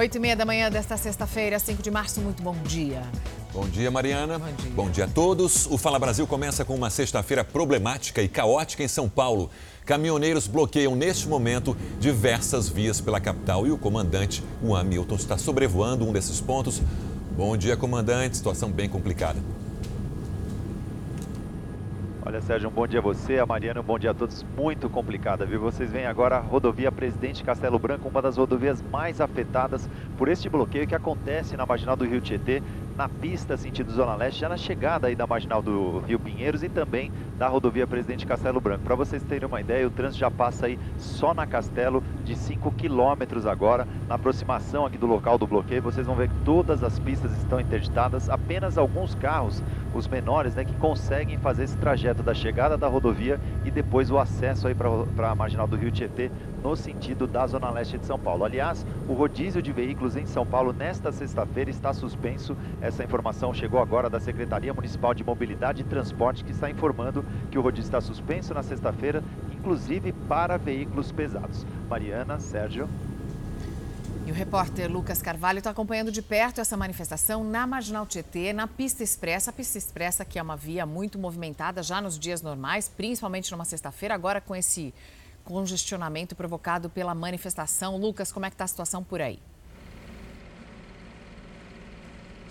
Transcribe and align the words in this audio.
Oito 0.00 0.16
e 0.16 0.18
meia 0.18 0.34
da 0.34 0.46
manhã 0.46 0.70
desta 0.70 0.96
sexta-feira, 0.96 1.58
5 1.58 1.82
de 1.82 1.90
março. 1.90 2.22
Muito 2.22 2.42
bom 2.42 2.56
dia. 2.64 3.02
Bom 3.52 3.68
dia, 3.68 3.90
Mariana. 3.90 4.38
Bom 4.38 4.46
dia. 4.46 4.70
Bom 4.70 4.90
dia 4.90 5.04
a 5.04 5.06
todos. 5.06 5.66
O 5.66 5.76
Fala 5.76 5.98
Brasil 5.98 6.26
começa 6.26 6.64
com 6.64 6.74
uma 6.74 6.88
sexta-feira 6.88 7.44
problemática 7.44 8.22
e 8.22 8.26
caótica 8.26 8.82
em 8.82 8.88
São 8.88 9.10
Paulo. 9.10 9.50
Caminhoneiros 9.84 10.46
bloqueiam 10.46 10.96
neste 10.96 11.28
momento 11.28 11.76
diversas 11.98 12.66
vias 12.66 12.98
pela 12.98 13.20
capital 13.20 13.66
e 13.66 13.72
o 13.72 13.76
comandante, 13.76 14.42
o 14.62 14.74
Hamilton, 14.74 15.16
está 15.16 15.36
sobrevoando 15.36 16.08
um 16.08 16.14
desses 16.14 16.40
pontos. 16.40 16.80
Bom 17.36 17.54
dia, 17.54 17.76
comandante. 17.76 18.38
Situação 18.38 18.72
bem 18.72 18.88
complicada. 18.88 19.38
Olha, 22.30 22.40
Sérgio, 22.40 22.68
um 22.68 22.72
bom 22.72 22.86
dia 22.86 23.00
a 23.00 23.02
você, 23.02 23.40
a 23.40 23.44
Mariana, 23.44 23.80
um 23.80 23.82
bom 23.82 23.98
dia 23.98 24.12
a 24.12 24.14
todos. 24.14 24.46
Muito 24.56 24.88
complicada, 24.88 25.44
viu? 25.44 25.60
Vocês 25.60 25.90
veem 25.90 26.06
agora 26.06 26.36
a 26.36 26.38
rodovia 26.38 26.92
Presidente 26.92 27.42
Castelo 27.42 27.76
Branco, 27.76 28.08
uma 28.08 28.22
das 28.22 28.36
rodovias 28.36 28.80
mais 28.80 29.20
afetadas 29.20 29.90
por 30.16 30.28
este 30.28 30.48
bloqueio 30.48 30.86
que 30.86 30.94
acontece 30.94 31.56
na 31.56 31.66
marginal 31.66 31.96
do 31.96 32.04
Rio 32.04 32.20
Tietê, 32.20 32.62
na 33.00 33.08
pista 33.08 33.56
sentido 33.56 33.90
Zona 33.90 34.14
Leste, 34.14 34.40
já 34.40 34.48
na 34.50 34.58
chegada 34.58 35.06
aí 35.06 35.16
da 35.16 35.26
marginal 35.26 35.62
do 35.62 36.00
Rio 36.00 36.20
Pinheiros 36.20 36.62
e 36.62 36.68
também 36.68 37.10
da 37.38 37.48
rodovia 37.48 37.86
Presidente 37.86 38.26
Castelo 38.26 38.60
Branco. 38.60 38.84
Para 38.84 38.94
vocês 38.94 39.22
terem 39.22 39.48
uma 39.48 39.58
ideia, 39.58 39.86
o 39.86 39.90
trânsito 39.90 40.20
já 40.20 40.30
passa 40.30 40.66
aí 40.66 40.78
só 40.98 41.32
na 41.32 41.46
Castelo 41.46 42.04
de 42.26 42.36
5 42.36 42.70
quilômetros 42.72 43.46
agora, 43.46 43.88
na 44.06 44.16
aproximação 44.16 44.84
aqui 44.84 44.98
do 44.98 45.06
local 45.06 45.38
do 45.38 45.46
bloqueio. 45.46 45.80
Vocês 45.80 46.06
vão 46.06 46.14
ver 46.14 46.28
que 46.28 46.34
todas 46.44 46.84
as 46.84 46.98
pistas 46.98 47.32
estão 47.38 47.58
interditadas, 47.58 48.28
apenas 48.28 48.76
alguns 48.76 49.14
carros, 49.14 49.62
os 49.94 50.06
menores, 50.06 50.54
né, 50.54 50.62
que 50.66 50.74
conseguem 50.74 51.38
fazer 51.38 51.64
esse 51.64 51.78
trajeto 51.78 52.22
da 52.22 52.34
chegada 52.34 52.76
da 52.76 52.86
rodovia 52.86 53.40
e 53.64 53.70
depois 53.70 54.10
o 54.10 54.18
acesso 54.18 54.68
aí 54.68 54.74
para 54.74 55.30
a 55.30 55.34
marginal 55.34 55.66
do 55.66 55.74
Rio 55.74 55.90
Tietê 55.90 56.30
no 56.62 56.76
sentido 56.76 57.26
da 57.26 57.46
Zona 57.46 57.70
Leste 57.70 57.96
de 57.96 58.04
São 58.04 58.18
Paulo. 58.18 58.44
Aliás, 58.44 58.84
o 59.08 59.14
rodízio 59.14 59.62
de 59.62 59.72
veículos 59.72 60.16
em 60.16 60.26
São 60.26 60.46
Paulo 60.46 60.74
nesta 60.74 61.10
sexta-feira 61.10 61.70
está 61.70 61.92
suspenso. 61.92 62.54
Essa 62.90 63.04
informação 63.04 63.54
chegou 63.54 63.80
agora 63.80 64.10
da 64.10 64.18
Secretaria 64.18 64.74
Municipal 64.74 65.14
de 65.14 65.22
Mobilidade 65.22 65.82
e 65.82 65.84
Transporte, 65.84 66.42
que 66.42 66.50
está 66.50 66.68
informando 66.68 67.24
que 67.48 67.56
o 67.56 67.62
rodízio 67.62 67.86
está 67.86 68.00
suspenso 68.00 68.52
na 68.52 68.64
sexta-feira, 68.64 69.22
inclusive 69.52 70.12
para 70.12 70.56
veículos 70.56 71.12
pesados. 71.12 71.64
Mariana, 71.88 72.40
Sérgio. 72.40 72.88
E 74.26 74.32
o 74.32 74.34
repórter 74.34 74.90
Lucas 74.90 75.22
Carvalho 75.22 75.58
está 75.58 75.70
acompanhando 75.70 76.10
de 76.10 76.20
perto 76.20 76.60
essa 76.60 76.76
manifestação 76.76 77.44
na 77.44 77.64
Marginal 77.64 78.04
Tietê, 78.06 78.52
na 78.52 78.66
pista 78.66 79.04
expressa. 79.04 79.50
A 79.50 79.52
pista 79.52 79.78
expressa 79.78 80.24
que 80.24 80.36
é 80.36 80.42
uma 80.42 80.56
via 80.56 80.84
muito 80.84 81.16
movimentada 81.16 81.84
já 81.84 82.00
nos 82.00 82.18
dias 82.18 82.42
normais, 82.42 82.88
principalmente 82.88 83.52
numa 83.52 83.64
sexta-feira, 83.64 84.16
agora 84.16 84.40
com 84.40 84.56
esse 84.56 84.92
congestionamento 85.44 86.34
provocado 86.34 86.90
pela 86.90 87.14
manifestação. 87.14 87.96
Lucas, 87.96 88.32
como 88.32 88.46
é 88.46 88.50
que 88.50 88.54
está 88.54 88.64
a 88.64 88.68
situação 88.68 89.04
por 89.04 89.20
aí? 89.20 89.38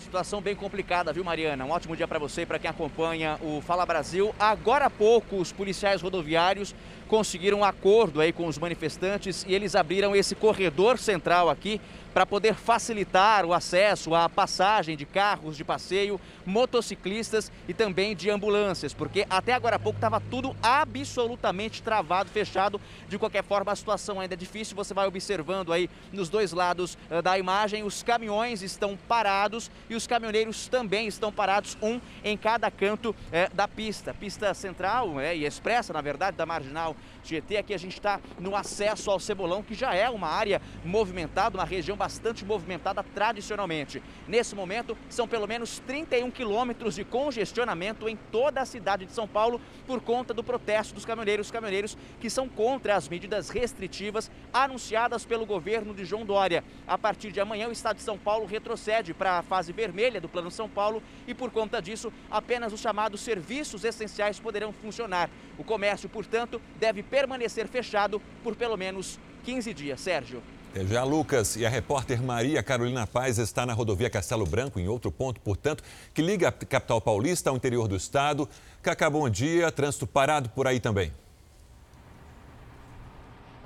Situação 0.09 0.41
bem 0.41 0.55
complicada, 0.55 1.13
viu, 1.13 1.23
Mariana? 1.23 1.63
Um 1.63 1.69
ótimo 1.69 1.95
dia 1.95 2.07
para 2.07 2.17
você 2.17 2.41
e 2.41 2.45
para 2.47 2.57
quem 2.57 2.67
acompanha 2.67 3.37
o 3.43 3.61
Fala 3.61 3.85
Brasil. 3.85 4.33
Agora 4.39 4.85
há 4.85 4.89
pouco, 4.89 5.35
os 5.35 5.51
policiais 5.51 6.01
rodoviários 6.01 6.73
conseguiram 7.07 7.59
um 7.59 7.63
acordo 7.63 8.19
aí 8.19 8.33
com 8.33 8.47
os 8.47 8.57
manifestantes 8.57 9.45
e 9.47 9.53
eles 9.53 9.75
abriram 9.75 10.15
esse 10.15 10.33
corredor 10.33 10.97
central 10.97 11.47
aqui 11.47 11.79
para 12.19 12.25
poder 12.25 12.53
facilitar 12.53 13.45
o 13.45 13.53
acesso 13.53 14.13
à 14.13 14.27
passagem 14.27 14.97
de 14.97 15.05
carros 15.05 15.55
de 15.55 15.63
passeio, 15.63 16.19
motociclistas 16.45 17.49
e 17.65 17.73
também 17.73 18.13
de 18.13 18.29
ambulâncias, 18.29 18.93
porque 18.93 19.25
até 19.29 19.53
agora 19.53 19.77
há 19.77 19.79
pouco 19.79 19.95
estava 19.95 20.19
tudo 20.19 20.53
absolutamente 20.61 21.81
travado, 21.81 22.29
fechado. 22.29 22.81
De 23.07 23.17
qualquer 23.17 23.41
forma, 23.41 23.71
a 23.71 23.75
situação 23.75 24.19
ainda 24.19 24.33
é 24.33 24.37
difícil. 24.37 24.75
Você 24.75 24.93
vai 24.93 25.07
observando 25.07 25.71
aí 25.71 25.89
nos 26.11 26.27
dois 26.27 26.51
lados 26.51 26.97
uh, 27.09 27.21
da 27.21 27.39
imagem, 27.39 27.83
os 27.83 28.03
caminhões 28.03 28.63
estão 28.63 28.97
parados 29.07 29.71
e 29.89 29.95
os 29.95 30.05
caminhoneiros 30.05 30.67
também 30.67 31.07
estão 31.07 31.31
parados, 31.31 31.77
um 31.81 32.01
em 32.21 32.35
cada 32.35 32.69
canto 32.69 33.11
uh, 33.11 33.55
da 33.55 33.65
pista. 33.65 34.13
Pista 34.13 34.53
central 34.53 35.11
uh, 35.11 35.21
e 35.21 35.45
expressa, 35.45 35.93
na 35.93 36.01
verdade, 36.01 36.35
da 36.35 36.45
marginal 36.45 36.97
GT. 37.23 37.55
Aqui 37.55 37.73
a 37.73 37.77
gente 37.77 37.93
está 37.93 38.19
no 38.37 38.57
acesso 38.57 39.09
ao 39.09 39.21
Cebolão, 39.21 39.63
que 39.63 39.73
já 39.73 39.95
é 39.95 40.09
uma 40.09 40.27
área 40.27 40.61
movimentada, 40.83 41.57
uma 41.57 41.63
região 41.63 41.95
bastante 41.95 42.08
movimentada 42.45 43.03
tradicionalmente. 43.03 44.01
Nesse 44.27 44.55
momento, 44.55 44.97
são 45.09 45.27
pelo 45.27 45.47
menos 45.47 45.79
31 45.79 46.31
quilômetros 46.31 46.95
de 46.95 47.03
congestionamento 47.03 48.07
em 48.07 48.15
toda 48.31 48.61
a 48.61 48.65
cidade 48.65 49.05
de 49.05 49.11
São 49.11 49.27
Paulo 49.27 49.59
por 49.85 50.01
conta 50.01 50.33
do 50.33 50.43
protesto 50.43 50.93
dos 50.93 51.05
caminhoneiros. 51.05 51.47
Os 51.47 51.51
caminhoneiros 51.51 51.97
que 52.19 52.29
são 52.29 52.47
contra 52.47 52.95
as 52.95 53.07
medidas 53.07 53.49
restritivas 53.49 54.31
anunciadas 54.53 55.25
pelo 55.25 55.45
governo 55.45 55.93
de 55.93 56.05
João 56.05 56.25
Dória. 56.25 56.63
A 56.87 56.97
partir 56.97 57.31
de 57.31 57.39
amanhã, 57.39 57.67
o 57.67 57.71
estado 57.71 57.97
de 57.97 58.03
São 58.03 58.17
Paulo 58.17 58.45
retrocede 58.45 59.13
para 59.13 59.39
a 59.39 59.43
fase 59.43 59.71
vermelha 59.71 60.21
do 60.21 60.29
Plano 60.29 60.51
São 60.51 60.69
Paulo 60.69 61.01
e, 61.27 61.33
por 61.33 61.51
conta 61.51 61.81
disso, 61.81 62.11
apenas 62.29 62.73
os 62.73 62.79
chamados 62.79 63.21
serviços 63.21 63.83
essenciais 63.83 64.39
poderão 64.39 64.71
funcionar. 64.71 65.29
O 65.57 65.63
comércio, 65.63 66.09
portanto, 66.09 66.61
deve 66.79 67.03
permanecer 67.03 67.67
fechado 67.67 68.21
por 68.43 68.55
pelo 68.55 68.77
menos 68.77 69.19
15 69.43 69.73
dias. 69.73 69.99
Sérgio. 69.99 70.41
Já, 70.87 71.03
Lucas. 71.03 71.55
E 71.55 71.65
a 71.65 71.69
repórter 71.69 72.21
Maria 72.21 72.61
Carolina 72.61 73.07
Paz 73.07 73.37
está 73.37 73.65
na 73.65 73.73
rodovia 73.73 74.09
Castelo 74.09 74.45
Branco, 74.45 74.79
em 74.79 74.87
outro 74.87 75.11
ponto, 75.11 75.41
portanto, 75.41 75.83
que 76.13 76.21
liga 76.21 76.47
a 76.47 76.51
capital 76.51 77.01
paulista 77.01 77.49
ao 77.49 77.55
interior 77.55 77.87
do 77.87 77.95
estado. 77.95 78.47
Cacá, 78.81 79.09
bom 79.09 79.27
dia. 79.29 79.71
Trânsito 79.71 80.05
parado 80.05 80.49
por 80.49 80.67
aí 80.67 80.79
também 80.79 81.11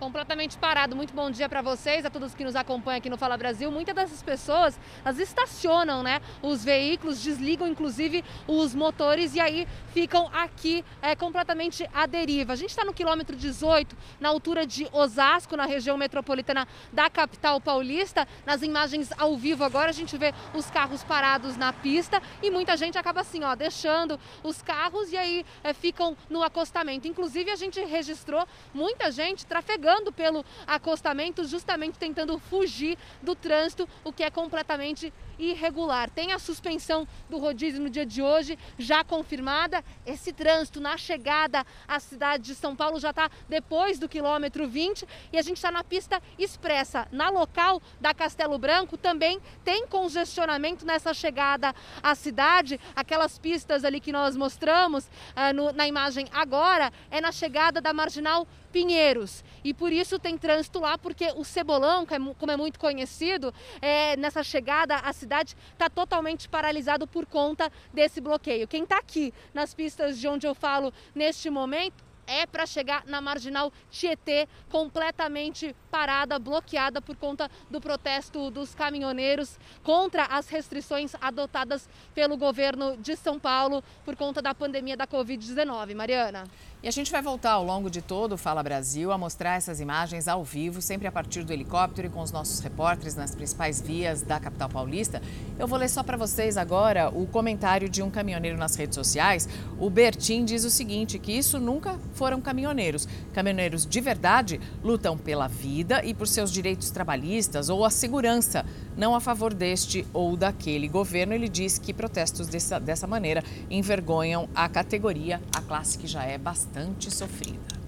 completamente 0.03 0.57
parado. 0.57 0.97
Muito 0.97 1.13
bom 1.13 1.31
dia 1.31 1.47
para 1.47 1.61
vocês, 1.61 2.05
a 2.05 2.09
todos 2.09 2.35
que 2.35 2.43
nos 2.43 2.57
acompanham 2.57 2.97
aqui 2.97 3.09
no 3.09 3.17
Fala 3.17 3.37
Brasil. 3.37 3.71
Muitas 3.71 3.95
dessas 3.95 4.21
pessoas, 4.21 4.77
as 5.05 5.17
estacionam, 5.17 6.03
né? 6.03 6.19
Os 6.41 6.61
veículos, 6.61 7.21
desligam 7.21 7.65
inclusive 7.69 8.21
os 8.45 8.75
motores 8.75 9.33
e 9.33 9.39
aí 9.39 9.65
ficam 9.93 10.29
aqui 10.33 10.83
é, 11.01 11.15
completamente 11.15 11.89
à 11.93 12.05
deriva. 12.05 12.51
A 12.51 12.55
gente 12.57 12.71
está 12.71 12.83
no 12.83 12.93
quilômetro 12.93 13.33
18, 13.33 13.95
na 14.19 14.27
altura 14.27 14.67
de 14.67 14.85
Osasco, 14.91 15.55
na 15.55 15.65
região 15.65 15.95
metropolitana 15.95 16.67
da 16.91 17.09
capital 17.09 17.61
paulista. 17.61 18.27
Nas 18.45 18.61
imagens 18.61 19.09
ao 19.17 19.37
vivo 19.37 19.63
agora 19.63 19.89
a 19.89 19.93
gente 19.93 20.17
vê 20.17 20.33
os 20.53 20.69
carros 20.69 21.01
parados 21.01 21.55
na 21.55 21.71
pista 21.71 22.21
e 22.41 22.51
muita 22.51 22.75
gente 22.75 22.97
acaba 22.97 23.21
assim, 23.21 23.41
ó, 23.45 23.55
deixando 23.55 24.19
os 24.43 24.61
carros 24.61 25.13
e 25.13 25.17
aí 25.17 25.45
é, 25.63 25.73
ficam 25.73 26.17
no 26.29 26.43
acostamento. 26.43 27.07
Inclusive 27.07 27.49
a 27.49 27.55
gente 27.55 27.79
registrou 27.79 28.45
muita 28.73 29.09
gente 29.09 29.45
trafegando 29.45 29.92
pelo 30.11 30.43
acostamento, 30.65 31.45
justamente 31.45 31.99
tentando 31.99 32.39
fugir 32.39 32.97
do 33.21 33.35
trânsito, 33.35 33.87
o 34.03 34.11
que 34.11 34.23
é 34.23 34.31
completamente 34.31 35.13
irregular. 35.37 36.09
Tem 36.09 36.31
a 36.31 36.39
suspensão 36.39 37.07
do 37.29 37.37
rodízio 37.37 37.81
no 37.81 37.89
dia 37.89 38.05
de 38.05 38.21
hoje, 38.21 38.57
já 38.77 39.03
confirmada. 39.03 39.83
Esse 40.05 40.31
trânsito 40.31 40.79
na 40.79 40.97
chegada 40.97 41.65
à 41.87 41.99
cidade 41.99 42.43
de 42.43 42.55
São 42.55 42.75
Paulo 42.75 42.99
já 42.99 43.09
está 43.09 43.29
depois 43.49 43.99
do 43.99 44.09
quilômetro 44.09 44.67
20 44.67 45.07
e 45.31 45.37
a 45.37 45.41
gente 45.41 45.57
está 45.57 45.71
na 45.71 45.83
pista 45.83 46.21
expressa. 46.37 47.07
Na 47.11 47.29
local 47.29 47.81
da 47.99 48.13
Castelo 48.13 48.57
Branco 48.57 48.97
também 48.97 49.39
tem 49.63 49.87
congestionamento 49.87 50.85
nessa 50.85 51.13
chegada 51.13 51.73
à 52.01 52.15
cidade. 52.15 52.79
Aquelas 52.95 53.37
pistas 53.37 53.83
ali 53.83 53.99
que 53.99 54.11
nós 54.11 54.35
mostramos 54.35 55.05
uh, 55.05 55.53
no, 55.53 55.71
na 55.73 55.87
imagem 55.87 56.27
agora 56.31 56.91
é 57.09 57.19
na 57.19 57.31
chegada 57.31 57.81
da 57.81 57.93
Marginal 57.93 58.47
Pinheiros. 58.73 59.43
E 59.63 59.73
por 59.73 59.93
isso 59.93 60.17
tem 60.17 60.35
trânsito 60.37 60.79
lá, 60.79 60.97
porque 60.97 61.31
o 61.35 61.45
Cebolão, 61.45 62.01
é 62.01 62.33
como 62.37 62.51
é 62.51 62.57
muito 62.57 62.79
conhecido, 62.79 63.53
é, 63.79 64.17
nessa 64.17 64.43
chegada 64.43 64.95
à 64.95 65.13
cidade 65.13 65.55
está 65.71 65.89
totalmente 65.89 66.49
paralisado 66.49 67.07
por 67.07 67.27
conta 67.27 67.71
desse 67.93 68.19
bloqueio. 68.19 68.67
Quem 68.67 68.83
está 68.83 68.97
aqui 68.97 69.31
nas 69.53 69.75
pistas 69.75 70.19
de 70.19 70.27
onde 70.27 70.47
eu 70.47 70.55
falo 70.55 70.91
neste 71.13 71.49
momento 71.51 72.03
é 72.27 72.45
para 72.45 72.65
chegar 72.65 73.03
na 73.05 73.21
marginal 73.21 73.71
Tietê, 73.91 74.47
completamente 74.69 75.75
parada, 75.91 76.39
bloqueada 76.39 77.01
por 77.01 77.15
conta 77.15 77.49
do 77.69 77.81
protesto 77.81 78.49
dos 78.49 78.73
caminhoneiros 78.73 79.59
contra 79.83 80.25
as 80.25 80.47
restrições 80.47 81.13
adotadas 81.21 81.87
pelo 82.15 82.37
governo 82.37 82.97
de 82.97 83.15
São 83.15 83.39
Paulo 83.39 83.83
por 84.05 84.15
conta 84.15 84.41
da 84.41 84.55
pandemia 84.55 84.97
da 84.97 85.07
Covid-19. 85.07 85.95
Mariana. 85.95 86.45
E 86.83 86.87
a 86.89 86.91
gente 86.91 87.13
vai 87.13 87.21
voltar 87.21 87.51
ao 87.51 87.63
longo 87.63 87.89
de 87.89 88.01
todo 88.01 88.33
o 88.33 88.37
Fala 88.37 88.61
Brasil 88.61 89.13
a 89.13 89.17
mostrar 89.17 89.55
essas 89.55 89.79
imagens 89.79 90.27
ao 90.27 90.43
vivo, 90.43 90.81
sempre 90.81 91.07
a 91.07 91.11
partir 91.13 91.41
do 91.45 91.53
helicóptero 91.53 92.09
e 92.09 92.11
com 92.11 92.19
os 92.19 92.29
nossos 92.29 92.59
repórteres 92.59 93.15
nas 93.15 93.33
principais 93.33 93.81
vias 93.81 94.21
da 94.21 94.37
capital 94.37 94.67
paulista. 94.67 95.21
Eu 95.57 95.65
vou 95.65 95.79
ler 95.79 95.87
só 95.87 96.03
para 96.03 96.17
vocês 96.17 96.57
agora 96.57 97.07
o 97.07 97.25
comentário 97.25 97.87
de 97.87 98.03
um 98.03 98.11
caminhoneiro 98.11 98.57
nas 98.57 98.75
redes 98.75 98.95
sociais. 98.95 99.47
O 99.79 99.89
Bertin 99.89 100.43
diz 100.43 100.65
o 100.65 100.69
seguinte: 100.69 101.17
que 101.17 101.31
isso 101.31 101.57
nunca 101.57 101.97
foram 102.15 102.41
caminhoneiros. 102.41 103.07
Caminhoneiros 103.31 103.85
de 103.85 104.01
verdade 104.01 104.59
lutam 104.83 105.17
pela 105.17 105.47
vida 105.47 106.03
e 106.03 106.13
por 106.13 106.27
seus 106.27 106.51
direitos 106.51 106.91
trabalhistas 106.91 107.69
ou 107.69 107.85
a 107.85 107.89
segurança, 107.89 108.65
não 108.97 109.15
a 109.15 109.19
favor 109.19 109.53
deste 109.53 110.05
ou 110.13 110.37
daquele 110.37 110.87
governo. 110.87 111.33
Ele 111.33 111.49
diz 111.49 111.77
que 111.77 111.93
protestos 111.93 112.47
dessa, 112.47 112.79
dessa 112.79 113.07
maneira 113.07 113.43
envergonham 113.69 114.49
a 114.53 114.67
categoria, 114.69 115.41
a 115.55 115.61
classe 115.61 115.97
que 115.97 116.07
já 116.07 116.23
é 116.23 116.37
bastante 116.37 117.11
sofrida. 117.11 117.83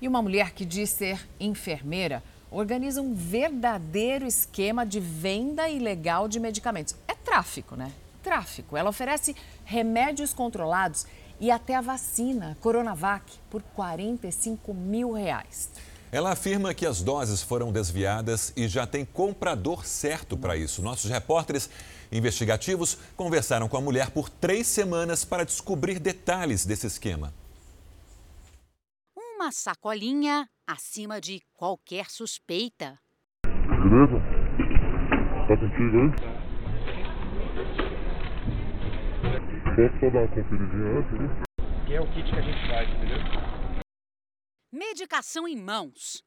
E 0.00 0.06
uma 0.06 0.22
mulher 0.22 0.52
que 0.52 0.64
diz 0.64 0.90
ser 0.90 1.20
enfermeira 1.40 2.22
organiza 2.50 3.02
um 3.02 3.14
verdadeiro 3.14 4.26
esquema 4.26 4.86
de 4.86 5.00
venda 5.00 5.68
ilegal 5.68 6.28
de 6.28 6.40
medicamentos. 6.40 6.94
É 7.06 7.14
tráfico, 7.14 7.76
né? 7.76 7.92
Tráfico. 8.22 8.76
Ela 8.76 8.90
oferece 8.90 9.34
remédios 9.64 10.32
controlados 10.32 11.06
e 11.40 11.50
até 11.50 11.74
a 11.74 11.80
vacina 11.80 12.56
Coronavac 12.60 13.24
por 13.50 13.62
45 13.62 14.72
mil 14.72 15.12
reais. 15.12 15.70
Ela 16.10 16.32
afirma 16.32 16.72
que 16.72 16.86
as 16.86 17.02
doses 17.02 17.42
foram 17.42 17.70
desviadas 17.70 18.52
e 18.56 18.66
já 18.66 18.86
tem 18.86 19.04
comprador 19.04 19.84
certo 19.84 20.38
para 20.38 20.56
isso. 20.56 20.80
Nossos 20.80 21.10
repórteres 21.10 21.68
investigativos 22.10 22.96
conversaram 23.14 23.68
com 23.68 23.76
a 23.76 23.80
mulher 23.80 24.10
por 24.10 24.30
três 24.30 24.66
semanas 24.66 25.24
para 25.24 25.44
descobrir 25.44 25.98
detalhes 25.98 26.64
desse 26.64 26.86
esquema. 26.86 27.32
Uma 29.14 29.52
sacolinha 29.52 30.48
acima 30.66 31.20
de 31.20 31.42
qualquer 31.54 32.10
suspeita. 32.10 32.98
Beleza? 33.44 34.18
Tá 35.46 35.56
contigo 35.56 35.98
aí? 35.98 36.38
Posso 39.76 40.00
só 40.00 40.10
dar 40.10 40.20
uma 40.20 40.28
conferidinha 40.28 40.98
antes 40.98 41.14
ali? 41.14 41.28
Que 41.86 41.94
é 41.94 42.00
o 42.00 42.06
kit 42.12 42.30
que 42.30 42.36
a 42.36 42.42
gente 42.42 42.68
faz, 42.68 42.88
entendeu? 42.88 43.57
Medicação 44.70 45.48
em 45.48 45.56
mãos, 45.56 46.22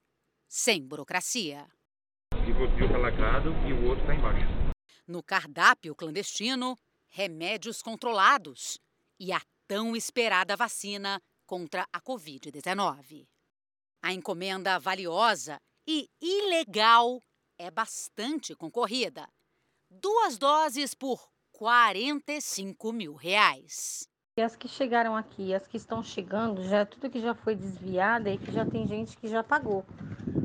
sem 0.48 0.82
burocracia. 0.84 1.68
E 2.34 2.52
o 2.52 2.76
fio 2.76 2.92
tá 2.92 2.98
lacrado 2.98 3.52
e 3.70 3.72
o 3.72 3.88
outro 3.88 4.04
tá 4.08 4.16
embaixo. 4.16 4.48
No 5.08 5.22
cardápio 5.22 5.94
clandestino, 5.94 6.76
remédios 7.08 7.84
controlados 7.84 8.80
e 9.20 9.32
a 9.32 9.40
tão 9.68 9.96
esperada 9.96 10.56
vacina 10.56 11.22
contra 11.46 11.88
a 11.94 12.02
Covid-19. 12.02 13.28
A 14.02 14.12
encomenda 14.12 14.80
valiosa 14.80 15.62
e 15.88 16.10
ilegal 16.20 17.22
é 17.60 17.70
bastante 17.70 18.56
concorrida. 18.56 19.30
Duas 19.88 20.40
doses 20.40 20.96
por 20.96 21.30
45 21.52 22.92
mil 22.92 23.14
reais. 23.14 24.10
As 24.44 24.56
que 24.56 24.68
chegaram 24.68 25.16
aqui, 25.16 25.54
as 25.54 25.68
que 25.68 25.78
estão 25.78 26.02
chegando, 26.02 26.64
já 26.64 26.86
tudo 26.86 27.10
que 27.10 27.22
já 27.22 27.34
foi 27.34 27.56
desviado 27.56 28.28
e 28.30 28.38
que 28.38 28.52
já 28.52 28.66
tem 28.66 28.88
gente 28.88 29.16
que 29.18 29.28
já 29.28 29.44
pagou. 29.44 29.86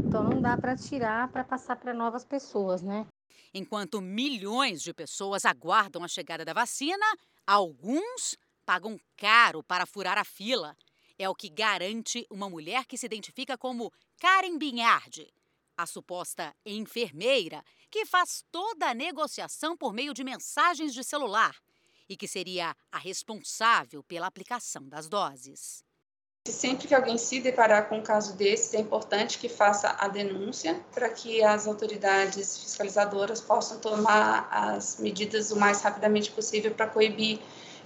Então 0.06 0.24
não 0.24 0.40
dá 0.40 0.56
para 0.56 0.76
tirar 0.76 1.28
para 1.28 1.44
passar 1.44 1.76
para 1.76 1.94
novas 1.94 2.24
pessoas, 2.24 2.82
né? 2.82 3.06
Enquanto 3.54 4.00
milhões 4.00 4.82
de 4.82 4.92
pessoas 4.92 5.44
aguardam 5.44 6.04
a 6.04 6.08
chegada 6.08 6.44
da 6.44 6.52
vacina, 6.52 7.06
alguns 7.46 8.36
pagam 8.64 8.98
caro 9.16 9.62
para 9.62 9.86
furar 9.86 10.18
a 10.18 10.24
fila. 10.24 10.76
É 11.18 11.28
o 11.28 11.34
que 11.34 11.48
garante 11.48 12.26
uma 12.30 12.50
mulher 12.50 12.84
que 12.84 12.98
se 12.98 13.06
identifica 13.06 13.56
como 13.56 13.90
Karen 14.20 14.58
Binhardi, 14.58 15.32
a 15.76 15.86
suposta 15.86 16.54
enfermeira 16.66 17.62
que 17.90 18.04
faz 18.04 18.44
toda 18.52 18.90
a 18.90 18.94
negociação 18.94 19.76
por 19.76 19.92
meio 19.92 20.12
de 20.12 20.22
mensagens 20.22 20.92
de 20.92 21.02
celular 21.02 21.56
e 22.08 22.16
que 22.16 22.28
seria 22.28 22.74
a 22.90 22.98
responsável 22.98 24.02
pela 24.04 24.26
aplicação 24.26 24.88
das 24.88 25.08
doses. 25.08 25.84
Sempre 26.46 26.86
que 26.86 26.94
alguém 26.94 27.18
se 27.18 27.40
deparar 27.40 27.88
com 27.88 27.98
um 27.98 28.02
caso 28.02 28.36
desses, 28.36 28.72
é 28.74 28.80
importante 28.80 29.38
que 29.38 29.48
faça 29.48 29.96
a 29.98 30.06
denúncia 30.06 30.80
para 30.94 31.08
que 31.08 31.42
as 31.42 31.66
autoridades 31.66 32.58
fiscalizadoras 32.58 33.40
possam 33.40 33.80
tomar 33.80 34.48
as 34.50 35.00
medidas 35.00 35.50
o 35.50 35.58
mais 35.58 35.82
rapidamente 35.82 36.30
possível 36.30 36.72
para 36.72 36.86
coibir 36.86 37.40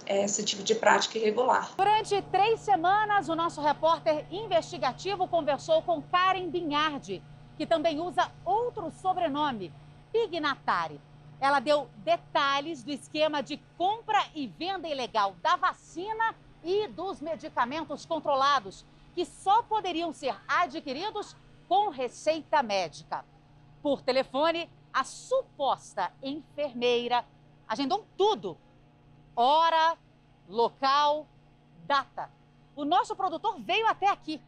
eh, 0.05 0.25
esse 0.25 0.43
tipo 0.43 0.61
de 0.61 0.75
prática 0.75 1.17
irregular. 1.17 1.71
Durante 1.75 2.21
três 2.31 2.59
semanas, 2.59 3.29
o 3.29 3.35
nosso 3.35 3.61
repórter 3.61 4.25
investigativo 4.31 5.27
conversou 5.27 5.81
com 5.81 6.01
Karen 6.01 6.47
Binhardi, 6.49 7.21
que 7.57 7.65
também 7.65 7.99
usa 7.99 8.31
outro 8.45 8.91
sobrenome, 9.01 9.73
Pignatari. 10.11 10.99
Ela 11.41 11.59
deu 11.59 11.89
detalhes 11.97 12.83
do 12.83 12.91
esquema 12.91 13.41
de 13.41 13.57
compra 13.75 14.23
e 14.35 14.45
venda 14.45 14.87
ilegal 14.87 15.35
da 15.41 15.55
vacina 15.55 16.35
e 16.63 16.87
dos 16.87 17.19
medicamentos 17.19 18.05
controlados, 18.05 18.85
que 19.15 19.25
só 19.25 19.63
poderiam 19.63 20.13
ser 20.13 20.39
adquiridos 20.47 21.35
com 21.67 21.89
receita 21.89 22.61
médica. 22.61 23.25
Por 23.81 24.03
telefone, 24.03 24.69
a 24.93 25.03
suposta 25.03 26.13
enfermeira 26.21 27.25
agendou 27.67 28.05
tudo: 28.15 28.55
hora, 29.35 29.97
local, 30.47 31.25
data. 31.87 32.29
O 32.75 32.85
nosso 32.85 33.15
produtor 33.15 33.59
veio 33.59 33.87
até 33.87 34.07
aqui, 34.07 34.39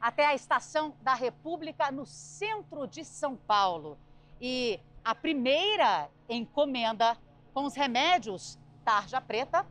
até 0.00 0.24
a 0.24 0.34
estação 0.34 0.94
da 1.02 1.12
República, 1.12 1.90
no 1.90 2.06
centro 2.06 2.86
de 2.86 3.04
São 3.04 3.36
Paulo. 3.36 3.98
E 4.40 4.80
a 5.04 5.14
primeira 5.14 6.08
encomenda 6.28 7.16
com 7.52 7.64
os 7.64 7.74
remédios 7.74 8.58
tarja 8.84 9.20
preta 9.20 9.66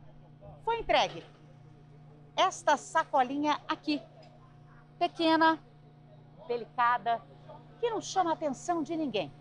foi 0.64 0.80
entregue. 0.80 1.24
Esta 2.36 2.76
sacolinha 2.76 3.60
aqui, 3.68 4.00
pequena, 4.98 5.62
delicada, 6.46 7.20
que 7.80 7.90
não 7.90 8.00
chama 8.00 8.30
a 8.30 8.34
atenção 8.34 8.82
de 8.82 8.96
ninguém, 8.96 9.32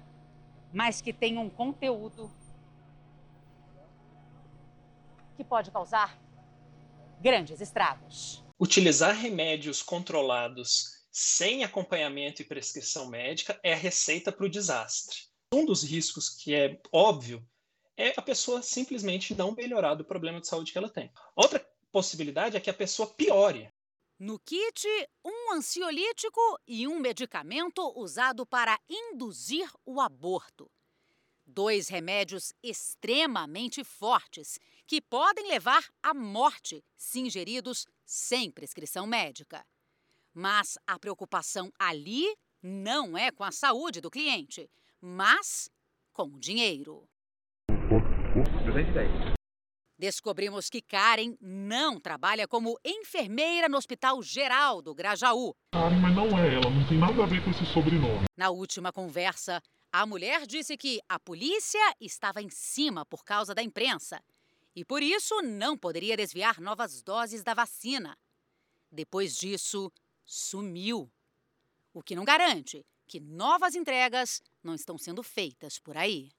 mas 0.73 1.01
que 1.01 1.13
tem 1.13 1.38
um 1.38 1.49
conteúdo 1.49 2.31
que 5.38 5.43
pode 5.43 5.71
causar 5.71 6.17
grandes 7.19 7.61
estragos. 7.61 8.43
Utilizar 8.59 9.15
remédios 9.15 9.81
controlados 9.81 11.01
sem 11.11 11.63
acompanhamento 11.63 12.41
e 12.41 12.45
prescrição 12.45 13.07
médica 13.07 13.59
é 13.63 13.73
a 13.73 13.77
receita 13.77 14.31
para 14.31 14.45
o 14.45 14.49
desastre. 14.49 15.31
Um 15.53 15.65
dos 15.65 15.83
riscos 15.83 16.30
que 16.30 16.56
é 16.56 16.81
óbvio 16.94 17.45
é 17.98 18.13
a 18.15 18.21
pessoa 18.21 18.62
simplesmente 18.62 19.36
não 19.36 19.51
melhorar 19.51 19.95
do 19.95 20.06
problema 20.06 20.39
de 20.39 20.48
saúde 20.48 20.71
que 20.71 20.77
ela 20.77 20.89
tem. 20.89 21.12
Outra 21.36 21.59
possibilidade 21.92 22.56
é 22.56 22.59
que 22.62 22.69
a 22.69 22.74
pessoa 22.74 23.09
piore. 23.09 23.69
No 24.18 24.39
kit, 24.39 24.88
um 25.25 25.51
ansiolítico 25.51 26.39
e 26.65 26.88
um 26.88 27.00
medicamento 27.00 27.81
usado 28.00 28.45
para 28.45 28.80
induzir 28.89 29.69
o 29.86 30.00
aborto. 30.00 30.71
Dois 31.45 31.89
remédios 31.89 32.53
extremamente 32.63 33.83
fortes 33.83 34.57
que 34.88 35.01
podem 35.01 35.50
levar 35.50 35.83
à 36.01 36.13
morte 36.13 36.81
se 36.95 37.19
ingeridos 37.19 37.86
sem 38.06 38.50
prescrição 38.50 39.06
médica. 39.06 39.65
Mas 40.34 40.77
a 40.88 40.98
preocupação 40.98 41.74
ali 41.77 42.34
não 42.63 43.17
é 43.17 43.31
com 43.31 43.43
a 43.43 43.51
saúde 43.51 44.00
do 44.00 44.10
cliente, 44.10 44.70
mas 45.01 45.70
com 46.13 46.38
dinheiro. 46.38 47.10
210. 48.65 49.34
Descobrimos 49.98 50.70
que 50.70 50.81
Karen 50.81 51.36
não 51.39 52.00
trabalha 52.00 52.48
como 52.48 52.79
enfermeira 52.84 53.67
no 53.67 53.77
Hospital 53.77 54.22
Geral 54.24 54.81
do 54.81 54.96
Grajaú. 54.96 55.53
Karen, 55.74 56.00
mas 56.00 56.15
não 56.15 56.27
é 56.39 56.55
ela, 56.55 56.70
não 56.70 56.88
tem 56.88 56.98
nada 56.98 57.24
a 57.24 57.25
ver 57.25 57.43
com 57.43 57.51
esse 57.51 57.65
sobrenome. 57.74 58.25
Na 58.38 58.50
última 58.50 58.91
conversa, 58.91 59.62
a 59.91 60.05
mulher 60.05 60.48
disse 60.48 60.77
que 60.77 61.00
a 61.10 61.20
polícia 61.20 61.96
estava 62.00 62.41
em 62.41 62.50
cima 62.50 63.05
por 63.05 63.24
causa 63.24 63.53
da 63.53 63.62
imprensa 63.62 64.24
e 64.75 64.86
por 64.86 65.03
isso 65.03 65.41
não 65.41 65.77
poderia 65.77 66.15
desviar 66.15 66.62
novas 66.62 67.01
doses 67.01 67.43
da 67.43 67.53
vacina. 67.53 68.17
Depois 68.91 69.38
disso, 69.38 69.91
sumiu. 70.25 71.12
O 71.93 72.01
que 72.01 72.15
não 72.15 72.24
garante 72.24 72.86
que 73.05 73.20
novas 73.20 73.75
entregas 73.75 74.41
não 74.63 74.75
estão 74.75 74.98
sendo 74.98 75.24
feitas 75.24 75.80
por 75.80 75.98
aí. 75.98 76.32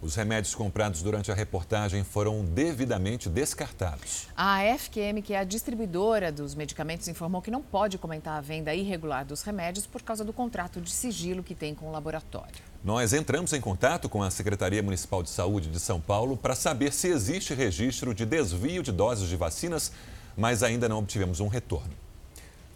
Os 0.00 0.14
remédios 0.14 0.54
comprados 0.54 1.02
durante 1.02 1.32
a 1.32 1.34
reportagem 1.34 2.04
foram 2.04 2.44
devidamente 2.44 3.30
descartados. 3.30 4.28
A 4.36 4.60
FQM, 4.78 5.22
que 5.22 5.32
é 5.32 5.38
a 5.38 5.44
distribuidora 5.44 6.30
dos 6.30 6.54
medicamentos, 6.54 7.08
informou 7.08 7.40
que 7.40 7.50
não 7.50 7.62
pode 7.62 7.96
comentar 7.96 8.36
a 8.36 8.40
venda 8.40 8.74
irregular 8.74 9.24
dos 9.24 9.42
remédios 9.42 9.86
por 9.86 10.02
causa 10.02 10.22
do 10.22 10.34
contrato 10.34 10.80
de 10.80 10.90
sigilo 10.90 11.42
que 11.42 11.54
tem 11.54 11.74
com 11.74 11.88
o 11.88 11.92
laboratório. 11.92 12.54
Nós 12.84 13.14
entramos 13.14 13.52
em 13.52 13.60
contato 13.60 14.08
com 14.08 14.22
a 14.22 14.30
Secretaria 14.30 14.82
Municipal 14.82 15.22
de 15.22 15.30
Saúde 15.30 15.70
de 15.70 15.80
São 15.80 16.00
Paulo 16.00 16.36
para 16.36 16.54
saber 16.54 16.92
se 16.92 17.08
existe 17.08 17.54
registro 17.54 18.14
de 18.14 18.26
desvio 18.26 18.82
de 18.82 18.92
doses 18.92 19.28
de 19.28 19.36
vacinas, 19.36 19.90
mas 20.36 20.62
ainda 20.62 20.88
não 20.88 20.98
obtivemos 20.98 21.40
um 21.40 21.48
retorno. 21.48 22.05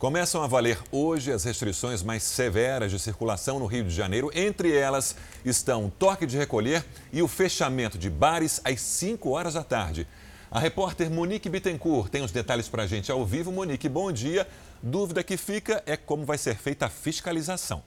Começam 0.01 0.43
a 0.43 0.47
valer 0.47 0.79
hoje 0.91 1.31
as 1.31 1.45
restrições 1.45 2.03
mais 2.03 2.23
severas 2.23 2.91
de 2.91 2.99
circulação 2.99 3.59
no 3.59 3.67
Rio 3.67 3.85
de 3.85 3.91
Janeiro. 3.91 4.31
Entre 4.35 4.75
elas 4.75 5.15
estão 5.45 5.85
o 5.85 5.91
toque 5.91 6.25
de 6.25 6.39
recolher 6.39 6.83
e 7.13 7.21
o 7.21 7.29
fechamento 7.29 7.99
de 7.99 8.09
bares 8.09 8.63
às 8.65 8.81
5 8.81 9.29
horas 9.29 9.53
da 9.53 9.63
tarde. 9.63 10.09
A 10.51 10.59
repórter 10.59 11.11
Monique 11.11 11.51
Bittencourt 11.51 12.09
tem 12.09 12.25
os 12.25 12.33
detalhes 12.33 12.67
para 12.67 12.85
a 12.85 12.87
gente 12.87 13.13
ao 13.13 13.27
vivo. 13.27 13.53
Monique, 13.53 13.91
bom 13.91 14.11
dia. 14.11 14.49
Dúvida 14.83 15.23
que 15.23 15.37
fica 15.37 15.83
é 15.85 15.99
como 15.99 16.25
vai 16.25 16.39
ser 16.39 16.57
feita 16.57 16.87
a 16.87 16.89
fiscalização. 16.89 17.83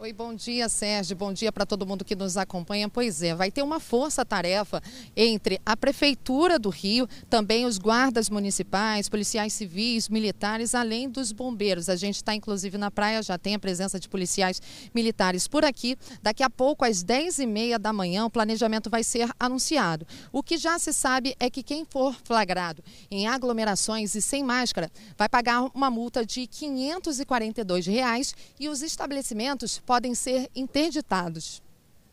Oi, 0.00 0.12
bom 0.12 0.32
dia, 0.32 0.68
Sérgio. 0.68 1.16
Bom 1.16 1.32
dia 1.32 1.50
para 1.50 1.66
todo 1.66 1.84
mundo 1.84 2.04
que 2.04 2.14
nos 2.14 2.36
acompanha. 2.36 2.88
Pois 2.88 3.20
é, 3.20 3.34
vai 3.34 3.50
ter 3.50 3.64
uma 3.64 3.80
força-tarefa 3.80 4.80
entre 5.16 5.60
a 5.66 5.76
Prefeitura 5.76 6.56
do 6.56 6.68
Rio, 6.68 7.08
também 7.28 7.66
os 7.66 7.78
guardas 7.78 8.30
municipais, 8.30 9.08
policiais 9.08 9.52
civis, 9.52 10.08
militares, 10.08 10.72
além 10.72 11.10
dos 11.10 11.32
bombeiros. 11.32 11.88
A 11.88 11.96
gente 11.96 12.14
está, 12.14 12.32
inclusive, 12.32 12.78
na 12.78 12.92
praia, 12.92 13.20
já 13.24 13.36
tem 13.36 13.56
a 13.56 13.58
presença 13.58 13.98
de 13.98 14.08
policiais 14.08 14.62
militares 14.94 15.48
por 15.48 15.64
aqui. 15.64 15.96
Daqui 16.22 16.44
a 16.44 16.48
pouco, 16.48 16.84
às 16.84 17.02
10h30 17.02 17.76
da 17.76 17.92
manhã, 17.92 18.24
o 18.24 18.30
planejamento 18.30 18.88
vai 18.88 19.02
ser 19.02 19.28
anunciado. 19.36 20.06
O 20.30 20.44
que 20.44 20.58
já 20.58 20.78
se 20.78 20.92
sabe 20.92 21.34
é 21.40 21.50
que 21.50 21.60
quem 21.60 21.84
for 21.84 22.14
flagrado 22.22 22.84
em 23.10 23.26
aglomerações 23.26 24.14
e 24.14 24.22
sem 24.22 24.44
máscara 24.44 24.92
vai 25.16 25.28
pagar 25.28 25.62
uma 25.74 25.90
multa 25.90 26.24
de 26.24 26.46
542 26.46 27.84
reais, 27.86 28.32
e 28.60 28.68
os 28.68 28.80
estabelecimentos 28.80 29.82
podem 29.88 30.14
ser 30.14 30.50
interditados. 30.54 31.62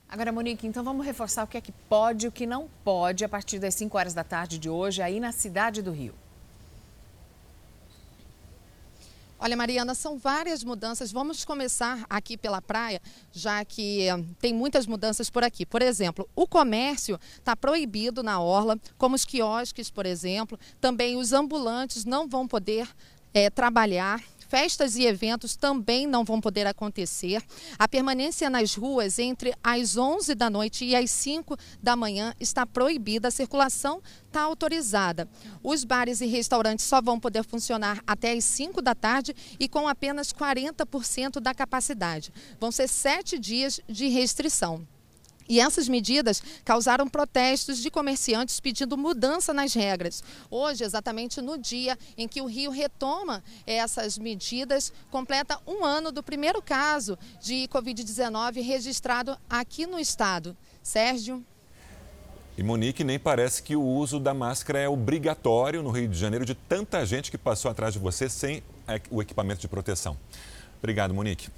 Agora, 0.08 0.32
Monique, 0.32 0.65
então 0.65 0.82
vamos 0.82 1.05
reforçar 1.05 1.44
o 1.44 1.48
que 1.48 1.58
é 1.58 1.62
que 1.62 1.74
pode 1.74 2.25
e 2.25 2.29
o 2.29 2.32
que 2.32 2.46
não 2.46 2.70
pode 2.86 3.25
a 3.25 3.27
partir 3.27 3.60
das 3.60 3.75
5 3.75 3.98
horas 3.98 4.13
da 4.13 4.24
tarde 4.24 4.58
de 4.58 4.70
hoje 4.70 5.01
aí 5.01 5.20
na 5.20 5.34
cidade 5.34 5.82
do 5.82 5.91
Rio. 5.91 6.15
Olha, 9.38 9.58
Mariana, 9.58 9.94
são 9.94 10.17
várias 10.17 10.63
mudanças. 10.63 11.12
Vamos 11.12 11.44
começar 11.44 12.05
aqui 12.10 12.38
pela 12.38 12.62
praia, 12.62 13.01
já 13.34 13.65
que 13.65 14.08
eh, 14.08 14.24
tem 14.39 14.53
muitas 14.53 14.88
mudanças 14.88 15.29
por 15.29 15.44
aqui. 15.44 15.65
Por 15.65 15.82
exemplo, 15.82 16.29
o 16.34 16.48
comércio 16.48 17.20
está 17.34 17.58
proibido 17.58 18.24
na 18.24 18.39
orla, 18.39 18.79
como 18.98 19.15
os 19.15 19.25
quiosques, 19.25 19.91
por 19.91 20.05
exemplo. 20.05 20.58
Também 20.79 21.17
os 21.17 21.34
ambulantes 21.34 22.05
não 22.05 22.25
vão 22.25 22.48
poder 22.48 22.88
é, 23.34 23.50
trabalhar. 23.50 24.24
Festas 24.47 24.95
e 24.95 25.05
eventos 25.05 25.55
também 25.55 26.07
não 26.07 26.23
vão 26.23 26.39
poder 26.39 26.67
acontecer. 26.67 27.43
A 27.77 27.87
permanência 27.87 28.49
nas 28.49 28.75
ruas 28.75 29.19
entre 29.19 29.53
as 29.63 29.97
11 29.97 30.35
da 30.35 30.49
noite 30.49 30.85
e 30.85 30.95
as 30.95 31.11
5 31.11 31.57
da 31.81 31.95
manhã 31.95 32.33
está 32.39 32.65
proibida. 32.65 33.27
A 33.27 33.31
circulação 33.31 34.01
está 34.27 34.41
autorizada. 34.41 35.27
Os 35.63 35.83
bares 35.83 36.21
e 36.21 36.25
restaurantes 36.25 36.85
só 36.85 37.01
vão 37.01 37.19
poder 37.19 37.43
funcionar 37.43 38.01
até 38.05 38.33
as 38.33 38.45
5 38.45 38.81
da 38.81 38.93
tarde 38.93 39.35
e 39.59 39.67
com 39.67 39.87
apenas 39.87 40.31
40% 40.31 41.39
da 41.39 41.53
capacidade. 41.53 42.31
Vão 42.59 42.71
ser 42.71 42.87
sete 42.87 43.39
dias 43.39 43.79
de 43.87 44.07
restrição. 44.07 44.85
E 45.47 45.59
essas 45.59 45.87
medidas 45.87 46.41
causaram 46.63 47.07
protestos 47.07 47.77
de 47.77 47.91
comerciantes 47.91 48.59
pedindo 48.59 48.97
mudança 48.97 49.53
nas 49.53 49.73
regras. 49.73 50.23
Hoje, 50.49 50.83
exatamente 50.83 51.41
no 51.41 51.57
dia 51.57 51.97
em 52.17 52.27
que 52.27 52.41
o 52.41 52.45
Rio 52.45 52.71
retoma 52.71 53.43
essas 53.65 54.17
medidas, 54.17 54.91
completa 55.11 55.59
um 55.67 55.85
ano 55.85 56.11
do 56.11 56.23
primeiro 56.23 56.61
caso 56.61 57.17
de 57.41 57.67
Covid-19 57.67 58.63
registrado 58.63 59.37
aqui 59.49 59.85
no 59.85 59.99
estado. 59.99 60.57
Sérgio. 60.81 61.43
E 62.57 62.63
Monique, 62.63 63.03
nem 63.03 63.19
parece 63.19 63.61
que 63.61 63.75
o 63.75 63.81
uso 63.81 64.19
da 64.19 64.33
máscara 64.33 64.79
é 64.79 64.87
obrigatório 64.87 65.83
no 65.83 65.91
Rio 65.91 66.07
de 66.07 66.17
Janeiro 66.17 66.45
de 66.45 66.55
tanta 66.55 67.05
gente 67.05 67.29
que 67.29 67.37
passou 67.37 67.69
atrás 67.69 67.93
de 67.93 67.99
você 67.99 68.29
sem 68.29 68.63
o 69.11 69.21
equipamento 69.21 69.59
de 69.59 69.67
proteção. 69.67 70.17
Obrigado, 70.79 71.13
Monique. 71.13 71.49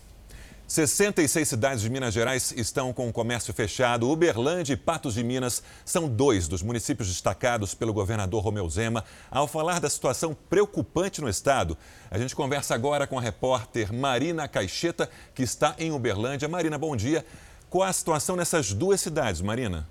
66 0.67 1.47
cidades 1.47 1.81
de 1.81 1.89
Minas 1.89 2.13
Gerais 2.13 2.53
estão 2.57 2.91
com 2.91 3.07
o 3.07 3.13
comércio 3.13 3.53
fechado. 3.53 4.11
Uberlândia 4.11 4.73
e 4.73 4.77
Patos 4.77 5.13
de 5.13 5.23
Minas 5.23 5.63
são 5.85 6.09
dois 6.09 6.45
dos 6.45 6.61
municípios 6.61 7.07
destacados 7.07 7.73
pelo 7.73 7.93
governador 7.93 8.43
Romeu 8.43 8.69
Zema 8.69 9.05
ao 9.31 9.47
falar 9.47 9.79
da 9.79 9.89
situação 9.89 10.35
preocupante 10.49 11.21
no 11.21 11.29
estado. 11.29 11.77
A 12.11 12.17
gente 12.17 12.35
conversa 12.35 12.75
agora 12.75 13.07
com 13.07 13.17
a 13.17 13.21
repórter 13.21 13.93
Marina 13.93 14.45
Caixeta, 14.45 15.09
que 15.33 15.41
está 15.41 15.73
em 15.79 15.93
Uberlândia. 15.93 16.49
Marina, 16.49 16.77
bom 16.77 16.97
dia. 16.97 17.25
Qual 17.69 17.87
a 17.87 17.93
situação 17.93 18.35
nessas 18.35 18.73
duas 18.73 18.99
cidades, 18.99 19.39
Marina? 19.39 19.87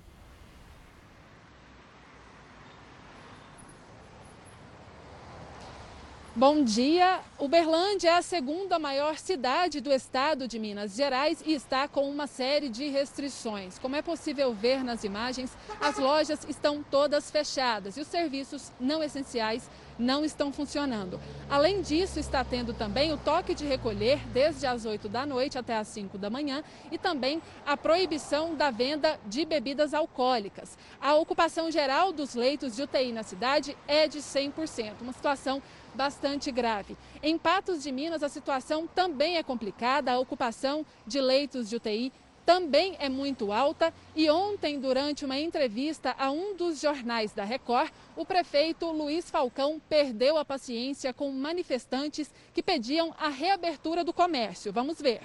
Bom 6.37 6.63
dia. 6.63 7.19
Uberlândia 7.39 8.09
é 8.09 8.13
a 8.13 8.21
segunda 8.21 8.77
maior 8.77 9.17
cidade 9.17 9.81
do 9.81 9.91
estado 9.91 10.47
de 10.47 10.59
Minas 10.59 10.95
Gerais 10.95 11.41
e 11.43 11.51
está 11.51 11.87
com 11.87 12.07
uma 12.07 12.27
série 12.27 12.69
de 12.69 12.87
restrições. 12.89 13.79
Como 13.79 13.95
é 13.95 14.03
possível 14.03 14.53
ver 14.53 14.83
nas 14.83 15.03
imagens, 15.03 15.57
as 15.81 15.97
lojas 15.97 16.45
estão 16.47 16.83
todas 16.83 17.31
fechadas 17.31 17.97
e 17.97 18.01
os 18.01 18.07
serviços 18.07 18.71
não 18.79 19.01
essenciais 19.01 19.67
não 19.97 20.23
estão 20.23 20.53
funcionando. 20.53 21.19
Além 21.49 21.81
disso, 21.81 22.19
está 22.19 22.43
tendo 22.43 22.73
também 22.73 23.11
o 23.11 23.17
toque 23.17 23.55
de 23.55 23.65
recolher 23.65 24.19
desde 24.27 24.67
as 24.67 24.85
8 24.85 25.09
da 25.09 25.25
noite 25.25 25.57
até 25.57 25.75
as 25.75 25.87
5 25.87 26.17
da 26.17 26.29
manhã 26.29 26.63
e 26.91 26.97
também 26.97 27.41
a 27.65 27.75
proibição 27.75 28.53
da 28.53 28.69
venda 28.69 29.19
de 29.25 29.45
bebidas 29.45 29.93
alcoólicas. 29.93 30.77
A 31.01 31.15
ocupação 31.15 31.71
geral 31.71 32.11
dos 32.11 32.35
leitos 32.35 32.75
de 32.75 32.83
UTI 32.83 33.11
na 33.11 33.23
cidade 33.23 33.75
é 33.87 34.07
de 34.07 34.19
100%, 34.19 35.01
uma 35.01 35.13
situação 35.13 35.61
bastante 35.97 36.51
grave. 36.51 36.95
Em 37.21 37.37
Patos 37.37 37.83
de 37.83 37.91
Minas, 37.91 38.23
a 38.23 38.29
situação 38.29 38.87
também 38.87 39.35
é 39.35 39.43
complicada, 39.43 40.13
a 40.13 40.19
ocupação 40.19 40.85
de 41.05 41.19
leitos 41.19 41.67
de 41.67 41.75
UTI 41.75 42.13
também 42.45 42.95
é 42.97 43.09
muito 43.09 43.51
alta. 43.51 43.93
E 44.15 44.29
ontem, 44.29 44.79
durante 44.79 45.25
uma 45.25 45.37
entrevista 45.37 46.15
a 46.17 46.31
um 46.31 46.55
dos 46.55 46.79
jornais 46.79 47.33
da 47.33 47.43
Record, 47.43 47.91
o 48.15 48.25
prefeito 48.25 48.89
Luiz 48.89 49.29
Falcão 49.29 49.81
perdeu 49.89 50.37
a 50.37 50.45
paciência 50.45 51.13
com 51.13 51.29
manifestantes 51.29 52.33
que 52.53 52.63
pediam 52.63 53.13
a 53.19 53.27
reabertura 53.27 54.01
do 54.01 54.13
comércio. 54.13 54.71
Vamos 54.71 55.01
ver. 55.01 55.21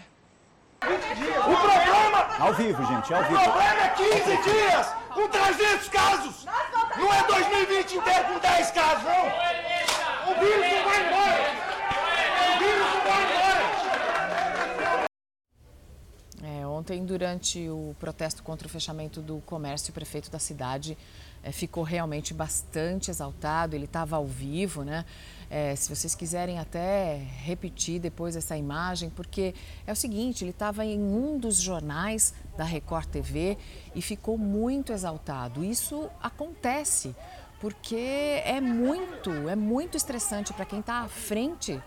O 0.83 1.57
problema. 1.57 2.37
Ao 2.41 2.55
vivo, 2.55 2.85
gente, 2.85 3.15
ao 3.15 3.23
vivo. 3.23 3.37
O 3.37 3.45
problema 3.45 3.85
é 3.85 3.89
15 3.91 4.43
dias 4.43 4.95
com 5.15 5.29
300 5.29 5.89
casos. 5.89 6.45
Não 6.99 7.15
é 7.15 7.23
2020 7.23 7.99
inteiro 7.99 8.25
com 8.25 8.39
10 8.41 8.71
casos, 8.73 9.05
não. 9.05 9.72
Vírus 10.43 10.83
vai 10.85 11.07
embora! 11.07 11.43
O 12.43 12.59
vírus 12.59 12.93
vai 13.05 13.23
embora! 13.23 13.53
É, 16.43 16.67
ontem, 16.67 17.05
durante 17.05 17.69
o 17.69 17.95
protesto 18.01 18.43
contra 18.43 18.67
o 18.67 18.71
fechamento 18.71 19.23
do 19.23 19.41
comércio, 19.47 19.93
o 19.93 19.95
prefeito 19.95 20.29
da 20.33 20.41
cidade 20.41 20.99
é, 21.45 21.53
ficou 21.53 21.85
realmente 21.85 22.35
bastante 22.35 23.09
exaltado. 23.09 23.77
Ele 23.77 23.85
estava 23.85 24.17
ao 24.17 24.27
vivo, 24.27 24.83
né? 24.83 25.05
É, 25.49 25.77
se 25.77 25.95
vocês 25.95 26.17
quiserem 26.17 26.59
até 26.59 27.17
repetir 27.45 28.01
depois 28.01 28.35
essa 28.35 28.57
imagem, 28.57 29.11
porque 29.11 29.55
é 29.87 29.93
o 29.93 29.97
seguinte: 29.97 30.43
ele 30.43 30.51
estava 30.51 30.85
em 30.85 30.99
um 30.99 31.39
dos 31.39 31.61
jornais 31.61 32.35
da 32.57 32.65
Record 32.65 33.07
TV 33.07 33.57
e 33.95 34.03
ficou 34.03 34.37
muito 34.37 34.93
exaltado. 34.93 35.65
Isso 35.65 36.11
acontece 36.21 37.15
porque 37.63 38.43
é 38.45 38.61
muito, 38.61 39.31
é 39.49 39.55
muito 39.55 39.97
estressante 39.97 40.53
para 40.53 40.65
quem 40.65 40.81
está 40.81 41.03
à 41.03 41.09
frente 41.09 41.81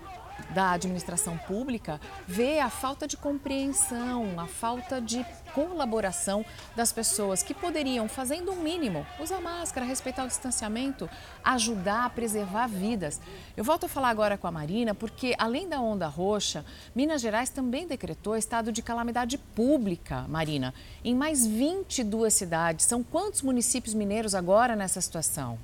da 0.54 0.72
administração 0.72 1.38
pública 1.38 2.00
ver 2.28 2.60
a 2.60 2.70
falta 2.70 3.08
de 3.08 3.18
compreensão, 3.18 4.40
a 4.40 4.48
falta 4.48 5.02
de 5.02 5.26
colaboração 5.54 6.46
das 6.76 6.92
pessoas 6.92 7.42
que 7.42 7.54
poderiam, 7.54 8.08
fazendo 8.08 8.52
o 8.52 8.56
um 8.56 8.62
mínimo, 8.62 9.06
usar 9.20 9.40
máscara, 9.40 9.86
respeitar 9.86 10.24
o 10.24 10.28
distanciamento, 10.28 11.10
ajudar 11.44 12.06
a 12.06 12.10
preservar 12.10 12.68
vidas. 12.68 13.20
Eu 13.56 13.64
volto 13.64 13.86
a 13.86 13.90
falar 13.90 14.10
agora 14.10 14.38
com 14.38 14.48
a 14.48 14.52
Marina, 14.52 14.94
porque 14.94 15.36
além 15.38 15.68
da 15.68 15.80
onda 15.80 16.08
roxa, 16.08 16.66
Minas 16.94 17.22
Gerais 17.22 17.50
também 17.50 17.88
decretou 17.88 18.36
estado 18.36 18.72
de 18.72 18.82
calamidade 18.82 19.38
pública, 19.38 20.26
Marina, 20.28 20.74
em 21.04 21.16
mais 21.16 21.46
22 21.46 22.34
cidades. 22.34 22.86
São 22.86 23.04
quantos 23.04 23.42
municípios 23.42 23.94
mineiros 23.94 24.36
agora 24.36 24.76
nessa 24.76 25.00
situação? 25.00 25.58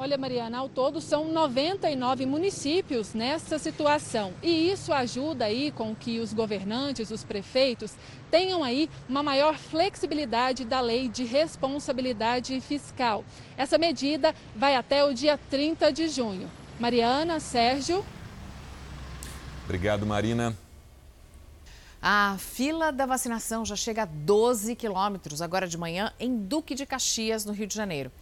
Olha, 0.00 0.16
Mariana, 0.16 0.58
ao 0.58 0.68
todo 0.68 1.00
são 1.00 1.32
99 1.32 2.24
municípios 2.24 3.14
nessa 3.14 3.58
situação. 3.58 4.32
E 4.40 4.70
isso 4.70 4.92
ajuda 4.92 5.46
aí 5.46 5.72
com 5.72 5.92
que 5.92 6.20
os 6.20 6.32
governantes, 6.32 7.10
os 7.10 7.24
prefeitos, 7.24 7.94
tenham 8.30 8.62
aí 8.62 8.88
uma 9.08 9.24
maior 9.24 9.58
flexibilidade 9.58 10.64
da 10.64 10.80
lei 10.80 11.08
de 11.08 11.24
responsabilidade 11.24 12.60
fiscal. 12.60 13.24
Essa 13.56 13.76
medida 13.76 14.32
vai 14.54 14.76
até 14.76 15.04
o 15.04 15.12
dia 15.12 15.36
30 15.50 15.92
de 15.92 16.06
junho. 16.06 16.48
Mariana, 16.78 17.40
Sérgio. 17.40 18.04
Obrigado, 19.64 20.06
Marina. 20.06 20.56
A 22.00 22.36
fila 22.38 22.92
da 22.92 23.04
vacinação 23.04 23.64
já 23.64 23.74
chega 23.74 24.02
a 24.04 24.06
12 24.06 24.76
quilômetros 24.76 25.42
agora 25.42 25.66
de 25.66 25.76
manhã 25.76 26.12
em 26.20 26.36
Duque 26.38 26.76
de 26.76 26.86
Caxias, 26.86 27.44
no 27.44 27.52
Rio 27.52 27.66
de 27.66 27.74
Janeiro. 27.74 28.12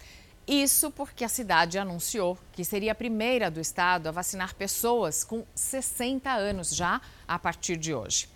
Isso 0.46 0.92
porque 0.92 1.24
a 1.24 1.28
cidade 1.28 1.76
anunciou 1.76 2.38
que 2.52 2.64
seria 2.64 2.92
a 2.92 2.94
primeira 2.94 3.50
do 3.50 3.60
estado 3.60 4.06
a 4.08 4.12
vacinar 4.12 4.54
pessoas 4.54 5.24
com 5.24 5.44
60 5.56 6.30
anos 6.30 6.72
já 6.72 7.00
a 7.26 7.36
partir 7.36 7.76
de 7.76 7.92
hoje. 7.92 8.28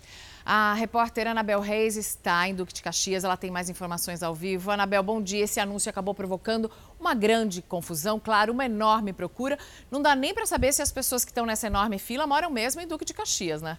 A 0.45 0.73
repórter 0.73 1.27
Anabel 1.27 1.61
Reis 1.61 1.95
está 1.95 2.47
em 2.49 2.55
Duque 2.55 2.73
de 2.73 2.81
Caxias, 2.81 3.23
ela 3.23 3.37
tem 3.37 3.49
mais 3.49 3.69
informações 3.69 4.21
ao 4.21 4.35
vivo. 4.35 4.71
Anabel, 4.71 5.01
bom 5.01 5.21
dia. 5.21 5.45
Esse 5.45 5.59
anúncio 5.59 5.89
acabou 5.89 6.13
provocando 6.13 6.69
uma 6.99 7.13
grande 7.13 7.61
confusão, 7.61 8.19
claro, 8.19 8.51
uma 8.51 8.65
enorme 8.65 9.13
procura. 9.13 9.57
Não 9.89 10.01
dá 10.01 10.13
nem 10.13 10.33
para 10.33 10.45
saber 10.45 10.73
se 10.73 10.81
as 10.81 10.91
pessoas 10.91 11.23
que 11.23 11.31
estão 11.31 11.45
nessa 11.45 11.67
enorme 11.67 11.97
fila 11.97 12.27
moram 12.27 12.49
mesmo 12.49 12.81
em 12.81 12.87
Duque 12.87 13.05
de 13.05 13.13
Caxias, 13.13 13.61
né? 13.61 13.77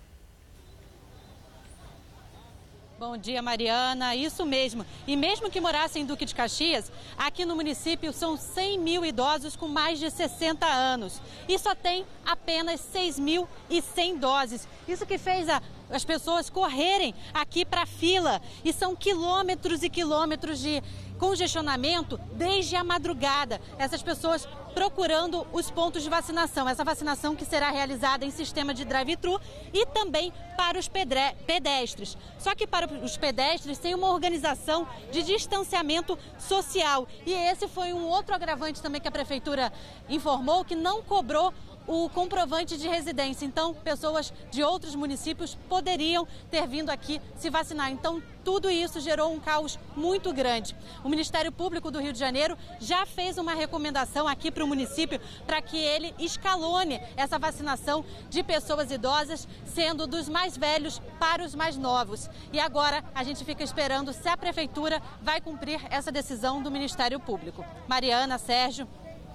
Bom 3.02 3.16
dia, 3.16 3.42
Mariana. 3.42 4.14
Isso 4.14 4.46
mesmo. 4.46 4.86
E 5.08 5.16
mesmo 5.16 5.50
que 5.50 5.60
morassem 5.60 6.04
em 6.04 6.06
Duque 6.06 6.24
de 6.24 6.36
Caxias, 6.36 6.92
aqui 7.18 7.44
no 7.44 7.56
município 7.56 8.12
são 8.12 8.36
100 8.36 8.78
mil 8.78 9.04
idosos 9.04 9.56
com 9.56 9.66
mais 9.66 9.98
de 9.98 10.08
60 10.08 10.64
anos. 10.64 11.20
E 11.48 11.58
só 11.58 11.74
tem 11.74 12.06
apenas 12.24 12.80
6.100 12.94 14.18
doses. 14.20 14.68
Isso 14.86 15.04
que 15.04 15.18
fez 15.18 15.48
a, 15.48 15.60
as 15.90 16.04
pessoas 16.04 16.48
correrem 16.48 17.12
aqui 17.34 17.64
para 17.64 17.82
a 17.82 17.86
fila. 17.86 18.40
E 18.64 18.72
são 18.72 18.94
quilômetros 18.94 19.82
e 19.82 19.90
quilômetros 19.90 20.60
de 20.60 20.80
congestionamento 21.22 22.18
desde 22.32 22.74
a 22.74 22.82
madrugada. 22.82 23.60
Essas 23.78 24.02
pessoas 24.02 24.48
procurando 24.74 25.46
os 25.52 25.70
pontos 25.70 26.02
de 26.02 26.10
vacinação. 26.10 26.68
Essa 26.68 26.82
vacinação 26.82 27.36
que 27.36 27.44
será 27.44 27.70
realizada 27.70 28.24
em 28.24 28.30
sistema 28.32 28.74
de 28.74 28.84
drive-thru 28.84 29.40
e 29.72 29.86
também 29.86 30.32
para 30.56 30.80
os 30.80 30.88
pedestres. 30.88 32.18
Só 32.40 32.56
que 32.56 32.66
para 32.66 32.92
os 32.92 33.16
pedestres 33.16 33.78
tem 33.78 33.94
uma 33.94 34.10
organização 34.10 34.88
de 35.12 35.22
distanciamento 35.22 36.18
social. 36.36 37.06
E 37.24 37.32
esse 37.32 37.68
foi 37.68 37.92
um 37.92 38.04
outro 38.08 38.34
agravante 38.34 38.82
também 38.82 39.00
que 39.00 39.06
a 39.06 39.12
prefeitura 39.12 39.72
informou 40.08 40.64
que 40.64 40.74
não 40.74 41.02
cobrou 41.02 41.54
o 41.86 42.08
comprovante 42.08 42.76
de 42.76 42.88
residência. 42.88 43.44
Então, 43.44 43.74
pessoas 43.74 44.32
de 44.50 44.62
outros 44.62 44.94
municípios 44.94 45.56
poderiam 45.68 46.26
ter 46.50 46.66
vindo 46.66 46.90
aqui 46.90 47.20
se 47.36 47.50
vacinar. 47.50 47.90
Então, 47.90 48.22
tudo 48.44 48.70
isso 48.70 49.00
gerou 49.00 49.32
um 49.32 49.38
caos 49.38 49.78
muito 49.96 50.32
grande. 50.32 50.74
O 51.04 51.08
Ministério 51.08 51.52
Público 51.52 51.90
do 51.90 52.00
Rio 52.00 52.12
de 52.12 52.18
Janeiro 52.18 52.56
já 52.80 53.06
fez 53.06 53.38
uma 53.38 53.54
recomendação 53.54 54.26
aqui 54.26 54.50
para 54.50 54.64
o 54.64 54.66
município 54.66 55.20
para 55.46 55.62
que 55.62 55.76
ele 55.76 56.14
escalone 56.18 57.00
essa 57.16 57.38
vacinação 57.38 58.04
de 58.28 58.42
pessoas 58.42 58.90
idosas, 58.90 59.46
sendo 59.64 60.06
dos 60.06 60.28
mais 60.28 60.56
velhos 60.56 61.00
para 61.18 61.44
os 61.44 61.54
mais 61.54 61.76
novos. 61.76 62.28
E 62.52 62.58
agora 62.58 63.04
a 63.14 63.22
gente 63.22 63.44
fica 63.44 63.62
esperando 63.62 64.12
se 64.12 64.28
a 64.28 64.36
prefeitura 64.36 65.00
vai 65.22 65.40
cumprir 65.40 65.80
essa 65.90 66.10
decisão 66.10 66.62
do 66.62 66.70
Ministério 66.70 67.20
Público. 67.20 67.64
Mariana, 67.88 68.38
Sérgio. 68.38 68.88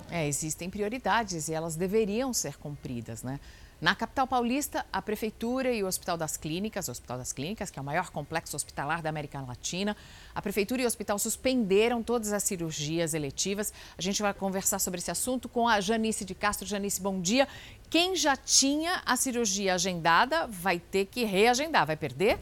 É, 0.09 0.27
existem 0.27 0.69
prioridades 0.69 1.49
e 1.49 1.53
elas 1.53 1.75
deveriam 1.75 2.33
ser 2.33 2.57
cumpridas, 2.57 3.23
né? 3.23 3.39
Na 3.79 3.93
capital 3.93 4.25
paulista, 4.25 4.83
a 4.91 5.03
Prefeitura 5.03 5.71
e 5.71 5.83
o 5.83 5.87
Hospital 5.87 6.17
das 6.17 6.35
Clínicas, 6.35 6.87
o 6.87 6.91
Hospital 6.91 7.19
das 7.19 7.31
Clínicas, 7.31 7.69
que 7.69 7.77
é 7.77 7.81
o 7.81 7.85
maior 7.85 8.09
complexo 8.09 8.55
hospitalar 8.55 9.03
da 9.03 9.09
América 9.09 9.39
Latina, 9.39 9.95
a 10.33 10.41
Prefeitura 10.41 10.81
e 10.81 10.85
o 10.85 10.87
hospital 10.87 11.19
suspenderam 11.19 12.01
todas 12.01 12.33
as 12.33 12.41
cirurgias 12.41 13.13
eletivas. 13.13 13.71
A 13.95 14.01
gente 14.01 14.19
vai 14.19 14.33
conversar 14.33 14.79
sobre 14.79 14.99
esse 14.99 15.11
assunto 15.11 15.47
com 15.47 15.67
a 15.67 15.79
Janice 15.79 16.25
de 16.25 16.33
Castro. 16.33 16.65
Janice, 16.65 16.99
bom 16.99 17.21
dia. 17.21 17.47
Quem 17.87 18.15
já 18.15 18.35
tinha 18.35 19.03
a 19.05 19.15
cirurgia 19.15 19.75
agendada 19.75 20.47
vai 20.47 20.79
ter 20.79 21.05
que 21.05 21.23
reagendar, 21.23 21.85
vai 21.85 21.95
perder? 21.95 22.39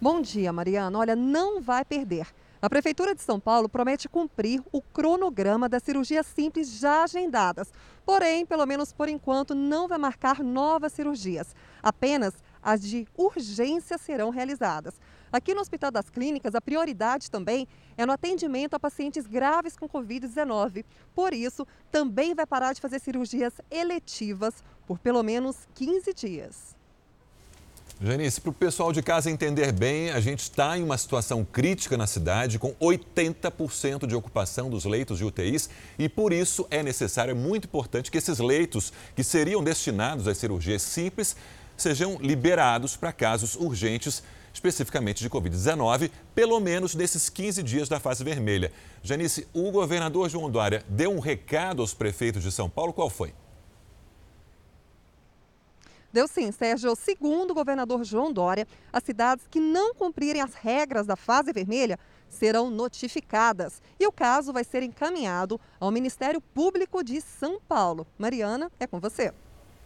Bom 0.00 0.20
dia, 0.20 0.52
Mariana. 0.52 0.98
Olha, 0.98 1.14
não 1.14 1.60
vai 1.60 1.84
perder. 1.84 2.26
A 2.62 2.68
Prefeitura 2.68 3.14
de 3.14 3.22
São 3.22 3.40
Paulo 3.40 3.70
promete 3.70 4.06
cumprir 4.06 4.62
o 4.70 4.82
cronograma 4.82 5.66
das 5.66 5.82
cirurgias 5.82 6.26
simples 6.26 6.70
já 6.70 7.04
agendadas. 7.04 7.72
Porém, 8.04 8.44
pelo 8.44 8.66
menos 8.66 8.92
por 8.92 9.08
enquanto, 9.08 9.54
não 9.54 9.88
vai 9.88 9.96
marcar 9.96 10.42
novas 10.42 10.92
cirurgias. 10.92 11.56
Apenas 11.82 12.34
as 12.62 12.82
de 12.82 13.08
urgência 13.16 13.96
serão 13.96 14.28
realizadas. 14.28 15.00
Aqui 15.32 15.54
no 15.54 15.62
Hospital 15.62 15.90
das 15.90 16.10
Clínicas, 16.10 16.54
a 16.54 16.60
prioridade 16.60 17.30
também 17.30 17.66
é 17.96 18.04
no 18.04 18.12
atendimento 18.12 18.74
a 18.74 18.80
pacientes 18.80 19.26
graves 19.26 19.74
com 19.74 19.88
Covid-19. 19.88 20.84
Por 21.14 21.32
isso, 21.32 21.66
também 21.90 22.34
vai 22.34 22.44
parar 22.44 22.74
de 22.74 22.80
fazer 22.82 22.98
cirurgias 22.98 23.54
eletivas 23.70 24.62
por 24.86 24.98
pelo 24.98 25.22
menos 25.22 25.66
15 25.74 26.12
dias. 26.12 26.79
Janice, 28.02 28.40
para 28.40 28.48
o 28.48 28.54
pessoal 28.54 28.94
de 28.94 29.02
casa 29.02 29.30
entender 29.30 29.72
bem, 29.72 30.10
a 30.10 30.20
gente 30.20 30.40
está 30.40 30.78
em 30.78 30.82
uma 30.82 30.96
situação 30.96 31.44
crítica 31.44 31.98
na 31.98 32.06
cidade, 32.06 32.58
com 32.58 32.72
80% 32.76 34.06
de 34.06 34.14
ocupação 34.14 34.70
dos 34.70 34.86
leitos 34.86 35.18
de 35.18 35.24
UTIs, 35.26 35.68
e 35.98 36.08
por 36.08 36.32
isso 36.32 36.66
é 36.70 36.82
necessário, 36.82 37.32
é 37.32 37.34
muito 37.34 37.66
importante 37.66 38.10
que 38.10 38.16
esses 38.16 38.38
leitos, 38.38 38.90
que 39.14 39.22
seriam 39.22 39.62
destinados 39.62 40.26
às 40.26 40.38
cirurgias 40.38 40.80
simples, 40.80 41.36
sejam 41.76 42.16
liberados 42.22 42.96
para 42.96 43.12
casos 43.12 43.54
urgentes, 43.54 44.22
especificamente 44.50 45.22
de 45.22 45.28
Covid-19, 45.28 46.10
pelo 46.34 46.58
menos 46.58 46.94
nesses 46.94 47.28
15 47.28 47.62
dias 47.62 47.86
da 47.86 48.00
fase 48.00 48.24
vermelha. 48.24 48.72
Janice, 49.02 49.46
o 49.52 49.70
governador 49.70 50.30
João 50.30 50.50
Dória 50.50 50.82
deu 50.88 51.10
um 51.10 51.20
recado 51.20 51.82
aos 51.82 51.92
prefeitos 51.92 52.42
de 52.42 52.50
São 52.50 52.70
Paulo, 52.70 52.94
qual 52.94 53.10
foi? 53.10 53.34
Deu 56.12 56.26
sim, 56.26 56.50
Sérgio. 56.50 56.94
Segundo 56.96 57.52
o 57.52 57.54
governador 57.54 58.04
João 58.04 58.32
Dória, 58.32 58.66
as 58.92 59.04
cidades 59.04 59.46
que 59.48 59.60
não 59.60 59.94
cumprirem 59.94 60.42
as 60.42 60.54
regras 60.54 61.06
da 61.06 61.16
fase 61.16 61.52
vermelha 61.52 61.98
serão 62.28 62.70
notificadas. 62.70 63.82
E 63.98 64.06
o 64.06 64.12
caso 64.12 64.52
vai 64.52 64.64
ser 64.64 64.82
encaminhado 64.82 65.60
ao 65.78 65.90
Ministério 65.90 66.40
Público 66.40 67.02
de 67.02 67.20
São 67.20 67.60
Paulo. 67.60 68.06
Mariana, 68.18 68.70
é 68.78 68.86
com 68.86 68.98
você. 68.98 69.32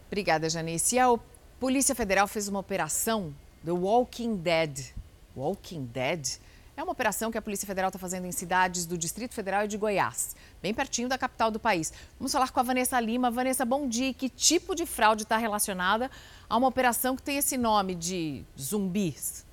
Obrigada, 0.06 0.48
Janice. 0.48 0.98
A 0.98 1.18
Polícia 1.58 1.94
Federal 1.94 2.28
fez 2.28 2.48
uma 2.48 2.60
operação 2.60 3.34
The 3.64 3.72
Walking 3.72 4.36
Dead. 4.36 4.94
Walking 5.36 5.86
Dead? 5.86 6.38
É 6.76 6.82
uma 6.82 6.90
operação 6.90 7.30
que 7.30 7.38
a 7.38 7.42
Polícia 7.42 7.66
Federal 7.66 7.88
está 7.88 8.00
fazendo 8.00 8.26
em 8.26 8.32
cidades 8.32 8.84
do 8.84 8.98
Distrito 8.98 9.32
Federal 9.32 9.64
e 9.64 9.68
de 9.68 9.78
Goiás, 9.78 10.34
bem 10.60 10.74
pertinho 10.74 11.08
da 11.08 11.16
capital 11.16 11.48
do 11.48 11.60
país. 11.60 11.92
Vamos 12.18 12.32
falar 12.32 12.50
com 12.50 12.58
a 12.58 12.64
Vanessa 12.64 12.98
Lima. 12.98 13.30
Vanessa, 13.30 13.64
bom 13.64 13.88
dia. 13.88 14.12
Que 14.12 14.28
tipo 14.28 14.74
de 14.74 14.84
fraude 14.84 15.22
está 15.22 15.36
relacionada 15.36 16.10
a 16.48 16.56
uma 16.56 16.66
operação 16.66 17.14
que 17.14 17.22
tem 17.22 17.36
esse 17.36 17.56
nome 17.56 17.94
de 17.94 18.44
zumbis? 18.60 19.44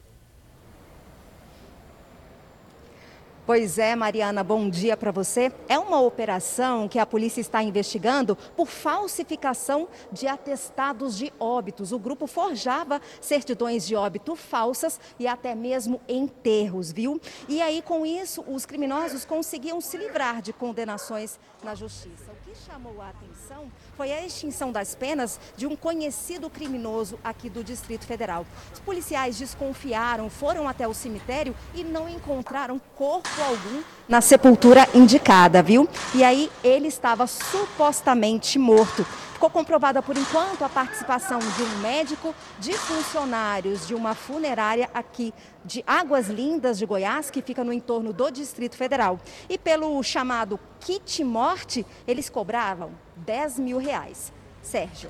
Pois 3.44 3.80
é, 3.80 3.96
Mariana, 3.96 4.44
bom 4.44 4.70
dia 4.70 4.96
para 4.96 5.12
você. 5.12 5.52
É 5.68 5.78
uma 5.80 6.00
operação 6.00 6.88
que 6.88 7.00
a 7.00 7.08
polícia 7.08 7.42
está 7.42 7.64
investigando 7.64 8.38
por 8.56 8.68
falsificação 8.68 9.88
de 10.12 10.28
atestados 10.28 11.18
de 11.18 11.34
óbitos. 11.40 11.92
O 11.92 11.98
grupo 11.98 12.28
forjava 12.28 13.02
certidões 13.20 13.88
de 13.88 13.96
óbito 13.96 14.36
falsas 14.36 15.00
e 15.18 15.26
até 15.26 15.56
mesmo 15.56 16.00
enterros, 16.08 16.92
viu? 16.92 17.20
E 17.50 17.64
aí, 17.64 17.82
com 17.82 18.06
isso, 18.06 18.44
os 18.48 18.64
criminosos 18.64 19.26
conseguiam 19.26 19.82
se 19.82 19.98
livrar 19.98 20.40
de 20.40 20.54
condenações 20.54 21.40
na 21.64 21.74
justiça. 21.74 22.32
O 22.32 22.48
que 22.48 22.56
chamou 22.56 23.02
a 23.02 23.10
atenção 23.10 23.72
foi 24.02 24.14
a 24.14 24.26
extinção 24.26 24.72
das 24.72 24.96
penas 24.96 25.40
de 25.56 25.68
um 25.68 25.76
conhecido 25.76 26.50
criminoso 26.50 27.20
aqui 27.24 27.52
do 27.52 27.64
Distrito 27.64 28.04
Federal. 28.04 28.48
Os 28.74 28.80
policiais 28.80 29.38
desconfiaram, 29.38 30.28
foram 30.28 30.68
até 30.68 30.88
o 30.88 30.94
cemitério 30.94 31.56
e 31.76 31.84
não 31.84 32.10
encontraram 32.10 32.82
corpo 32.96 33.30
algum 33.48 33.84
na 34.10 34.20
sepultura 34.20 34.90
indicada, 34.96 35.62
viu? 35.62 35.88
E 36.16 36.24
aí 36.24 36.52
ele 36.64 36.88
estava 36.88 37.28
supostamente 37.28 38.58
morto. 38.58 39.06
Ficou 39.34 39.52
comprovada 39.52 40.02
por 40.02 40.18
enquanto 40.18 40.64
a 40.64 40.70
participação 40.70 41.38
de 41.38 41.62
um 41.62 41.78
médico, 41.78 42.34
de 42.60 42.74
funcionários 42.74 43.88
de 43.88 43.94
uma 43.94 44.16
funerária 44.16 44.90
aqui 44.96 45.32
de 45.64 45.84
Águas 45.86 46.28
Lindas 46.28 46.80
de 46.80 46.88
Goiás, 46.88 47.30
que 47.30 47.42
fica 47.42 47.64
no 47.64 47.72
entorno 47.72 48.12
do 48.12 48.32
Distrito 48.32 48.76
Federal. 48.76 49.20
E 49.48 49.60
pelo 49.60 50.02
chamado 50.02 50.60
kit 50.80 51.24
morte, 51.24 51.86
eles 52.08 52.30
cobravam 52.30 52.92
10 53.26 53.60
mil 53.60 53.78
reais. 53.78 54.32
Sérgio. 54.62 55.10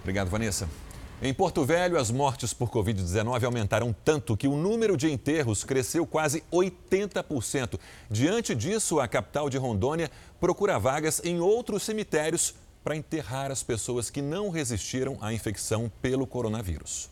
Obrigado, 0.00 0.28
Vanessa. 0.28 0.68
Em 1.22 1.34
Porto 1.34 1.66
Velho, 1.66 1.98
as 1.98 2.10
mortes 2.10 2.54
por 2.54 2.70
Covid-19 2.70 3.44
aumentaram 3.44 3.94
tanto 4.04 4.34
que 4.34 4.48
o 4.48 4.56
número 4.56 4.96
de 4.96 5.12
enterros 5.12 5.64
cresceu 5.64 6.06
quase 6.06 6.42
80%. 6.50 7.78
Diante 8.10 8.54
disso, 8.54 8.98
a 8.98 9.06
capital 9.06 9.50
de 9.50 9.58
Rondônia 9.58 10.10
procura 10.40 10.78
vagas 10.78 11.20
em 11.22 11.38
outros 11.38 11.82
cemitérios 11.82 12.54
para 12.82 12.96
enterrar 12.96 13.50
as 13.50 13.62
pessoas 13.62 14.08
que 14.08 14.22
não 14.22 14.48
resistiram 14.48 15.18
à 15.20 15.34
infecção 15.34 15.92
pelo 16.00 16.26
coronavírus. 16.26 17.10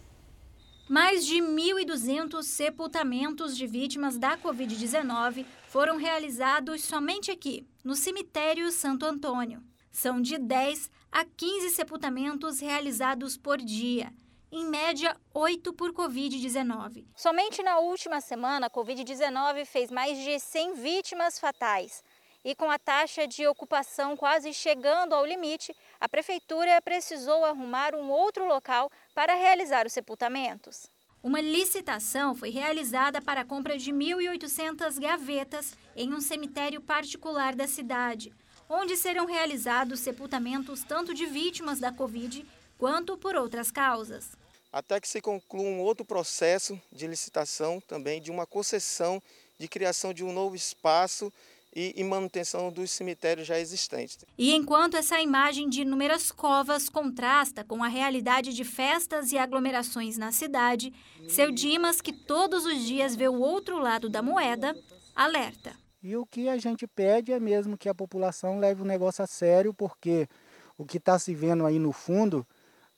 Mais 0.89 1.27
de 1.27 1.35
1.200 1.37 2.43
sepultamentos 2.45 3.55
de 3.55 3.67
vítimas 3.67 4.17
da 4.17 4.39
Covid-19 4.39 5.45
foram 5.69 5.99
realizados 5.99 6.83
somente 6.83 7.31
aqui, 7.31 7.69
no 7.85 7.95
cemitério 7.95 8.73
Santo 8.73 9.05
Antônio. 9.05 9.63
São 9.93 10.19
de 10.19 10.39
10 10.39 10.91
a 11.13 11.27
15 11.27 11.71
sepultamentos 11.75 12.61
realizados 12.61 13.37
por 13.37 13.59
dia, 13.59 14.11
em 14.51 14.65
média 14.65 15.15
8 15.35 15.75
por 15.75 15.93
Covid-19. 15.93 17.05
Somente 17.15 17.63
na 17.63 17.81
última 17.81 18.23
semana, 18.23 18.69
a 18.69 18.71
Covid-19 18.71 19.67
fez 19.67 19.91
mais 19.91 20.17
de 20.25 20.39
100 20.39 20.73
vítimas 20.73 21.39
fatais. 21.39 22.03
E 22.43 22.55
com 22.55 22.71
a 22.71 22.79
taxa 22.79 23.27
de 23.27 23.47
ocupação 23.47 24.17
quase 24.17 24.55
chegando 24.55 25.13
ao 25.13 25.27
limite, 25.27 25.77
a 26.01 26.09
prefeitura 26.09 26.81
precisou 26.81 27.45
arrumar 27.45 27.95
um 27.95 28.11
outro 28.11 28.47
local 28.47 28.91
para 29.15 29.35
realizar 29.35 29.87
os 29.87 29.93
sepultamentos. 29.93 30.87
Uma 31.23 31.41
licitação 31.41 32.35
foi 32.35 32.51
realizada 32.51 33.21
para 33.21 33.41
a 33.41 33.45
compra 33.45 33.77
de 33.77 33.93
1.800 33.93 35.01
gavetas 35.01 35.75
em 35.97 36.15
um 36.15 36.21
cemitério 36.21 36.81
particular 36.81 37.57
da 37.57 37.67
cidade, 37.67 38.33
onde 38.69 38.97
serão 38.97 39.27
realizados 39.27 39.99
sepultamentos 40.01 40.85
tanto 40.85 41.13
de 41.13 41.27
vítimas 41.27 41.81
da 41.81 41.93
Covid 41.93 42.47
quanto 42.79 43.19
por 43.19 43.35
outras 43.35 43.73
causas. 43.73 44.37
Até 44.73 45.01
que 45.01 45.09
se 45.09 45.21
conclua 45.21 45.65
um 45.65 45.81
outro 45.81 46.05
processo 46.05 46.81
de 46.93 47.07
licitação 47.09 47.81
também 47.81 48.21
de 48.21 48.31
uma 48.31 48.47
concessão 48.47 49.21
de 49.59 49.67
criação 49.67 50.15
de 50.15 50.23
um 50.23 50.33
novo 50.33 50.55
espaço 50.55 51.33
e, 51.75 51.95
e, 51.97 52.05
manutenção 52.05 52.73
dos 52.73 52.91
cemitérios 52.91 53.47
já 53.47 53.59
existentes. 53.59 54.19
E 54.37 54.55
enquanto 54.55 54.97
essa 54.97 55.21
imagem 55.21 55.69
de 55.69 55.83
inúmeras 55.83 56.33
covas 56.33 56.89
contrasta 56.89 57.65
com 57.65 57.85
a 57.85 57.89
realidade 57.89 58.55
de 58.55 58.65
festas 58.65 59.33
e 59.33 59.39
aglomerações 59.39 60.17
na 60.17 60.33
cidade, 60.33 60.93
seu 61.29 61.51
Dimas, 61.51 62.01
que 62.01 62.13
todos 62.13 62.65
os 62.65 62.85
dias 62.85 63.15
vê 63.15 63.29
o 63.29 63.41
outro 63.41 63.79
lado 63.79 64.09
da 64.09 64.23
moeda, 64.23 64.75
alerta. 65.15 65.77
E 66.03 66.17
o 66.17 66.25
que 66.25 66.49
a 66.49 66.57
gente 66.57 66.87
pede 66.87 67.33
é 67.33 67.41
mesmo 67.41 67.77
que 67.77 67.89
a 67.89 67.95
população 67.95 68.59
leve 68.59 68.83
o 68.83 68.87
negócio 68.87 69.23
a 69.23 69.27
sério, 69.27 69.75
porque 69.75 70.29
o 70.77 70.85
que 70.85 70.99
está 70.99 71.19
se 71.19 71.35
vendo 71.35 71.67
aí 71.67 71.79
no 71.79 71.93
fundo 71.93 72.47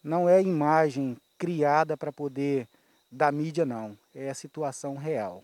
não 0.03 0.29
é 0.29 0.41
imagem 0.41 1.17
criada 1.39 1.97
para 1.97 2.13
poder 2.13 2.69
da 3.11 3.33
mídia, 3.33 3.65
não. 3.65 3.99
É 4.15 4.31
a 4.31 4.35
situação 4.35 4.97
real. 4.97 5.43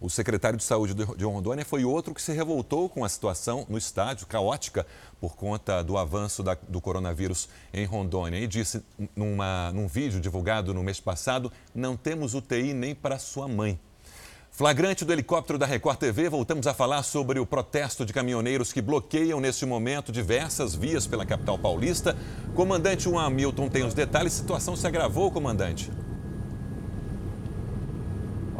O 0.00 0.08
secretário 0.08 0.56
de 0.56 0.64
Saúde 0.64 0.94
de 0.94 1.24
Rondônia 1.24 1.62
foi 1.62 1.84
outro 1.84 2.14
que 2.14 2.22
se 2.22 2.32
revoltou 2.32 2.88
com 2.88 3.04
a 3.04 3.08
situação 3.08 3.66
no 3.68 3.76
estádio, 3.76 4.26
caótica, 4.26 4.86
por 5.20 5.36
conta 5.36 5.82
do 5.82 5.98
avanço 5.98 6.42
da, 6.42 6.56
do 6.66 6.80
coronavírus 6.80 7.50
em 7.70 7.84
Rondônia. 7.84 8.38
E 8.38 8.46
disse 8.46 8.82
numa, 9.14 9.70
num 9.72 9.86
vídeo 9.86 10.18
divulgado 10.18 10.72
no 10.72 10.82
mês 10.82 10.98
passado: 10.98 11.52
não 11.74 11.98
temos 11.98 12.32
UTI 12.32 12.72
nem 12.72 12.94
para 12.94 13.18
sua 13.18 13.46
mãe. 13.46 13.78
Flagrante 14.50 15.04
do 15.04 15.12
helicóptero 15.12 15.58
da 15.58 15.66
Record 15.66 15.98
TV, 15.98 16.30
voltamos 16.30 16.66
a 16.66 16.72
falar 16.72 17.02
sobre 17.02 17.38
o 17.38 17.44
protesto 17.44 18.04
de 18.06 18.12
caminhoneiros 18.12 18.72
que 18.72 18.80
bloqueiam 18.80 19.38
neste 19.38 19.66
momento 19.66 20.10
diversas 20.10 20.74
vias 20.74 21.06
pela 21.06 21.26
capital 21.26 21.58
paulista. 21.58 22.16
Comandante 22.54 23.04
Juan 23.04 23.26
Hamilton 23.26 23.68
tem 23.68 23.84
os 23.84 23.92
detalhes. 23.92 24.32
Situação 24.32 24.74
se 24.74 24.86
agravou, 24.86 25.30
comandante? 25.30 25.90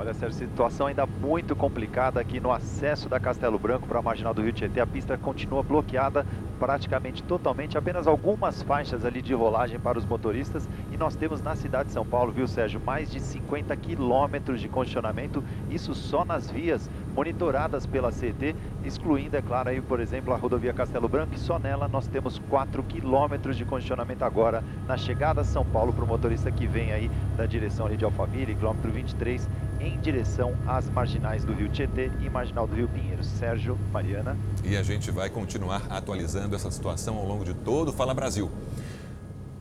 Olha, 0.00 0.14
Sérgio, 0.14 0.38
situação 0.38 0.86
ainda 0.86 1.06
muito 1.06 1.54
complicada 1.54 2.18
aqui 2.18 2.40
no 2.40 2.50
acesso 2.50 3.06
da 3.06 3.20
Castelo 3.20 3.58
Branco 3.58 3.86
para 3.86 3.98
a 3.98 4.02
marginal 4.02 4.32
do 4.32 4.40
Rio 4.40 4.50
Tietê. 4.50 4.80
A 4.80 4.86
pista 4.86 5.18
continua 5.18 5.62
bloqueada 5.62 6.24
praticamente 6.58 7.22
totalmente, 7.22 7.76
apenas 7.76 8.06
algumas 8.06 8.62
faixas 8.62 9.04
ali 9.04 9.20
de 9.20 9.34
rolagem 9.34 9.78
para 9.78 9.98
os 9.98 10.06
motoristas. 10.06 10.66
Nós 11.00 11.16
temos 11.16 11.40
na 11.40 11.56
cidade 11.56 11.86
de 11.86 11.94
São 11.94 12.04
Paulo, 12.04 12.30
viu, 12.30 12.46
Sérgio, 12.46 12.78
mais 12.78 13.10
de 13.10 13.20
50 13.20 13.74
quilômetros 13.74 14.60
de 14.60 14.68
congestionamento, 14.68 15.42
isso 15.70 15.94
só 15.94 16.26
nas 16.26 16.50
vias 16.50 16.90
monitoradas 17.14 17.86
pela 17.86 18.12
CT, 18.12 18.54
excluindo, 18.84 19.34
é 19.34 19.40
claro, 19.40 19.70
aí, 19.70 19.80
por 19.80 19.98
exemplo, 19.98 20.34
a 20.34 20.36
rodovia 20.36 20.74
Castelo 20.74 21.08
Branco, 21.08 21.34
e 21.34 21.38
só 21.38 21.58
nela 21.58 21.88
nós 21.88 22.06
temos 22.06 22.38
4 22.50 22.82
quilômetros 22.82 23.56
de 23.56 23.64
congestionamento 23.64 24.26
agora 24.26 24.62
na 24.86 24.98
chegada 24.98 25.40
a 25.40 25.44
São 25.44 25.64
Paulo 25.64 25.90
para 25.90 26.04
o 26.04 26.06
motorista 26.06 26.50
que 26.50 26.66
vem 26.66 26.92
aí 26.92 27.10
da 27.34 27.46
direção 27.46 27.86
ali 27.86 27.96
de 27.96 28.04
Alphaville, 28.04 28.54
quilômetro 28.54 28.90
23, 28.90 29.48
em 29.80 29.98
direção 30.00 30.54
às 30.66 30.86
marginais 30.90 31.46
do 31.46 31.54
Rio 31.54 31.70
Tietê 31.70 32.10
e 32.20 32.28
marginal 32.28 32.66
do 32.66 32.74
Rio 32.74 32.88
Pinheiros. 32.88 33.26
Sérgio, 33.26 33.78
Mariana. 33.90 34.36
E 34.62 34.76
a 34.76 34.82
gente 34.82 35.10
vai 35.10 35.30
continuar 35.30 35.82
atualizando 35.88 36.54
essa 36.54 36.70
situação 36.70 37.16
ao 37.16 37.26
longo 37.26 37.42
de 37.42 37.54
todo 37.54 37.88
o 37.88 37.92
Fala 37.92 38.12
Brasil. 38.12 38.50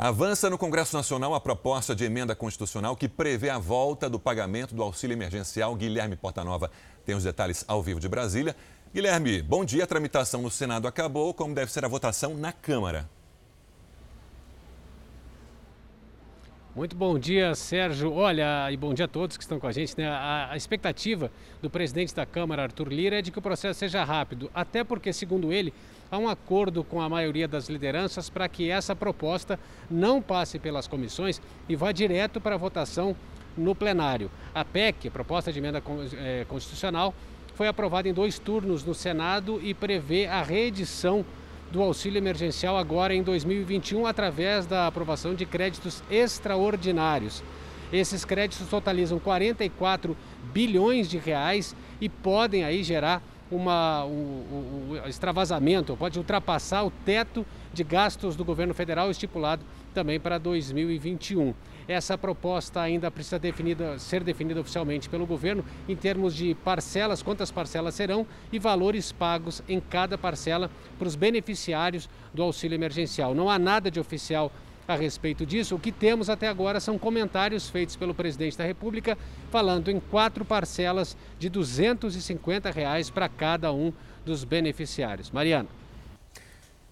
Avança 0.01 0.49
no 0.49 0.57
Congresso 0.57 0.95
Nacional 0.95 1.35
a 1.35 1.41
proposta 1.41 1.93
de 1.93 2.05
emenda 2.05 2.33
constitucional 2.33 2.95
que 2.95 3.09
prevê 3.09 3.49
a 3.49 3.57
volta 3.57 4.09
do 4.09 4.17
pagamento 4.17 4.73
do 4.73 4.81
auxílio 4.81 5.13
emergencial. 5.13 5.75
Guilherme 5.75 6.15
Portanova 6.15 6.71
tem 7.05 7.15
os 7.15 7.25
detalhes 7.25 7.65
ao 7.67 7.83
vivo 7.83 7.99
de 7.99 8.07
Brasília. 8.07 8.55
Guilherme, 8.93 9.41
bom 9.41 9.65
dia. 9.65 9.83
A 9.83 9.87
tramitação 9.87 10.41
no 10.41 10.49
Senado 10.49 10.87
acabou. 10.87 11.33
Como 11.33 11.53
deve 11.53 11.69
ser 11.69 11.83
a 11.83 11.89
votação 11.89 12.33
na 12.33 12.53
Câmara? 12.53 13.09
Muito 16.73 16.95
bom 16.95 17.19
dia, 17.19 17.53
Sérgio. 17.53 18.13
Olha, 18.13 18.71
e 18.71 18.77
bom 18.77 18.93
dia 18.93 19.03
a 19.03 19.07
todos 19.07 19.35
que 19.35 19.43
estão 19.43 19.59
com 19.59 19.67
a 19.67 19.71
gente. 19.73 19.97
Né? 19.97 20.07
A, 20.07 20.51
a, 20.51 20.55
expectativa 20.55 21.29
do 21.61 21.69
presidente 21.69 22.15
da 22.15 22.25
Câmara, 22.25 22.63
Arthur 22.63 22.87
Lira, 22.87 23.19
é 23.19 23.21
de 23.21 23.31
que 23.31 23.39
o 23.39 23.41
processo 23.41 23.77
seja 23.77 24.01
rápido, 24.05 24.49
até 24.53 24.81
porque, 24.81 25.11
segundo 25.11 25.51
ele, 25.51 25.73
há 26.11 26.17
um 26.17 26.27
acordo 26.27 26.83
com 26.83 27.01
a 27.01 27.09
maioria 27.09 27.47
das 27.47 27.69
lideranças 27.69 28.29
para 28.29 28.47
que 28.47 28.69
essa 28.69 28.95
proposta 28.95 29.59
não 29.89 30.21
passe 30.21 30.59
pelas 30.59 30.87
comissões 30.87 31.41
e 31.67 31.75
vá 31.75 31.91
direto 31.91 32.41
para 32.41 32.55
a 32.55 32.57
votação 32.57 33.15
no 33.57 33.75
plenário. 33.75 34.31
A 34.53 34.63
PEC, 34.63 35.09
proposta 35.09 35.51
de 35.51 35.59
emenda 35.59 35.81
eh, 36.13 36.45
constitucional, 36.47 37.13
foi 37.55 37.67
aprovada 37.67 38.07
em 38.07 38.13
dois 38.13 38.39
turnos 38.39 38.83
no 38.83 38.93
Senado 38.93 39.59
e 39.61 39.73
prevê 39.73 40.25
a 40.27 40.41
reedição 40.41 41.25
do 41.71 41.81
auxílio 41.81 42.17
emergencial 42.17 42.77
agora 42.77 43.13
em 43.13 43.21
2021 43.21 44.07
através 44.07 44.65
da 44.65 44.87
aprovação 44.87 45.35
de 45.35 45.45
créditos 45.45 46.01
extraordinários. 46.09 47.43
Esses 47.91 48.23
créditos 48.23 48.67
totalizam 48.67 49.19
44 49.19 50.15
bilhões 50.53 51.09
de 51.09 51.17
reais 51.17 51.75
e 51.99 52.07
podem 52.07 52.63
aí 52.63 52.83
gerar 52.83 53.21
uma, 53.51 54.05
um, 54.05 54.91
um 54.91 55.07
extravasamento, 55.07 55.95
pode 55.97 56.17
ultrapassar 56.17 56.83
o 56.83 56.91
teto 56.91 57.45
de 57.73 57.83
gastos 57.83 58.35
do 58.35 58.45
governo 58.45 58.73
federal 58.73 59.09
estipulado 59.09 59.63
também 59.93 60.19
para 60.19 60.37
2021. 60.37 61.53
Essa 61.87 62.17
proposta 62.17 62.79
ainda 62.81 63.09
precisa 63.09 63.39
definida, 63.39 63.97
ser 63.97 64.23
definida 64.23 64.61
oficialmente 64.61 65.09
pelo 65.09 65.25
governo 65.25 65.65
em 65.87 65.95
termos 65.95 66.35
de 66.35 66.53
parcelas, 66.53 67.23
quantas 67.23 67.49
parcelas 67.49 67.95
serão 67.95 68.27
e 68.51 68.59
valores 68.59 69.11
pagos 69.11 69.63
em 69.67 69.79
cada 69.79 70.17
parcela 70.17 70.69
para 70.99 71.07
os 71.07 71.15
beneficiários 71.15 72.07
do 72.31 72.43
auxílio 72.43 72.75
emergencial. 72.75 73.33
Não 73.33 73.49
há 73.49 73.57
nada 73.57 73.89
de 73.89 73.99
oficial 73.99 74.51
a 74.89 74.95
respeito 74.95 75.45
disso. 75.45 75.75
O 75.75 75.79
que 75.79 75.91
temos 75.91 76.29
até 76.29 76.47
agora 76.47 76.79
são 76.79 76.97
comentários 76.97 77.69
feitos 77.69 77.95
pelo 77.95 78.15
presidente 78.15 78.57
da 78.57 78.65
República, 78.65 79.15
falando 79.51 79.91
em 79.91 79.99
quatro 79.99 80.43
parcelas 80.43 81.15
de 81.37 81.47
250 81.47 82.71
reais 82.71 83.09
para 83.09 83.29
cada 83.29 83.71
um 83.71 83.93
dos 84.25 84.43
beneficiários. 84.43 85.29
Mariana. 85.29 85.69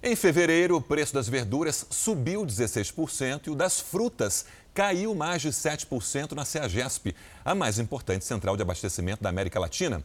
Em 0.03 0.15
fevereiro, 0.15 0.77
o 0.77 0.81
preço 0.81 1.11
das 1.11 1.27
verduras 1.27 1.87
subiu 1.89 2.45
16% 2.45 3.47
e 3.47 3.49
o 3.49 3.55
das 3.55 3.79
frutas 3.79 4.45
caiu 4.75 5.15
mais 5.15 5.41
de 5.41 5.49
7% 5.49 6.33
na 6.33 6.45
CEAGESP, 6.45 7.15
a 7.43 7.55
mais 7.55 7.79
importante 7.79 8.23
central 8.23 8.55
de 8.55 8.61
abastecimento 8.61 9.23
da 9.23 9.29
América 9.29 9.59
Latina. 9.59 10.03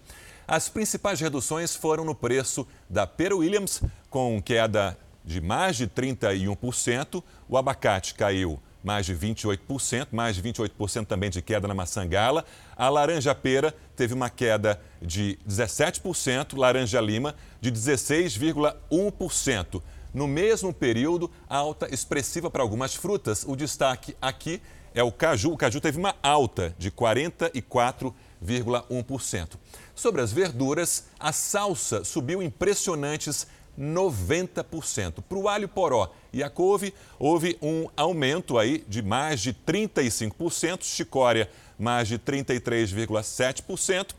As 0.48 0.70
principais 0.70 1.20
reduções 1.20 1.76
foram 1.76 2.06
no 2.06 2.14
preço 2.14 2.66
da 2.88 3.06
Pera 3.06 3.36
Williams, 3.36 3.82
com 4.08 4.40
queda 4.40 4.96
de 5.24 5.40
mais 5.40 5.76
de 5.76 5.86
31%, 5.86 7.22
o 7.48 7.56
abacate 7.56 8.14
caiu 8.14 8.60
mais 8.82 9.06
de 9.06 9.14
28%, 9.14 10.08
mais 10.10 10.34
de 10.36 10.42
28% 10.42 11.06
também 11.06 11.30
de 11.30 11.40
queda 11.40 11.68
na 11.68 11.74
maçã 11.74 12.04
gala. 12.06 12.44
A 12.76 12.88
laranja 12.88 13.32
pera 13.34 13.74
teve 13.94 14.12
uma 14.12 14.28
queda 14.28 14.80
de 15.00 15.38
17%, 15.48 16.58
laranja 16.58 17.00
lima 17.00 17.36
de 17.60 17.70
16,1%. 17.70 19.80
No 20.12 20.26
mesmo 20.26 20.74
período, 20.74 21.30
alta 21.48 21.86
expressiva 21.92 22.50
para 22.50 22.62
algumas 22.62 22.94
frutas. 22.94 23.44
O 23.46 23.54
destaque 23.56 24.16
aqui 24.20 24.60
é 24.94 25.02
o 25.02 25.10
caju. 25.10 25.52
O 25.52 25.56
caju 25.56 25.80
teve 25.80 25.96
uma 25.98 26.14
alta 26.22 26.74
de 26.78 26.90
44,1%. 26.90 29.52
Sobre 29.94 30.20
as 30.20 30.30
verduras, 30.32 31.06
a 31.18 31.32
salsa 31.32 32.04
subiu 32.04 32.42
impressionantes 32.42 33.46
90%. 33.78 35.22
Para 35.28 35.38
o 35.38 35.48
alho 35.48 35.68
poró 35.68 36.12
e 36.32 36.42
a 36.42 36.50
couve, 36.50 36.92
houve 37.18 37.58
um 37.60 37.88
aumento 37.96 38.58
aí 38.58 38.84
de 38.88 39.02
mais 39.02 39.40
de 39.40 39.52
35%, 39.52 40.84
chicória 40.84 41.50
mais 41.78 42.08
de 42.08 42.18
33,7% 42.18 44.14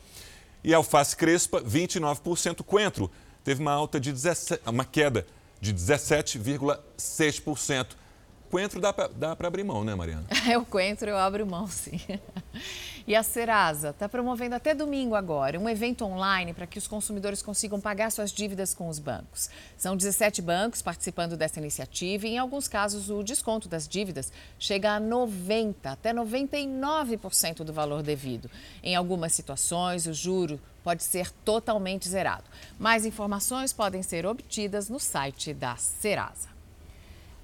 e 0.63 0.71
alface 0.73 1.15
crespa 1.15 1.61
29%. 1.61 2.63
Coentro 2.63 3.11
teve 3.43 3.61
uma 3.61 3.71
alta 3.71 3.99
de 3.99 4.11
17, 4.11 4.61
uma 4.67 4.85
queda 4.85 5.27
de 5.59 5.73
17,6%. 5.73 7.87
Coentro 8.53 8.79
dá 8.79 8.93
para 8.93 9.47
abrir 9.47 9.63
mão, 9.63 9.83
né, 9.83 9.95
Mariana? 9.95 10.27
É, 10.47 10.55
o 10.57 10.63
coentro 10.65 11.09
eu 11.09 11.17
abro 11.17 11.43
mão, 11.47 11.67
sim. 11.67 11.99
E 13.07 13.15
a 13.15 13.23
Serasa 13.23 13.89
está 13.89 14.07
promovendo 14.07 14.55
até 14.55 14.73
domingo 14.73 15.15
agora 15.15 15.59
um 15.59 15.67
evento 15.67 16.05
online 16.05 16.53
para 16.53 16.65
que 16.65 16.77
os 16.77 16.87
consumidores 16.87 17.41
consigam 17.41 17.81
pagar 17.81 18.11
suas 18.11 18.31
dívidas 18.31 18.73
com 18.73 18.87
os 18.87 18.97
bancos. 18.97 19.49
São 19.75 19.97
17 19.97 20.41
bancos 20.41 20.81
participando 20.81 21.35
dessa 21.35 21.59
iniciativa 21.59 22.27
e, 22.27 22.35
em 22.35 22.37
alguns 22.37 22.67
casos, 22.67 23.09
o 23.09 23.21
desconto 23.21 23.67
das 23.67 23.89
dívidas 23.89 24.31
chega 24.57 24.95
a 24.95 25.01
90% 25.01 25.75
até 25.83 26.13
99% 26.13 27.63
do 27.63 27.73
valor 27.73 28.03
devido. 28.03 28.49
Em 28.81 28.95
algumas 28.95 29.33
situações, 29.33 30.05
o 30.05 30.13
juro 30.13 30.61
pode 30.81 31.03
ser 31.03 31.29
totalmente 31.43 32.07
zerado. 32.07 32.45
Mais 32.79 33.05
informações 33.05 33.73
podem 33.73 34.01
ser 34.01 34.25
obtidas 34.25 34.87
no 34.89 34.99
site 34.99 35.53
da 35.53 35.75
Serasa. 35.75 36.52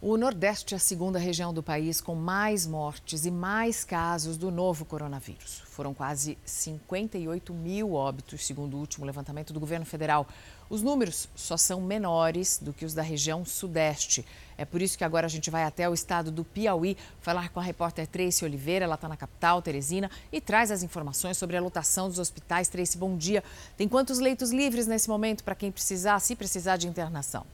O 0.02 0.16
Nordeste 0.16 0.74
é 0.74 0.78
a 0.78 0.80
segunda 0.80 1.20
região 1.20 1.54
do 1.54 1.62
país 1.62 2.00
com 2.00 2.16
mais 2.16 2.66
mortes 2.66 3.26
e 3.26 3.32
mais 3.32 3.84
casos 3.84 4.38
do 4.38 4.50
novo 4.50 4.86
coronavírus. 4.86 5.62
Foram 5.66 5.94
quase 5.94 6.38
58 6.46 7.54
mil 7.54 7.96
óbitos, 7.96 8.48
segundo 8.48 8.78
o 8.78 8.80
último 8.80 9.06
levantamento 9.06 9.52
do 9.52 9.60
governo 9.60 9.86
federal. 9.86 10.26
Os 10.70 10.82
números 10.82 11.28
só 11.36 11.58
são 11.58 11.82
menores 11.82 12.60
do 12.62 12.72
que 12.72 12.86
os 12.86 12.94
da 12.94 13.02
região 13.02 13.44
Sudeste. 13.44 14.26
É 14.58 14.64
por 14.64 14.82
isso 14.82 14.98
que 14.98 15.04
agora 15.04 15.26
a 15.26 15.30
gente 15.30 15.50
vai 15.50 15.64
até 15.66 15.90
o 15.90 15.94
estado 15.94 16.32
do 16.32 16.46
Piauí 16.46 16.96
falar 17.20 17.50
com 17.50 17.60
a 17.60 17.64
repórter 17.64 18.08
Tracy 18.08 18.46
Oliveira. 18.46 18.86
Ela 18.86 18.96
está 18.96 19.10
na 19.10 19.18
capital, 19.18 19.62
Teresina, 19.62 20.10
e 20.32 20.40
traz 20.40 20.72
as 20.72 20.82
informações 20.82 21.38
sobre 21.38 21.58
a 21.58 21.62
lotação 21.62 22.08
dos 22.08 22.20
hospitais. 22.20 22.70
Tracy, 22.70 22.98
bom 22.98 23.18
dia. 23.18 23.44
Tem 23.76 23.90
quantos 23.90 24.20
leitos 24.20 24.50
livres 24.52 24.88
nesse 24.88 25.10
momento 25.10 25.44
para 25.44 25.56
quem 25.56 25.74
precisar, 25.74 26.22
se 26.22 26.38
precisar 26.38 26.78
de 26.78 26.88
internação? 26.88 27.46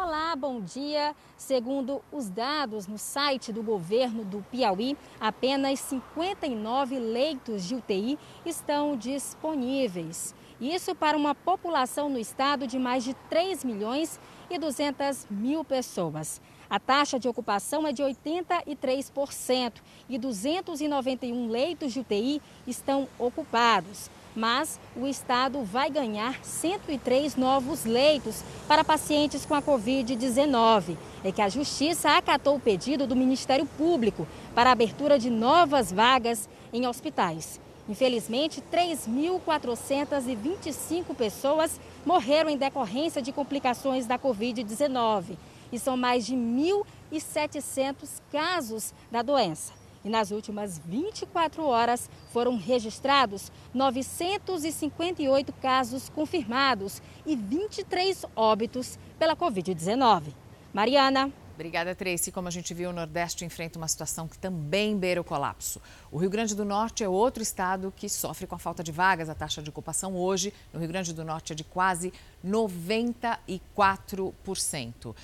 Olá, 0.00 0.36
bom 0.36 0.60
dia. 0.60 1.12
Segundo 1.36 2.00
os 2.12 2.30
dados 2.30 2.86
no 2.86 2.96
site 2.96 3.52
do 3.52 3.64
governo 3.64 4.24
do 4.24 4.46
Piauí, 4.48 4.96
apenas 5.18 5.80
59 5.80 7.00
leitos 7.00 7.64
de 7.64 7.74
UTI 7.74 8.16
estão 8.46 8.96
disponíveis. 8.96 10.36
Isso 10.60 10.94
para 10.94 11.16
uma 11.16 11.34
população 11.34 12.08
no 12.08 12.16
estado 12.16 12.64
de 12.64 12.78
mais 12.78 13.02
de 13.02 13.12
3 13.28 13.64
milhões 13.64 14.20
e 14.48 14.56
200 14.56 15.26
mil 15.28 15.64
pessoas. 15.64 16.40
A 16.70 16.78
taxa 16.78 17.18
de 17.18 17.28
ocupação 17.28 17.84
é 17.84 17.92
de 17.92 18.02
83% 18.04 19.72
e 20.08 20.16
291 20.16 21.48
leitos 21.48 21.92
de 21.92 21.98
UTI 21.98 22.40
estão 22.68 23.08
ocupados 23.18 24.08
mas 24.38 24.78
o 24.94 25.08
estado 25.08 25.64
vai 25.64 25.90
ganhar 25.90 26.38
103 26.44 27.34
novos 27.34 27.84
leitos 27.84 28.44
para 28.68 28.84
pacientes 28.84 29.44
com 29.44 29.52
a 29.52 29.60
Covid-19. 29.60 30.96
É 31.24 31.32
que 31.32 31.42
a 31.42 31.48
Justiça 31.48 32.16
acatou 32.16 32.54
o 32.54 32.60
pedido 32.60 33.04
do 33.04 33.16
Ministério 33.16 33.66
Público 33.66 34.28
para 34.54 34.70
a 34.70 34.72
abertura 34.72 35.18
de 35.18 35.28
novas 35.28 35.90
vagas 35.90 36.48
em 36.72 36.86
hospitais. 36.86 37.60
Infelizmente, 37.88 38.62
3.425 38.72 41.16
pessoas 41.16 41.80
morreram 42.06 42.48
em 42.48 42.56
decorrência 42.56 43.20
de 43.20 43.32
complicações 43.32 44.06
da 44.06 44.16
Covid-19 44.16 45.36
e 45.72 45.80
são 45.80 45.96
mais 45.96 46.24
de 46.24 46.36
1.700 46.36 48.22
casos 48.30 48.94
da 49.10 49.20
doença. 49.20 49.77
E 50.04 50.08
nas 50.08 50.30
últimas 50.30 50.78
24 50.78 51.64
horas 51.64 52.08
foram 52.32 52.56
registrados 52.56 53.50
958 53.74 55.52
casos 55.54 56.08
confirmados 56.08 57.02
e 57.26 57.36
23 57.36 58.24
óbitos 58.36 58.98
pela 59.18 59.36
Covid-19. 59.36 60.32
Mariana. 60.72 61.32
Obrigada, 61.58 61.92
Tracy. 61.92 62.30
Como 62.30 62.46
a 62.46 62.52
gente 62.52 62.72
viu, 62.72 62.90
o 62.90 62.92
Nordeste 62.92 63.44
enfrenta 63.44 63.80
uma 63.80 63.88
situação 63.88 64.28
que 64.28 64.38
também 64.38 64.96
beira 64.96 65.20
o 65.20 65.24
colapso. 65.24 65.82
O 66.08 66.16
Rio 66.16 66.30
Grande 66.30 66.54
do 66.54 66.64
Norte 66.64 67.02
é 67.02 67.08
outro 67.08 67.42
estado 67.42 67.92
que 67.96 68.08
sofre 68.08 68.46
com 68.46 68.54
a 68.54 68.60
falta 68.60 68.84
de 68.84 68.92
vagas. 68.92 69.28
A 69.28 69.34
taxa 69.34 69.60
de 69.60 69.68
ocupação 69.68 70.14
hoje 70.14 70.54
no 70.72 70.78
Rio 70.78 70.88
Grande 70.88 71.12
do 71.12 71.24
Norte 71.24 71.52
é 71.52 71.56
de 71.56 71.64
quase 71.64 72.12
94%. 72.46 75.16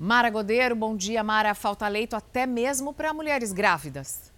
Mara 0.00 0.30
Godeiro, 0.30 0.76
bom 0.76 0.96
dia. 0.96 1.24
Mara, 1.24 1.56
falta 1.56 1.88
leito 1.88 2.14
até 2.14 2.46
mesmo 2.46 2.94
para 2.94 3.12
mulheres 3.12 3.52
grávidas. 3.52 4.32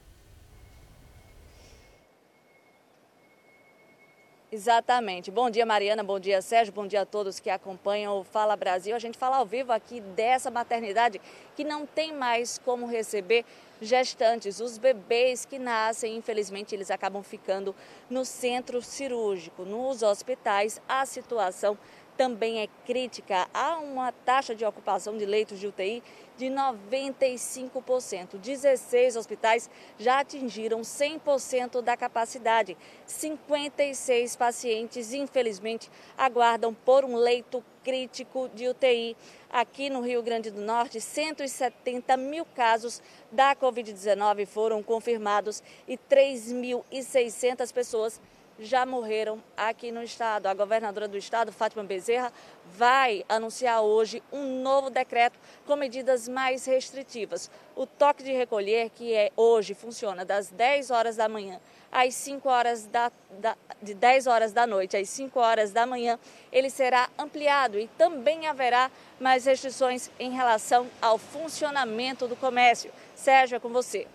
Exatamente. 4.51 5.31
Bom 5.31 5.51
dia, 5.51 5.67
Mariana. 5.67 6.03
Bom 6.03 6.19
dia, 6.19 6.41
Sérgio. 6.41 6.73
Bom 6.73 6.87
dia 6.87 7.03
a 7.03 7.07
todos 7.07 7.39
que 7.39 7.51
acompanham 7.51 8.19
o 8.19 8.25
Fala 8.25 8.57
Brasil. 8.57 8.97
A 8.97 8.99
gente 8.99 9.19
fala 9.19 9.37
ao 9.37 9.45
vivo 9.45 9.71
aqui 9.71 10.01
dessa 10.01 10.51
maternidade 10.51 11.21
que 11.55 11.63
não 11.63 11.85
tem 11.85 12.13
mais 12.13 12.59
como 12.59 12.87
receber 12.87 13.45
gestantes. 13.83 14.61
Os 14.61 14.79
bebês 14.79 15.45
que 15.45 15.59
nascem, 15.59 16.17
infelizmente, 16.17 16.75
eles 16.75 16.91
acabam 16.91 17.23
ficando 17.23 17.77
no 18.09 18.25
centro 18.25 18.81
cirúrgico. 18.83 19.65
Nos 19.65 20.03
hospitais, 20.03 20.81
a 20.89 21.05
situação 21.05 21.79
também 22.21 22.61
é 22.61 22.69
crítica. 22.85 23.49
Há 23.55 23.79
uma 23.79 24.13
taxa 24.13 24.55
de 24.55 24.63
ocupação 24.63 25.17
de 25.17 25.25
leitos 25.25 25.59
de 25.59 25.67
UTI 25.67 26.03
de 26.37 26.49
95%. 26.49 28.37
16 28.37 29.17
hospitais 29.17 29.71
já 29.99 30.21
atingiram 30.21 30.83
100% 30.83 31.81
da 31.81 31.97
capacidade. 31.97 32.77
56 33.07 34.37
pacientes, 34.37 35.15
infelizmente, 35.15 35.91
aguardam 36.19 36.75
por 36.75 37.07
um 37.07 37.17
leito 37.17 37.65
crítico 37.83 38.51
de 38.55 38.69
UTI. 38.69 39.17
Aqui 39.51 39.89
no 39.89 40.03
Rio 40.03 40.23
Grande 40.23 40.51
do 40.51 40.61
Norte, 40.61 41.01
170 41.01 42.19
mil 42.19 42.45
casos 42.45 43.03
da 43.33 43.57
Covid-19 43.57 44.45
foram 44.45 44.83
confirmados 44.83 45.63
e 45.89 45.97
3.600 45.97 47.73
pessoas 47.73 48.21
já 48.61 48.85
morreram 48.85 49.43
aqui 49.57 49.91
no 49.91 50.03
estado. 50.03 50.47
A 50.47 50.55
governadora 50.55 51.09
do 51.09 51.17
estado, 51.17 51.53
Fátima 51.53 51.83
Bezerra, 51.85 52.33
vai 52.77 53.25
anunciar 53.29 53.83
hoje 53.83 54.23
um 54.33 54.63
novo 54.63 54.91
decreto 54.91 55.39
com 55.67 55.77
medidas 55.77 56.29
mais 56.29 56.65
restritivas. 56.67 57.51
O 57.75 57.87
toque 57.87 58.23
de 58.23 58.33
recolher, 58.33 58.91
que 58.91 59.15
é 59.15 59.31
hoje 59.37 59.75
funciona 59.75 60.25
das 60.25 60.49
10 60.49 60.91
horas 60.91 61.17
da 61.17 61.29
manhã 61.29 61.61
às 61.91 62.15
5 62.15 62.49
horas 62.49 62.87
da, 62.87 63.11
da, 63.41 63.57
de 63.83 63.95
10 63.95 64.27
horas 64.27 64.53
da 64.53 64.67
noite 64.67 64.97
às 64.97 65.09
5 65.09 65.39
horas 65.41 65.73
da 65.73 65.87
manhã, 65.87 66.19
ele 66.53 66.71
será 66.71 67.09
ampliado 67.19 67.79
e 67.79 67.89
também 67.99 68.47
haverá 68.47 68.91
mais 69.19 69.45
restrições 69.45 70.11
em 70.19 70.31
relação 70.31 70.87
ao 71.03 71.19
funcionamento 71.19 72.29
do 72.29 72.37
comércio. 72.37 72.93
Sérgio, 73.15 73.57
é 73.57 73.61
com 73.61 73.71
você. 73.71 74.07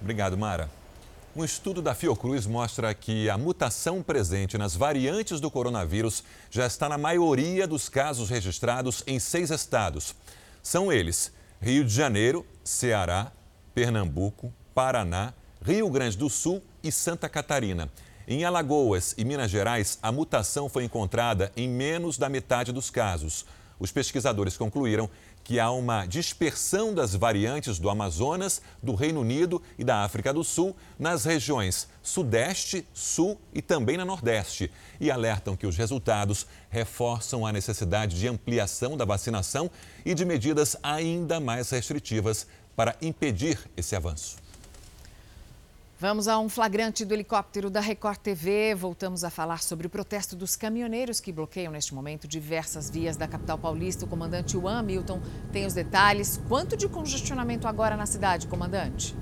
Obrigado, 0.00 0.36
Mara. 0.36 0.68
Um 1.38 1.44
estudo 1.44 1.82
da 1.82 1.94
Fiocruz 1.94 2.46
mostra 2.46 2.94
que 2.94 3.28
a 3.28 3.36
mutação 3.36 4.02
presente 4.02 4.56
nas 4.56 4.74
variantes 4.74 5.38
do 5.38 5.50
coronavírus 5.50 6.24
já 6.50 6.66
está 6.66 6.88
na 6.88 6.96
maioria 6.96 7.66
dos 7.66 7.90
casos 7.90 8.30
registrados 8.30 9.04
em 9.06 9.18
seis 9.18 9.50
estados. 9.50 10.14
São 10.62 10.90
eles: 10.90 11.30
Rio 11.60 11.84
de 11.84 11.92
Janeiro, 11.92 12.46
Ceará, 12.64 13.30
Pernambuco, 13.74 14.50
Paraná, 14.74 15.34
Rio 15.62 15.90
Grande 15.90 16.16
do 16.16 16.30
Sul 16.30 16.62
e 16.82 16.90
Santa 16.90 17.28
Catarina. 17.28 17.92
Em 18.26 18.42
Alagoas 18.46 19.14
e 19.18 19.22
Minas 19.22 19.50
Gerais, 19.50 19.98
a 20.02 20.10
mutação 20.10 20.70
foi 20.70 20.84
encontrada 20.84 21.52
em 21.54 21.68
menos 21.68 22.16
da 22.16 22.30
metade 22.30 22.72
dos 22.72 22.88
casos. 22.88 23.44
Os 23.78 23.92
pesquisadores 23.92 24.56
concluíram 24.56 25.10
que 25.46 25.60
há 25.60 25.70
uma 25.70 26.06
dispersão 26.06 26.92
das 26.92 27.14
variantes 27.14 27.78
do 27.78 27.88
Amazonas, 27.88 28.60
do 28.82 28.96
Reino 28.96 29.20
Unido 29.20 29.62
e 29.78 29.84
da 29.84 30.02
África 30.02 30.34
do 30.34 30.42
Sul 30.42 30.74
nas 30.98 31.24
regiões 31.24 31.88
Sudeste, 32.02 32.84
Sul 32.92 33.40
e 33.54 33.62
também 33.62 33.96
na 33.96 34.04
Nordeste. 34.04 34.72
E 35.00 35.08
alertam 35.08 35.54
que 35.54 35.64
os 35.64 35.76
resultados 35.76 36.48
reforçam 36.68 37.46
a 37.46 37.52
necessidade 37.52 38.18
de 38.18 38.26
ampliação 38.26 38.96
da 38.96 39.04
vacinação 39.04 39.70
e 40.04 40.14
de 40.14 40.24
medidas 40.24 40.76
ainda 40.82 41.38
mais 41.38 41.70
restritivas 41.70 42.48
para 42.74 42.96
impedir 43.00 43.56
esse 43.76 43.94
avanço. 43.94 44.45
Vamos 45.98 46.28
a 46.28 46.38
um 46.38 46.46
flagrante 46.46 47.06
do 47.06 47.14
helicóptero 47.14 47.70
da 47.70 47.80
Record 47.80 48.18
TV. 48.18 48.74
Voltamos 48.74 49.24
a 49.24 49.30
falar 49.30 49.62
sobre 49.62 49.86
o 49.86 49.90
protesto 49.90 50.36
dos 50.36 50.54
caminhoneiros 50.54 51.20
que 51.20 51.32
bloqueiam 51.32 51.72
neste 51.72 51.94
momento 51.94 52.28
diversas 52.28 52.90
vias 52.90 53.16
da 53.16 53.26
capital 53.26 53.56
paulista. 53.56 54.04
O 54.04 54.08
comandante 54.08 54.58
Juan 54.58 54.82
Milton 54.82 55.22
tem 55.50 55.64
os 55.64 55.72
detalhes. 55.72 56.38
Quanto 56.48 56.76
de 56.76 56.86
congestionamento 56.86 57.66
agora 57.66 57.96
na 57.96 58.04
cidade, 58.04 58.46
comandante? 58.46 59.16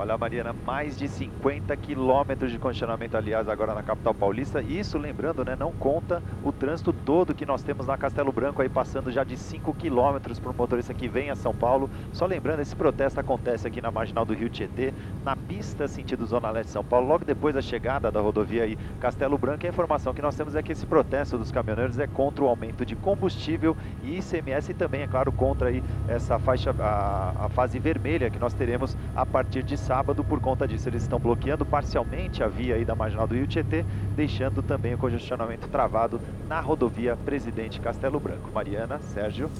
Olha, 0.00 0.16
Mariana, 0.16 0.54
mais 0.64 0.96
de 0.96 1.06
50 1.06 1.76
quilômetros 1.76 2.50
de 2.50 2.58
congestionamento, 2.58 3.18
aliás, 3.18 3.46
agora 3.50 3.74
na 3.74 3.82
capital 3.82 4.14
paulista. 4.14 4.62
Isso, 4.62 4.96
lembrando, 4.96 5.44
né, 5.44 5.54
não 5.54 5.72
conta 5.72 6.22
o 6.42 6.50
trânsito 6.50 6.90
todo 6.90 7.34
que 7.34 7.44
nós 7.44 7.62
temos 7.62 7.86
na 7.86 7.98
Castelo 7.98 8.32
Branco, 8.32 8.62
aí 8.62 8.68
passando 8.70 9.12
já 9.12 9.22
de 9.22 9.36
5 9.36 9.74
quilômetros 9.74 10.38
para 10.38 10.52
o 10.52 10.54
motorista 10.54 10.94
que 10.94 11.06
vem 11.06 11.28
a 11.28 11.36
São 11.36 11.54
Paulo. 11.54 11.90
Só 12.14 12.24
lembrando, 12.24 12.60
esse 12.60 12.74
protesto 12.74 13.20
acontece 13.20 13.68
aqui 13.68 13.82
na 13.82 13.90
marginal 13.90 14.24
do 14.24 14.32
Rio 14.32 14.48
Tietê, 14.48 14.94
na 15.22 15.36
pista 15.36 15.86
sentido 15.86 16.24
Zona 16.24 16.50
Leste 16.50 16.68
de 16.68 16.72
São 16.72 16.84
Paulo, 16.84 17.06
logo 17.06 17.26
depois 17.26 17.54
da 17.54 17.60
chegada 17.60 18.10
da 18.10 18.22
rodovia 18.22 18.62
aí 18.62 18.78
Castelo 19.02 19.36
Branco. 19.36 19.66
A 19.66 19.68
informação 19.68 20.14
que 20.14 20.22
nós 20.22 20.34
temos 20.34 20.54
é 20.56 20.62
que 20.62 20.72
esse 20.72 20.86
protesto 20.86 21.36
dos 21.36 21.52
caminhoneiros 21.52 21.98
é 21.98 22.06
contra 22.06 22.42
o 22.42 22.48
aumento 22.48 22.86
de 22.86 22.96
combustível 22.96 23.76
e 24.02 24.16
ICMS 24.16 24.70
e 24.70 24.74
também, 24.74 25.02
é 25.02 25.06
claro, 25.06 25.30
contra 25.30 25.68
aí 25.68 25.84
essa 26.08 26.38
faixa, 26.38 26.74
a, 26.78 27.34
a 27.44 27.48
fase 27.50 27.78
vermelha 27.78 28.30
que 28.30 28.38
nós 28.38 28.54
teremos 28.54 28.96
a 29.14 29.26
partir 29.26 29.62
de 29.62 29.76
sábado. 29.90 30.22
Por 30.22 30.40
conta 30.40 30.68
disso, 30.68 30.88
eles 30.88 31.02
estão 31.02 31.18
bloqueando 31.18 31.66
parcialmente 31.66 32.44
a 32.44 32.46
via 32.46 32.76
aí 32.76 32.84
da 32.84 32.94
marginal 32.94 33.26
do 33.26 33.34
Rio 33.34 33.48
Tietê, 33.48 33.84
deixando 34.14 34.62
também 34.62 34.94
o 34.94 34.98
congestionamento 34.98 35.66
travado 35.66 36.20
na 36.46 36.60
rodovia 36.60 37.16
Presidente 37.16 37.80
Castelo 37.80 38.20
Branco. 38.20 38.52
Mariana, 38.52 39.00
Sérgio. 39.12 39.50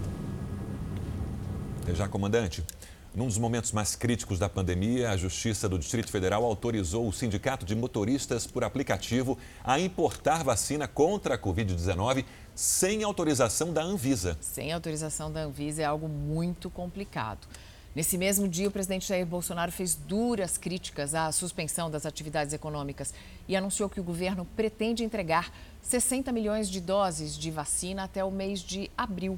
Já, 1.93 2.07
comandante. 2.07 2.64
Num 3.12 3.27
dos 3.27 3.38
momentos 3.38 3.73
mais 3.73 3.97
críticos 3.97 4.38
da 4.38 4.49
pandemia, 4.49 5.11
a 5.11 5.16
Justiça 5.16 5.69
do 5.69 5.77
Distrito 5.77 6.12
Federal 6.12 6.45
autorizou 6.45 7.09
o 7.09 7.12
Sindicato 7.12 7.66
de 7.66 7.75
Motoristas 7.75 8.47
por 8.47 8.62
aplicativo 8.62 9.37
a 9.64 9.81
importar 9.81 10.45
vacina 10.45 10.87
contra 10.87 11.35
a 11.35 11.38
Covid-19 11.38 12.25
sem 12.55 13.03
autorização 13.03 13.73
da 13.73 13.83
Anvisa. 13.83 14.38
Sem 14.40 14.73
autorização 14.73 15.33
da 15.33 15.40
Anvisa 15.40 15.83
é 15.83 15.85
algo 15.85 16.09
muito 16.09 16.71
complicado. 16.71 17.49
Nesse 17.94 18.16
mesmo 18.16 18.46
dia, 18.46 18.68
o 18.68 18.70
presidente 18.70 19.09
Jair 19.09 19.26
Bolsonaro 19.26 19.72
fez 19.72 19.96
duras 19.96 20.57
críticas 20.57 21.12
à 21.12 21.33
suspensão 21.33 21.90
das 21.90 22.07
atividades 22.07 22.55
econômicas 22.55 23.12
e 23.48 23.57
anunciou 23.57 23.88
que 23.88 23.98
o 23.98 24.05
governo 24.05 24.46
pretende 24.55 25.03
entregar 25.03 25.53
60 25.83 26.31
milhões 26.31 26.70
de 26.70 26.81
doses 26.81 27.37
de 27.37 27.50
vacina 27.50 28.05
até 28.05 28.24
o 28.24 28.31
mês 28.31 28.61
de 28.61 28.88
abril. 28.96 29.37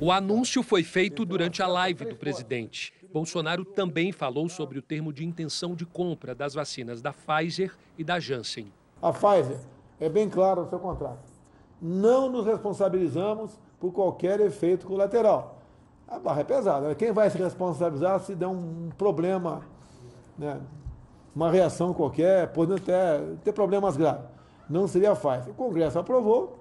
O 0.00 0.12
anúncio 0.12 0.62
foi 0.62 0.84
feito 0.84 1.24
durante 1.24 1.60
a 1.62 1.66
live 1.66 2.04
do 2.04 2.14
presidente. 2.14 2.92
Bolsonaro 3.12 3.64
também 3.64 4.12
falou 4.12 4.48
sobre 4.48 4.78
o 4.78 4.82
termo 4.82 5.12
de 5.12 5.24
intenção 5.24 5.74
de 5.74 5.84
compra 5.84 6.32
das 6.32 6.54
vacinas 6.54 7.02
da 7.02 7.12
Pfizer 7.12 7.76
e 7.98 8.04
da 8.04 8.20
Janssen. 8.20 8.72
A 9.02 9.12
Pfizer 9.12 9.58
é 9.98 10.08
bem 10.08 10.28
claro 10.28 10.62
no 10.62 10.70
seu 10.70 10.78
contrato. 10.78 11.28
Não 11.82 12.30
nos 12.30 12.46
responsabilizamos 12.46 13.58
por 13.80 13.92
qualquer 13.92 14.38
efeito 14.40 14.86
colateral. 14.86 15.59
A 16.10 16.18
barra 16.18 16.40
é 16.40 16.44
pesada. 16.44 16.88
Né? 16.88 16.94
Quem 16.96 17.12
vai 17.12 17.30
se 17.30 17.38
responsabilizar 17.38 18.18
se 18.20 18.34
der 18.34 18.48
um 18.48 18.90
problema, 18.98 19.62
né? 20.36 20.60
uma 21.34 21.50
reação 21.50 21.94
qualquer, 21.94 22.48
podendo 22.52 22.82
até 22.82 23.20
ter 23.44 23.52
problemas 23.52 23.96
graves? 23.96 24.24
Não 24.68 24.88
seria 24.88 25.14
Pfizer. 25.14 25.50
O 25.50 25.54
Congresso 25.54 25.98
aprovou, 25.98 26.58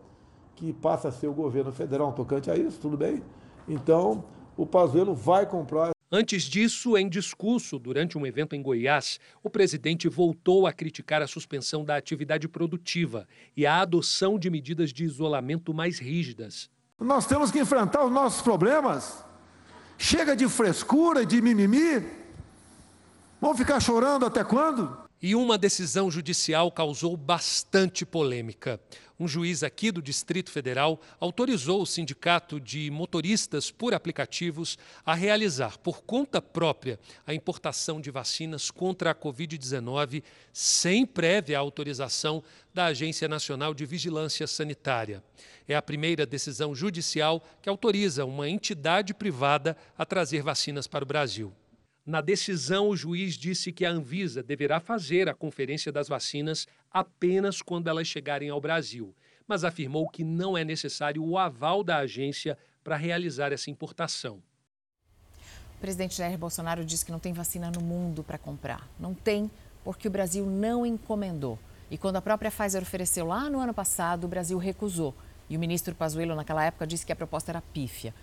que 0.55 0.71
passa 0.73 1.07
a 1.07 1.11
ser 1.11 1.27
o 1.27 1.33
governo 1.33 1.71
federal 1.71 2.09
um 2.09 2.11
tocante 2.11 2.51
a 2.51 2.55
isso, 2.55 2.79
tudo 2.79 2.95
bem? 2.95 3.23
Então, 3.67 4.23
o 4.55 4.65
Pazuello 4.65 5.15
vai 5.15 5.45
comprar. 5.45 5.91
Antes 6.11 6.43
disso, 6.43 6.97
em 6.97 7.07
discurso 7.07 7.77
durante 7.77 8.17
um 8.17 8.25
evento 8.25 8.55
em 8.55 8.61
Goiás, 8.61 9.19
o 9.43 9.49
presidente 9.49 10.09
voltou 10.09 10.65
a 10.65 10.73
criticar 10.73 11.21
a 11.21 11.27
suspensão 11.27 11.85
da 11.85 11.95
atividade 11.95 12.47
produtiva 12.47 13.27
e 13.55 13.65
a 13.65 13.79
adoção 13.81 14.37
de 14.37 14.49
medidas 14.49 14.91
de 14.91 15.03
isolamento 15.03 15.73
mais 15.73 15.99
rígidas. 15.99 16.69
Nós 16.99 17.25
temos 17.25 17.51
que 17.51 17.59
enfrentar 17.59 18.03
os 18.03 18.11
nossos 18.11 18.41
problemas. 18.41 19.23
Chega 20.01 20.33
de 20.33 20.47
frescura, 20.47 21.25
de 21.25 21.41
mimimi. 21.41 22.01
Vamos 23.41 23.57
ficar 23.57 23.81
chorando 23.81 24.25
até 24.25 24.45
quando? 24.45 24.97
E 25.21 25.35
uma 25.35 25.57
decisão 25.57 26.09
judicial 26.09 26.71
causou 26.71 27.17
bastante 27.17 28.05
polêmica. 28.05 28.79
Um 29.19 29.27
juiz 29.27 29.63
aqui 29.63 29.91
do 29.91 30.01
Distrito 30.01 30.49
Federal 30.49 31.01
autorizou 31.19 31.81
o 31.81 31.85
Sindicato 31.85 32.57
de 32.57 32.89
Motoristas 32.89 33.69
por 33.69 33.93
Aplicativos 33.93 34.77
a 35.05 35.13
realizar, 35.13 35.77
por 35.79 36.01
conta 36.03 36.41
própria, 36.41 36.97
a 37.27 37.33
importação 37.33 37.99
de 37.99 38.09
vacinas 38.09 38.71
contra 38.71 39.11
a 39.11 39.15
Covid-19 39.15 40.23
sem 40.53 41.05
prévia 41.05 41.59
autorização 41.59 42.41
da 42.73 42.85
Agência 42.85 43.27
Nacional 43.27 43.73
de 43.73 43.85
Vigilância 43.85 44.47
Sanitária. 44.47 45.21
É 45.67 45.75
a 45.75 45.81
primeira 45.81 46.25
decisão 46.25 46.73
judicial 46.73 47.43
que 47.61 47.67
autoriza 47.67 48.23
uma 48.23 48.47
entidade 48.47 49.13
privada 49.13 49.75
a 49.97 50.05
trazer 50.05 50.41
vacinas 50.41 50.87
para 50.87 51.03
o 51.03 51.07
Brasil. 51.07 51.51
Na 52.05 52.21
decisão, 52.21 52.89
o 52.89 52.95
juiz 52.95 53.35
disse 53.35 53.71
que 53.71 53.85
a 53.85 53.91
Anvisa 53.91 54.41
deverá 54.41 54.79
fazer 54.79 55.29
a 55.29 55.33
conferência 55.33 55.91
das 55.91 56.07
vacinas 56.07 56.67
apenas 56.91 57.61
quando 57.61 57.87
elas 57.87 58.07
chegarem 58.07 58.49
ao 58.49 58.59
Brasil, 58.59 59.13
mas 59.47 59.63
afirmou 59.63 60.09
que 60.09 60.23
não 60.23 60.57
é 60.57 60.63
necessário 60.63 61.23
o 61.23 61.37
aval 61.37 61.83
da 61.83 61.97
agência 61.97 62.57
para 62.83 62.95
realizar 62.95 63.51
essa 63.51 63.69
importação. 63.69 64.41
O 65.75 65.79
presidente 65.79 66.17
Jair 66.17 66.37
Bolsonaro 66.37 66.83
disse 66.83 67.05
que 67.05 67.11
não 67.11 67.19
tem 67.19 67.31
vacina 67.31 67.71
no 67.71 67.81
mundo 67.81 68.23
para 68.23 68.37
comprar. 68.37 68.89
Não 68.99 69.13
tem, 69.13 69.49
porque 69.83 70.07
o 70.07 70.11
Brasil 70.11 70.45
não 70.45 70.85
encomendou. 70.85 71.57
E 71.89 71.97
quando 71.97 72.17
a 72.17 72.21
própria 72.21 72.51
Pfizer 72.51 72.81
ofereceu 72.81 73.25
lá 73.25 73.49
no 73.49 73.59
ano 73.59 73.73
passado, 73.73 74.25
o 74.25 74.27
Brasil 74.27 74.57
recusou. 74.57 75.15
E 75.49 75.55
o 75.55 75.59
ministro 75.59 75.95
Pazuello, 75.95 76.35
naquela 76.35 76.63
época, 76.65 76.85
disse 76.85 77.05
que 77.05 77.11
a 77.11 77.15
proposta 77.15 77.51
era 77.51 77.61
pífia. 77.61 78.13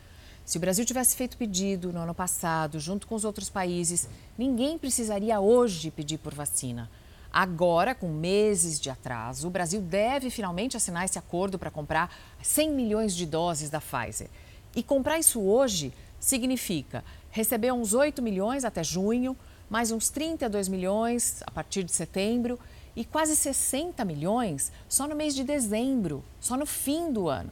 Se 0.46 0.58
o 0.58 0.60
Brasil 0.60 0.84
tivesse 0.84 1.16
feito 1.16 1.36
pedido 1.36 1.92
no 1.92 1.98
ano 1.98 2.14
passado, 2.14 2.78
junto 2.78 3.08
com 3.08 3.16
os 3.16 3.24
outros 3.24 3.50
países, 3.50 4.08
ninguém 4.38 4.78
precisaria 4.78 5.40
hoje 5.40 5.90
pedir 5.90 6.18
por 6.18 6.32
vacina. 6.32 6.88
Agora, 7.32 7.96
com 7.96 8.08
meses 8.08 8.78
de 8.78 8.88
atraso, 8.88 9.48
o 9.48 9.50
Brasil 9.50 9.80
deve 9.80 10.30
finalmente 10.30 10.76
assinar 10.76 11.04
esse 11.04 11.18
acordo 11.18 11.58
para 11.58 11.68
comprar 11.68 12.14
100 12.40 12.70
milhões 12.70 13.16
de 13.16 13.26
doses 13.26 13.70
da 13.70 13.80
Pfizer. 13.80 14.28
E 14.76 14.84
comprar 14.84 15.18
isso 15.18 15.40
hoje 15.40 15.92
significa 16.20 17.02
receber 17.32 17.72
uns 17.72 17.92
8 17.92 18.22
milhões 18.22 18.64
até 18.64 18.84
junho, 18.84 19.36
mais 19.68 19.90
uns 19.90 20.10
32 20.10 20.68
milhões 20.68 21.42
a 21.44 21.50
partir 21.50 21.82
de 21.82 21.90
setembro 21.90 22.56
e 22.94 23.04
quase 23.04 23.34
60 23.34 24.04
milhões 24.04 24.70
só 24.88 25.08
no 25.08 25.16
mês 25.16 25.34
de 25.34 25.42
dezembro, 25.42 26.22
só 26.38 26.56
no 26.56 26.66
fim 26.66 27.12
do 27.12 27.28
ano. 27.28 27.50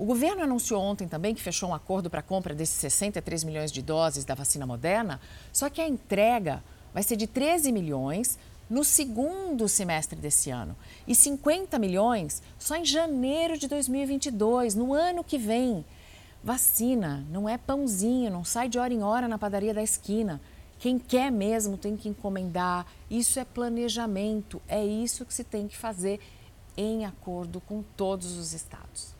O 0.00 0.06
governo 0.06 0.42
anunciou 0.42 0.80
ontem 0.80 1.06
também 1.06 1.34
que 1.34 1.42
fechou 1.42 1.68
um 1.68 1.74
acordo 1.74 2.08
para 2.08 2.20
a 2.20 2.22
compra 2.22 2.54
desses 2.54 2.76
63 2.76 3.44
milhões 3.44 3.70
de 3.70 3.82
doses 3.82 4.24
da 4.24 4.34
vacina 4.34 4.66
moderna, 4.66 5.20
só 5.52 5.68
que 5.68 5.78
a 5.78 5.86
entrega 5.86 6.64
vai 6.94 7.02
ser 7.02 7.16
de 7.16 7.26
13 7.26 7.70
milhões 7.70 8.38
no 8.70 8.82
segundo 8.82 9.68
semestre 9.68 10.18
desse 10.18 10.48
ano 10.48 10.74
e 11.06 11.14
50 11.14 11.78
milhões 11.78 12.42
só 12.58 12.76
em 12.76 12.84
janeiro 12.86 13.58
de 13.58 13.68
2022, 13.68 14.74
no 14.74 14.94
ano 14.94 15.22
que 15.22 15.36
vem. 15.36 15.84
Vacina 16.42 17.22
não 17.30 17.46
é 17.46 17.58
pãozinho, 17.58 18.30
não 18.30 18.42
sai 18.42 18.70
de 18.70 18.78
hora 18.78 18.94
em 18.94 19.02
hora 19.02 19.28
na 19.28 19.36
padaria 19.36 19.74
da 19.74 19.82
esquina. 19.82 20.40
Quem 20.78 20.98
quer 20.98 21.30
mesmo 21.30 21.76
tem 21.76 21.94
que 21.94 22.08
encomendar. 22.08 22.86
Isso 23.10 23.38
é 23.38 23.44
planejamento, 23.44 24.62
é 24.66 24.82
isso 24.82 25.26
que 25.26 25.34
se 25.34 25.44
tem 25.44 25.68
que 25.68 25.76
fazer 25.76 26.18
em 26.74 27.04
acordo 27.04 27.60
com 27.60 27.82
todos 27.98 28.38
os 28.38 28.54
estados. 28.54 29.19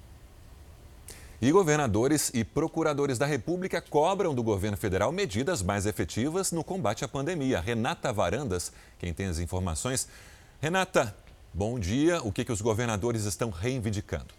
E 1.42 1.50
governadores 1.50 2.31
e 2.35 2.44
procuradores 2.44 3.16
da 3.16 3.24
República 3.24 3.81
cobram 3.81 4.35
do 4.35 4.42
governo 4.42 4.76
federal 4.76 5.11
medidas 5.11 5.62
mais 5.62 5.87
efetivas 5.87 6.53
no 6.53 6.62
combate 6.62 7.03
à 7.03 7.09
pandemia. 7.09 7.62
Renata 7.62 8.12
Varandas, 8.12 8.70
quem 8.98 9.14
tem 9.14 9.24
as 9.24 9.38
informações. 9.38 10.07
Renata, 10.61 11.16
bom 11.55 11.79
dia. 11.79 12.22
O 12.22 12.31
que, 12.31 12.44
que 12.44 12.53
os 12.53 12.61
governadores 12.61 13.24
estão 13.24 13.48
reivindicando? 13.48 14.35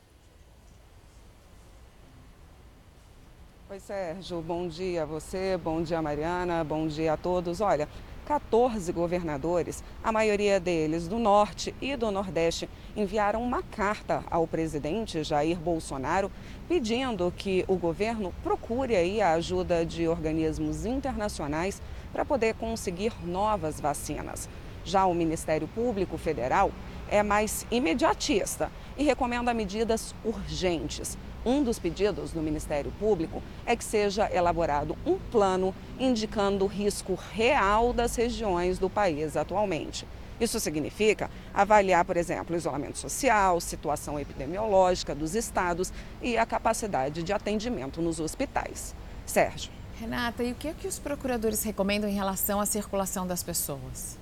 Oi, 3.71 3.79
Sérgio. 3.79 4.39
Bom 4.39 4.67
dia 4.67 5.01
a 5.01 5.05
você, 5.05 5.57
bom 5.57 5.81
dia, 5.81 6.03
Mariana, 6.03 6.63
bom 6.63 6.85
dia 6.85 7.13
a 7.13 7.17
todos. 7.17 7.61
Olha, 7.61 7.89
14 8.25 8.91
governadores, 8.91 9.83
a 10.03 10.11
maioria 10.11 10.59
deles 10.59 11.07
do 11.07 11.17
Norte 11.17 11.75
e 11.81 11.95
do 11.95 12.11
Nordeste, 12.11 12.69
enviaram 12.95 13.43
uma 13.43 13.63
carta 13.63 14.23
ao 14.29 14.47
presidente 14.47 15.23
Jair 15.23 15.57
Bolsonaro 15.57 16.31
pedindo 16.71 17.33
que 17.35 17.65
o 17.67 17.75
governo 17.75 18.33
procure 18.41 18.95
aí 18.95 19.21
a 19.21 19.33
ajuda 19.33 19.85
de 19.85 20.07
organismos 20.07 20.85
internacionais 20.85 21.81
para 22.13 22.23
poder 22.23 22.53
conseguir 22.53 23.11
novas 23.25 23.81
vacinas. 23.81 24.47
Já 24.85 25.05
o 25.05 25.13
Ministério 25.13 25.67
Público 25.67 26.17
Federal 26.17 26.71
é 27.09 27.21
mais 27.21 27.67
imediatista 27.69 28.71
e 28.97 29.03
recomenda 29.03 29.53
medidas 29.53 30.15
urgentes. 30.23 31.17
Um 31.45 31.61
dos 31.61 31.77
pedidos 31.77 32.31
do 32.31 32.41
Ministério 32.41 32.93
Público 32.97 33.43
é 33.65 33.75
que 33.75 33.83
seja 33.83 34.33
elaborado 34.33 34.95
um 35.05 35.17
plano 35.29 35.75
indicando 35.99 36.63
o 36.63 36.69
risco 36.69 37.19
real 37.33 37.91
das 37.91 38.15
regiões 38.15 38.79
do 38.79 38.89
país 38.89 39.35
atualmente. 39.35 40.07
Isso 40.41 40.59
significa 40.59 41.29
avaliar, 41.53 42.03
por 42.03 42.17
exemplo, 42.17 42.55
o 42.55 42.57
isolamento 42.57 42.97
social, 42.97 43.61
situação 43.61 44.19
epidemiológica 44.19 45.13
dos 45.13 45.35
estados 45.35 45.93
e 46.19 46.35
a 46.35 46.47
capacidade 46.47 47.21
de 47.21 47.31
atendimento 47.31 48.01
nos 48.01 48.19
hospitais. 48.19 48.95
Sérgio. 49.23 49.71
Renata, 49.99 50.43
e 50.43 50.51
o 50.51 50.55
que, 50.55 50.67
é 50.67 50.73
que 50.73 50.87
os 50.87 50.97
procuradores 50.97 51.61
recomendam 51.61 52.09
em 52.09 52.15
relação 52.15 52.59
à 52.59 52.65
circulação 52.65 53.27
das 53.27 53.43
pessoas? 53.43 54.17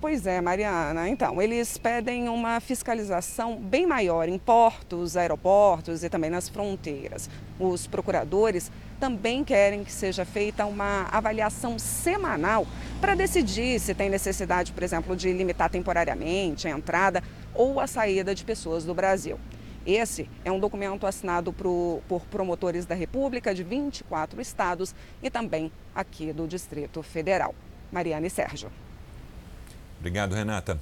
Pois 0.00 0.28
é, 0.28 0.40
Mariana. 0.40 1.08
Então, 1.08 1.42
eles 1.42 1.76
pedem 1.76 2.28
uma 2.28 2.60
fiscalização 2.60 3.56
bem 3.56 3.84
maior 3.84 4.28
em 4.28 4.38
portos, 4.38 5.16
aeroportos 5.16 6.04
e 6.04 6.08
também 6.08 6.30
nas 6.30 6.48
fronteiras. 6.48 7.28
Os 7.58 7.88
procuradores 7.88 8.70
também 9.00 9.42
querem 9.42 9.82
que 9.82 9.90
seja 9.90 10.24
feita 10.24 10.64
uma 10.66 11.08
avaliação 11.10 11.80
semanal 11.80 12.64
para 13.00 13.16
decidir 13.16 13.80
se 13.80 13.92
tem 13.92 14.08
necessidade, 14.08 14.70
por 14.70 14.84
exemplo, 14.84 15.16
de 15.16 15.32
limitar 15.32 15.68
temporariamente 15.68 16.68
a 16.68 16.70
entrada 16.70 17.20
ou 17.52 17.80
a 17.80 17.88
saída 17.88 18.36
de 18.36 18.44
pessoas 18.44 18.84
do 18.84 18.94
Brasil. 18.94 19.36
Esse 19.84 20.30
é 20.44 20.52
um 20.52 20.60
documento 20.60 21.08
assinado 21.08 21.52
por, 21.52 22.22
promotores 22.30 22.86
da 22.86 22.94
República 22.94 23.52
de 23.52 23.64
24 23.64 24.40
estados 24.40 24.94
e 25.20 25.28
também 25.28 25.72
aqui 25.92 26.32
do 26.32 26.46
Distrito 26.46 27.02
Federal. 27.02 27.52
Mariana 27.90 28.28
e 28.28 28.30
Sérgio. 28.30 28.70
Obrigado, 29.98 30.34
Renata. 30.34 30.78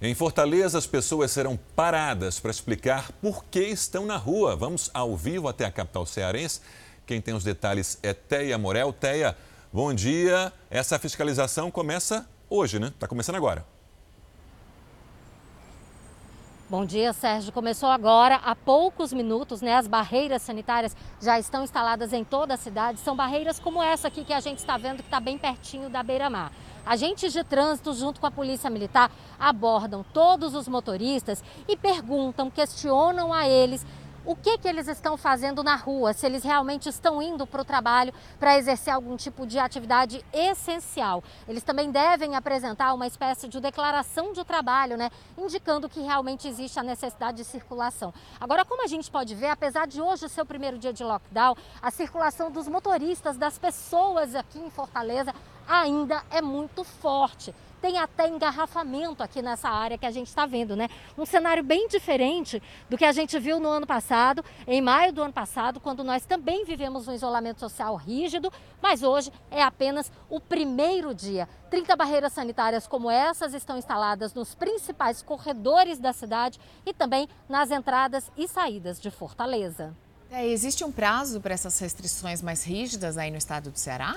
Em 0.00 0.14
Fortaleza, 0.14 0.76
as 0.76 0.86
pessoas 0.86 1.30
serão 1.30 1.58
paradas 1.74 2.38
para 2.38 2.50
explicar 2.50 3.10
por 3.12 3.44
que 3.44 3.60
estão 3.60 4.04
na 4.04 4.16
rua. 4.16 4.54
Vamos 4.54 4.90
ao 4.92 5.16
vivo 5.16 5.48
até 5.48 5.64
a 5.64 5.70
capital 5.70 6.04
cearense. 6.04 6.60
Quem 7.06 7.20
tem 7.20 7.32
os 7.32 7.44
detalhes 7.44 7.98
é 8.02 8.12
Teia 8.12 8.58
Morel. 8.58 8.92
Teia, 8.92 9.36
bom 9.72 9.94
dia. 9.94 10.52
Essa 10.70 10.98
fiscalização 10.98 11.70
começa 11.70 12.28
hoje, 12.50 12.78
né? 12.78 12.88
Está 12.88 13.08
começando 13.08 13.36
agora. 13.36 13.64
Bom 16.68 16.84
dia, 16.84 17.12
Sérgio. 17.12 17.52
Começou 17.52 17.88
agora, 17.88 18.36
há 18.44 18.56
poucos 18.56 19.12
minutos, 19.12 19.62
né? 19.62 19.76
As 19.76 19.86
barreiras 19.86 20.42
sanitárias 20.42 20.96
já 21.22 21.38
estão 21.38 21.62
instaladas 21.62 22.12
em 22.12 22.24
toda 22.24 22.54
a 22.54 22.56
cidade. 22.56 22.98
São 22.98 23.14
barreiras 23.14 23.60
como 23.60 23.80
essa 23.80 24.08
aqui 24.08 24.24
que 24.24 24.32
a 24.32 24.40
gente 24.40 24.58
está 24.58 24.76
vendo, 24.76 24.96
que 24.96 25.04
está 25.04 25.20
bem 25.20 25.38
pertinho 25.38 25.88
da 25.88 26.02
beira-mar. 26.02 26.50
Agentes 26.86 27.32
de 27.32 27.42
trânsito, 27.42 27.92
junto 27.92 28.20
com 28.20 28.28
a 28.28 28.30
Polícia 28.30 28.70
Militar, 28.70 29.10
abordam 29.40 30.04
todos 30.12 30.54
os 30.54 30.68
motoristas 30.68 31.42
e 31.66 31.76
perguntam, 31.76 32.48
questionam 32.48 33.32
a 33.32 33.48
eles 33.48 33.84
o 34.26 34.34
que, 34.34 34.58
que 34.58 34.66
eles 34.66 34.88
estão 34.88 35.16
fazendo 35.16 35.62
na 35.62 35.76
rua, 35.76 36.12
se 36.12 36.26
eles 36.26 36.42
realmente 36.42 36.88
estão 36.88 37.22
indo 37.22 37.46
para 37.46 37.62
o 37.62 37.64
trabalho 37.64 38.12
para 38.40 38.58
exercer 38.58 38.92
algum 38.92 39.16
tipo 39.16 39.46
de 39.46 39.58
atividade 39.58 40.24
essencial. 40.32 41.22
Eles 41.48 41.62
também 41.62 41.92
devem 41.92 42.34
apresentar 42.34 42.92
uma 42.92 43.06
espécie 43.06 43.48
de 43.48 43.60
declaração 43.60 44.32
de 44.32 44.44
trabalho, 44.44 44.96
né, 44.96 45.10
indicando 45.38 45.88
que 45.88 46.00
realmente 46.00 46.48
existe 46.48 46.78
a 46.78 46.82
necessidade 46.82 47.38
de 47.38 47.44
circulação. 47.44 48.12
Agora, 48.40 48.64
como 48.64 48.84
a 48.84 48.88
gente 48.88 49.10
pode 49.10 49.34
ver, 49.34 49.48
apesar 49.48 49.86
de 49.86 50.00
hoje 50.00 50.28
ser 50.28 50.42
o 50.42 50.46
primeiro 50.46 50.76
dia 50.76 50.92
de 50.92 51.04
lockdown, 51.04 51.54
a 51.80 51.90
circulação 51.92 52.50
dos 52.50 52.66
motoristas, 52.66 53.36
das 53.36 53.58
pessoas 53.58 54.34
aqui 54.34 54.58
em 54.58 54.70
Fortaleza 54.70 55.32
ainda 55.68 56.22
é 56.30 56.40
muito 56.40 56.84
forte 56.84 57.54
tem 57.80 57.98
até 57.98 58.28
engarrafamento 58.28 59.22
aqui 59.22 59.40
nessa 59.40 59.68
área 59.68 59.96
que 59.96 60.06
a 60.06 60.10
gente 60.10 60.26
está 60.26 60.44
vendo, 60.44 60.74
né? 60.74 60.88
Um 61.16 61.24
cenário 61.24 61.62
bem 61.62 61.86
diferente 61.86 62.60
do 62.88 62.96
que 62.96 63.04
a 63.04 63.12
gente 63.12 63.38
viu 63.38 63.60
no 63.60 63.68
ano 63.68 63.86
passado, 63.86 64.44
em 64.66 64.80
maio 64.80 65.12
do 65.12 65.22
ano 65.22 65.32
passado, 65.32 65.78
quando 65.78 66.02
nós 66.02 66.26
também 66.26 66.64
vivemos 66.64 67.06
um 67.06 67.12
isolamento 67.12 67.60
social 67.60 67.94
rígido, 67.94 68.52
mas 68.82 69.04
hoje 69.04 69.32
é 69.50 69.62
apenas 69.62 70.10
o 70.28 70.40
primeiro 70.40 71.14
dia. 71.14 71.48
30 71.70 71.94
barreiras 71.94 72.32
sanitárias 72.32 72.88
como 72.88 73.10
essas 73.10 73.54
estão 73.54 73.78
instaladas 73.78 74.34
nos 74.34 74.54
principais 74.54 75.22
corredores 75.22 75.98
da 75.98 76.12
cidade 76.12 76.58
e 76.84 76.92
também 76.92 77.28
nas 77.48 77.70
entradas 77.70 78.30
e 78.36 78.48
saídas 78.48 79.00
de 79.00 79.10
Fortaleza. 79.10 79.94
É, 80.28 80.44
existe 80.44 80.82
um 80.82 80.90
prazo 80.90 81.40
para 81.40 81.54
essas 81.54 81.78
restrições 81.78 82.42
mais 82.42 82.64
rígidas 82.64 83.16
aí 83.16 83.30
no 83.30 83.36
estado 83.36 83.70
do 83.70 83.78
Ceará? 83.78 84.16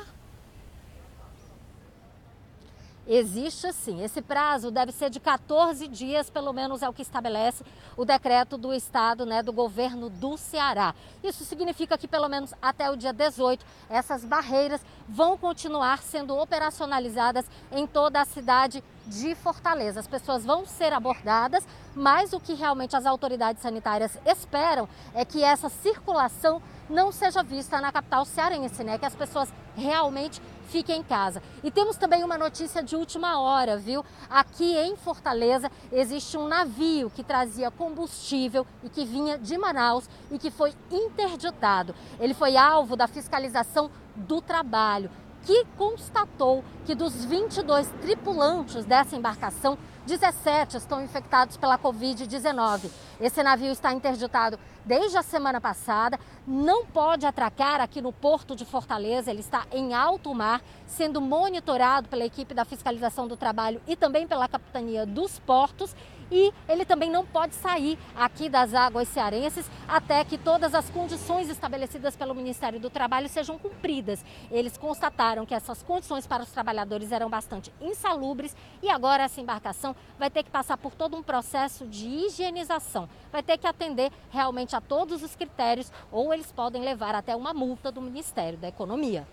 Existe 3.11 3.73
sim. 3.73 4.03
Esse 4.03 4.21
prazo 4.21 4.69
deve 4.69 4.91
ser 4.91 5.09
de 5.09 5.19
14 5.19 5.87
dias, 5.87 6.29
pelo 6.29 6.53
menos 6.53 6.83
é 6.83 6.87
o 6.87 6.93
que 6.93 7.01
estabelece 7.01 7.63
o 7.97 8.05
decreto 8.05 8.55
do 8.55 8.71
Estado, 8.71 9.25
né, 9.25 9.41
do 9.41 9.51
governo 9.51 10.11
do 10.11 10.37
Ceará. 10.37 10.93
Isso 11.23 11.43
significa 11.43 11.97
que, 11.97 12.07
pelo 12.07 12.29
menos 12.29 12.53
até 12.61 12.87
o 12.91 12.95
dia 12.95 13.11
18, 13.11 13.65
essas 13.89 14.23
barreiras 14.23 14.79
vão 15.07 15.35
continuar 15.35 16.03
sendo 16.03 16.37
operacionalizadas 16.37 17.45
em 17.71 17.87
toda 17.87 18.21
a 18.21 18.25
cidade 18.25 18.83
de 19.07 19.33
Fortaleza. 19.33 19.99
As 19.99 20.07
pessoas 20.07 20.45
vão 20.45 20.67
ser 20.67 20.93
abordadas, 20.93 21.67
mas 21.95 22.31
o 22.31 22.39
que 22.39 22.53
realmente 22.53 22.95
as 22.95 23.07
autoridades 23.07 23.63
sanitárias 23.63 24.19
esperam 24.23 24.87
é 25.15 25.25
que 25.25 25.43
essa 25.43 25.67
circulação 25.67 26.61
não 26.87 27.11
seja 27.11 27.41
vista 27.41 27.81
na 27.81 27.91
capital 27.91 28.23
cearense, 28.23 28.83
né? 28.83 28.99
Que 28.99 29.05
as 29.05 29.15
pessoas 29.15 29.51
realmente 29.75 30.39
fique 30.69 30.93
em 30.93 31.03
casa. 31.03 31.41
E 31.63 31.71
temos 31.71 31.97
também 31.97 32.23
uma 32.23 32.37
notícia 32.37 32.81
de 32.81 32.95
última 32.95 33.39
hora, 33.39 33.77
viu? 33.77 34.05
Aqui 34.29 34.77
em 34.77 34.95
Fortaleza 34.95 35.69
existe 35.91 36.37
um 36.37 36.47
navio 36.47 37.09
que 37.09 37.23
trazia 37.23 37.71
combustível 37.71 38.65
e 38.83 38.89
que 38.89 39.05
vinha 39.05 39.37
de 39.37 39.57
Manaus 39.57 40.09
e 40.31 40.37
que 40.37 40.51
foi 40.51 40.73
interditado. 40.91 41.93
Ele 42.19 42.33
foi 42.33 42.55
alvo 42.55 42.95
da 42.95 43.07
fiscalização 43.07 43.89
do 44.15 44.41
trabalho, 44.41 45.09
que 45.43 45.65
constatou 45.77 46.63
que 46.85 46.95
dos 46.95 47.25
22 47.25 47.87
tripulantes 48.01 48.85
dessa 48.85 49.15
embarcação, 49.15 49.77
17 50.05 50.77
estão 50.77 51.03
infectados 51.03 51.55
pela 51.55 51.77
Covid-19. 51.77 52.89
Esse 53.21 53.43
navio 53.43 53.71
está 53.71 53.93
interditado 53.93 54.59
desde 54.85 55.17
a 55.17 55.21
semana 55.21 55.61
passada, 55.61 56.19
não 56.47 56.85
pode 56.85 57.25
atracar 57.25 57.79
aqui 57.79 58.01
no 58.01 58.11
porto 58.11 58.55
de 58.55 58.65
Fortaleza, 58.65 59.29
ele 59.29 59.41
está 59.41 59.67
em 59.71 59.93
alto 59.93 60.33
mar, 60.33 60.61
sendo 60.87 61.21
monitorado 61.21 62.09
pela 62.09 62.25
equipe 62.25 62.53
da 62.53 62.65
fiscalização 62.65 63.27
do 63.27 63.37
trabalho 63.37 63.81
e 63.87 63.95
também 63.95 64.27
pela 64.27 64.47
capitania 64.47 65.05
dos 65.05 65.37
portos 65.39 65.95
e 66.31 66.53
ele 66.67 66.85
também 66.85 67.09
não 67.09 67.25
pode 67.25 67.55
sair 67.55 67.97
aqui 68.15 68.49
das 68.49 68.73
águas 68.73 69.07
cearenses 69.07 69.69
até 69.87 70.23
que 70.23 70.37
todas 70.37 70.75
as 70.75 70.89
condições 70.89 71.49
estabelecidas 71.49 72.15
pelo 72.15 72.35
Ministério 72.35 72.79
do 72.79 72.89
Trabalho 72.89 73.29
sejam 73.29 73.57
cumpridas. 73.57 74.23
Eles 74.51 74.77
constataram 74.77 75.45
que 75.45 75.55
essas 75.55 75.81
condições 75.81 76.27
para 76.27 76.43
os 76.43 76.51
trabalhadores 76.51 77.11
eram 77.11 77.29
bastante 77.29 77.73
insalubres 77.81 78.55
e 78.81 78.89
agora 78.89 79.23
essa 79.23 79.41
embarcação 79.41 79.95
vai 80.17 80.29
ter 80.29 80.43
que 80.43 80.51
passar 80.51 80.77
por 80.77 80.93
todo 80.93 81.15
um 81.15 81.23
processo 81.23 81.85
de 81.87 82.07
higienização, 82.07 83.09
vai 83.31 83.43
ter 83.43 83.57
que 83.57 83.67
atender 83.67 84.11
realmente 84.29 84.75
a 84.75 84.81
todos 84.81 85.23
os 85.23 85.35
critérios 85.35 85.91
ou 86.11 86.33
eles 86.33 86.51
podem 86.51 86.81
levar 86.83 87.15
até 87.15 87.35
uma 87.35 87.53
multa 87.53 87.91
do 87.91 88.01
Ministério 88.01 88.57
da 88.57 88.67
Economia. 88.67 89.27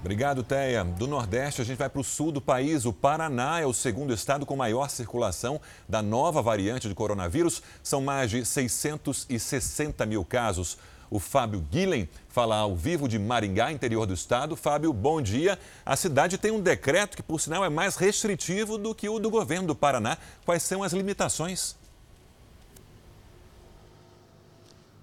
Obrigado, 0.00 0.44
Teia. 0.44 0.84
Do 0.84 1.08
Nordeste, 1.08 1.60
a 1.60 1.64
gente 1.64 1.76
vai 1.76 1.88
para 1.88 2.00
o 2.00 2.04
sul 2.04 2.30
do 2.30 2.40
país. 2.40 2.86
O 2.86 2.92
Paraná 2.92 3.60
é 3.60 3.66
o 3.66 3.72
segundo 3.72 4.14
estado 4.14 4.46
com 4.46 4.54
maior 4.54 4.88
circulação 4.88 5.60
da 5.88 6.00
nova 6.00 6.40
variante 6.40 6.88
de 6.88 6.94
coronavírus. 6.94 7.60
São 7.82 8.00
mais 8.00 8.30
de 8.30 8.44
660 8.44 10.06
mil 10.06 10.24
casos. 10.24 10.78
O 11.10 11.18
Fábio 11.18 11.60
Guilhem 11.60 12.08
fala 12.28 12.58
ao 12.58 12.76
vivo 12.76 13.08
de 13.08 13.18
Maringá, 13.18 13.72
interior 13.72 14.06
do 14.06 14.14
estado. 14.14 14.54
Fábio, 14.54 14.92
bom 14.92 15.20
dia. 15.20 15.58
A 15.84 15.96
cidade 15.96 16.38
tem 16.38 16.52
um 16.52 16.60
decreto 16.60 17.16
que, 17.16 17.22
por 17.22 17.40
sinal, 17.40 17.64
é 17.64 17.68
mais 17.68 17.96
restritivo 17.96 18.78
do 18.78 18.94
que 18.94 19.08
o 19.08 19.18
do 19.18 19.28
governo 19.28 19.66
do 19.66 19.74
Paraná. 19.74 20.16
Quais 20.44 20.62
são 20.62 20.84
as 20.84 20.92
limitações? 20.92 21.74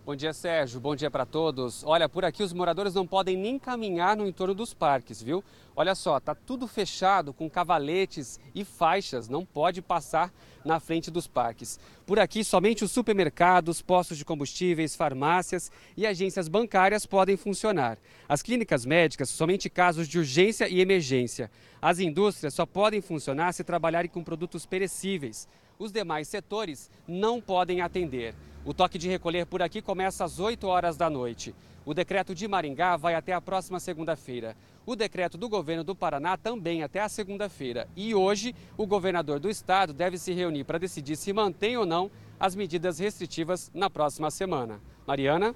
Bom 0.06 0.16
dia, 0.16 0.34
Sérgio. 0.34 0.80
Bom 0.80 0.96
dia 0.96 1.10
para 1.10 1.26
todos. 1.26 1.84
Olha, 1.84 2.08
por 2.08 2.24
aqui 2.24 2.44
os 2.44 2.54
moradores 2.54 2.94
não 2.94 3.08
podem 3.08 3.36
nem 3.36 3.58
caminhar 3.58 4.16
no 4.16 4.28
entorno 4.28 4.54
dos 4.54 4.72
parques, 4.72 5.20
viu? 5.20 5.44
Olha 5.76 5.96
só, 5.96 6.20
tá 6.20 6.36
tudo 6.36 6.68
fechado 6.68 7.34
com 7.34 7.50
cavaletes 7.50 8.40
e 8.54 8.64
faixas, 8.64 9.28
não 9.28 9.44
pode 9.44 9.82
passar 9.82 10.32
na 10.64 10.80
frente 10.80 11.10
dos 11.10 11.26
parques. 11.26 11.80
Por 12.06 12.20
aqui, 12.20 12.44
somente 12.44 12.84
os 12.84 12.92
supermercados, 12.92 13.82
postos 13.82 14.20
de 14.20 14.24
combustíveis, 14.24 14.96
farmácias 14.96 15.72
e 15.98 16.06
agências 16.06 16.48
bancárias 16.48 17.08
podem 17.08 17.36
funcionar. 17.36 17.98
As 18.30 18.44
clínicas 18.44 18.86
médicas, 18.86 19.32
somente 19.32 19.72
casos 19.72 20.08
de 20.08 20.20
urgência 20.20 20.70
e 20.70 20.82
emergência. 20.82 21.50
As 21.82 21.98
indústrias 21.98 22.54
só 22.54 22.68
podem 22.68 23.02
funcionar 23.02 23.54
se 23.54 23.64
trabalharem 23.64 24.12
com 24.12 24.24
produtos 24.24 24.68
perecíveis. 24.68 25.48
Os 25.78 25.92
demais 25.92 26.28
setores 26.28 26.90
não 27.08 27.42
podem 27.42 27.82
atender. 27.82 28.34
O 28.64 28.74
toque 28.74 28.98
de 28.98 29.10
recolher 29.10 29.46
por 29.46 29.62
aqui 29.62 29.82
começa 29.82 30.24
às 30.24 30.40
8 30.40 30.66
horas 30.68 30.98
da 30.98 31.10
noite. 31.10 31.54
O 31.86 31.94
decreto 31.94 32.34
de 32.34 32.48
Maringá 32.48 32.98
vai 32.98 33.14
até 33.14 33.34
a 33.34 33.42
próxima 33.42 33.80
segunda-feira. 33.80 34.56
O 34.86 34.96
decreto 34.96 35.38
do 35.38 35.50
governo 35.50 35.84
do 35.84 35.96
Paraná 35.96 36.38
também 36.38 36.82
até 36.82 37.00
a 37.00 37.10
segunda-feira. 37.10 37.88
E 37.96 38.16
hoje, 38.16 38.56
o 38.78 38.88
governador 38.88 39.40
do 39.40 39.50
estado 39.50 39.94
deve 39.94 40.18
se 40.18 40.34
reunir 40.34 40.64
para 40.64 40.80
decidir 40.80 41.16
se 41.16 41.34
mantém 41.34 41.78
ou 41.78 41.86
não 41.86 42.10
as 42.40 42.56
medidas 42.56 43.00
restritivas 43.00 43.70
na 43.74 43.90
próxima 43.90 44.32
semana. 44.32 44.80
Mariana? 45.06 45.56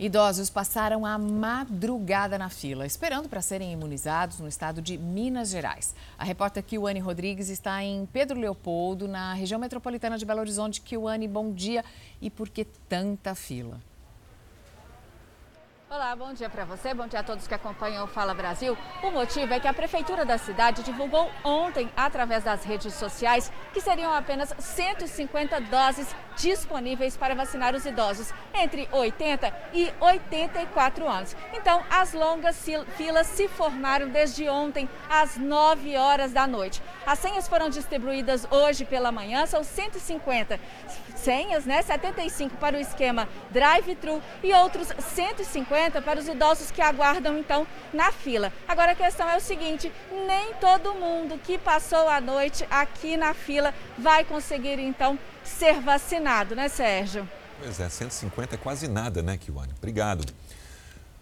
Idosos 0.00 0.48
passaram 0.48 1.04
a 1.04 1.18
madrugada 1.18 2.38
na 2.38 2.48
fila, 2.48 2.86
esperando 2.86 3.28
para 3.28 3.42
serem 3.42 3.72
imunizados 3.72 4.38
no 4.38 4.46
estado 4.46 4.80
de 4.80 4.96
Minas 4.96 5.50
Gerais. 5.50 5.92
A 6.16 6.22
repórter 6.22 6.62
Kiwane 6.62 7.00
Rodrigues 7.00 7.48
está 7.48 7.82
em 7.82 8.06
Pedro 8.06 8.38
Leopoldo, 8.38 9.08
na 9.08 9.34
região 9.34 9.58
metropolitana 9.58 10.16
de 10.16 10.24
Belo 10.24 10.38
Horizonte. 10.38 10.80
Kiwane, 10.80 11.26
bom 11.26 11.52
dia. 11.52 11.84
E 12.22 12.30
por 12.30 12.48
que 12.48 12.64
tanta 12.64 13.34
fila? 13.34 13.80
Olá, 15.90 16.14
bom 16.14 16.34
dia 16.34 16.50
para 16.50 16.66
você, 16.66 16.92
bom 16.92 17.06
dia 17.06 17.20
a 17.20 17.22
todos 17.22 17.48
que 17.48 17.54
acompanham 17.54 18.04
o 18.04 18.08
Fala 18.08 18.34
Brasil. 18.34 18.76
O 19.02 19.10
motivo 19.10 19.54
é 19.54 19.58
que 19.58 19.66
a 19.66 19.72
Prefeitura 19.72 20.22
da 20.22 20.36
cidade 20.36 20.82
divulgou 20.82 21.30
ontem, 21.42 21.90
através 21.96 22.44
das 22.44 22.62
redes 22.62 22.92
sociais, 22.92 23.50
que 23.72 23.80
seriam 23.80 24.12
apenas 24.12 24.54
150 24.58 25.58
doses 25.62 26.14
disponíveis 26.36 27.16
para 27.16 27.34
vacinar 27.34 27.74
os 27.74 27.86
idosos 27.86 28.34
entre 28.52 28.86
80 28.92 29.50
e 29.72 29.90
84 29.98 31.08
anos. 31.08 31.34
Então, 31.54 31.82
as 31.88 32.12
longas 32.12 32.62
filas 32.98 33.26
se 33.26 33.48
formaram 33.48 34.10
desde 34.10 34.46
ontem, 34.46 34.86
às 35.08 35.38
9 35.38 35.96
horas 35.96 36.32
da 36.32 36.46
noite. 36.46 36.82
As 37.06 37.18
senhas 37.18 37.48
foram 37.48 37.70
distribuídas 37.70 38.46
hoje 38.50 38.84
pela 38.84 39.10
manhã, 39.10 39.46
são 39.46 39.64
150 39.64 40.60
senhas, 41.18 41.64
né? 41.64 41.82
75 41.82 42.56
para 42.56 42.76
o 42.76 42.80
esquema 42.80 43.28
drive-thru 43.50 44.22
e 44.42 44.52
outros 44.54 44.88
150 45.14 46.00
para 46.02 46.18
os 46.18 46.28
idosos 46.28 46.70
que 46.70 46.80
aguardam 46.80 47.38
então 47.38 47.66
na 47.92 48.10
fila. 48.10 48.52
Agora 48.66 48.92
a 48.92 48.94
questão 48.94 49.28
é 49.28 49.36
o 49.36 49.40
seguinte: 49.40 49.92
nem 50.26 50.54
todo 50.54 50.94
mundo 50.94 51.38
que 51.38 51.58
passou 51.58 52.08
a 52.08 52.20
noite 52.20 52.66
aqui 52.70 53.16
na 53.16 53.34
fila 53.34 53.74
vai 53.98 54.24
conseguir 54.24 54.78
então 54.78 55.18
ser 55.44 55.80
vacinado, 55.80 56.54
né, 56.54 56.68
Sérgio? 56.68 57.28
Pois 57.60 57.80
é, 57.80 57.88
150 57.88 58.54
é 58.54 58.58
quase 58.58 58.86
nada, 58.86 59.22
né, 59.22 59.36
Kiwane? 59.36 59.72
Obrigado. 59.76 60.24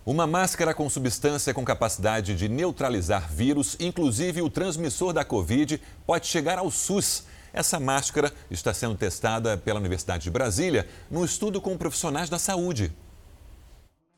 Uma 0.05 0.25
máscara 0.25 0.73
com 0.73 0.89
substância 0.89 1.53
com 1.53 1.65
capacidade 1.65 2.37
de 2.37 2.49
neutralizar 2.49 3.29
vírus, 3.29 3.77
inclusive 3.81 4.41
o 4.41 4.49
transmissor 4.49 5.13
da 5.13 5.25
Covid, 5.25 5.83
pode 6.07 6.29
chegar 6.29 6.59
ao 6.59 6.71
SUS. 6.71 7.25
Essa 7.57 7.81
máscara 7.81 8.31
está 8.51 8.75
sendo 8.75 8.99
testada 8.99 9.57
pela 9.57 9.81
Universidade 9.81 10.25
de 10.25 10.31
Brasília 10.31 10.87
num 11.11 11.25
estudo 11.25 11.59
com 11.59 11.75
profissionais 11.75 12.29
da 12.29 12.39
saúde. 12.39 12.93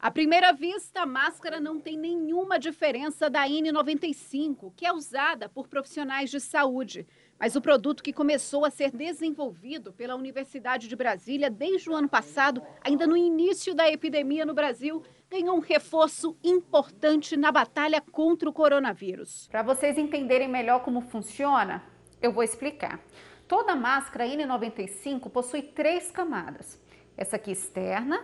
À 0.01 0.11
primeira 0.11 0.53
vista, 0.53 1.03
a 1.03 1.07
máscara 1.07 1.61
não 1.61 1.79
tem 1.79 1.97
nenhuma 1.97 2.59
diferença 2.59 3.31
da 3.31 3.47
N95, 3.47 4.73
que 4.77 4.85
é 4.85 4.93
usada 4.93 5.49
por 5.49 5.69
profissionais 5.69 6.31
de 6.31 6.41
saúde. 6.41 7.07
Mas 7.39 7.55
o 7.55 7.61
produto 7.61 8.03
que 8.03 8.13
começou 8.13 8.65
a 8.65 8.71
ser 8.71 8.91
desenvolvido 8.91 9.93
pela 9.93 10.17
Universidade 10.17 10.89
de 10.89 10.97
Brasília 10.97 11.49
desde 11.49 11.89
o 11.89 11.95
ano 11.95 12.09
passado, 12.09 12.61
ainda 12.81 13.07
no 13.07 13.17
início 13.17 13.73
da 13.73 13.89
epidemia 13.89 14.45
no 14.45 14.53
Brasil, 14.53 15.05
ganhou 15.31 15.57
um 15.57 15.61
reforço 15.61 16.37
importante 16.43 17.37
na 17.37 17.53
batalha 17.53 18.01
contra 18.01 18.49
o 18.49 18.53
coronavírus. 18.53 19.47
Para 19.49 19.63
vocês 19.63 19.97
entenderem 19.97 20.49
melhor 20.49 20.83
como 20.83 21.03
funciona, 21.03 21.85
eu 22.21 22.33
vou 22.33 22.43
explicar. 22.43 23.01
Toda 23.49 23.75
máscara 23.75 24.27
N95 24.27 25.31
possui 25.31 25.63
três 25.63 26.11
camadas. 26.11 26.79
Essa 27.17 27.37
aqui 27.37 27.51
externa, 27.51 28.23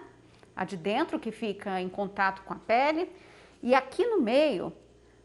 a 0.55 0.67
de 0.67 0.77
dentro 0.77 1.19
que 1.19 1.33
fica 1.33 1.81
em 1.81 1.89
contato 1.89 2.43
com 2.43 2.53
a 2.53 2.59
pele, 2.59 3.11
e 3.63 3.75
aqui 3.75 4.05
no 4.05 4.21
meio 4.21 4.71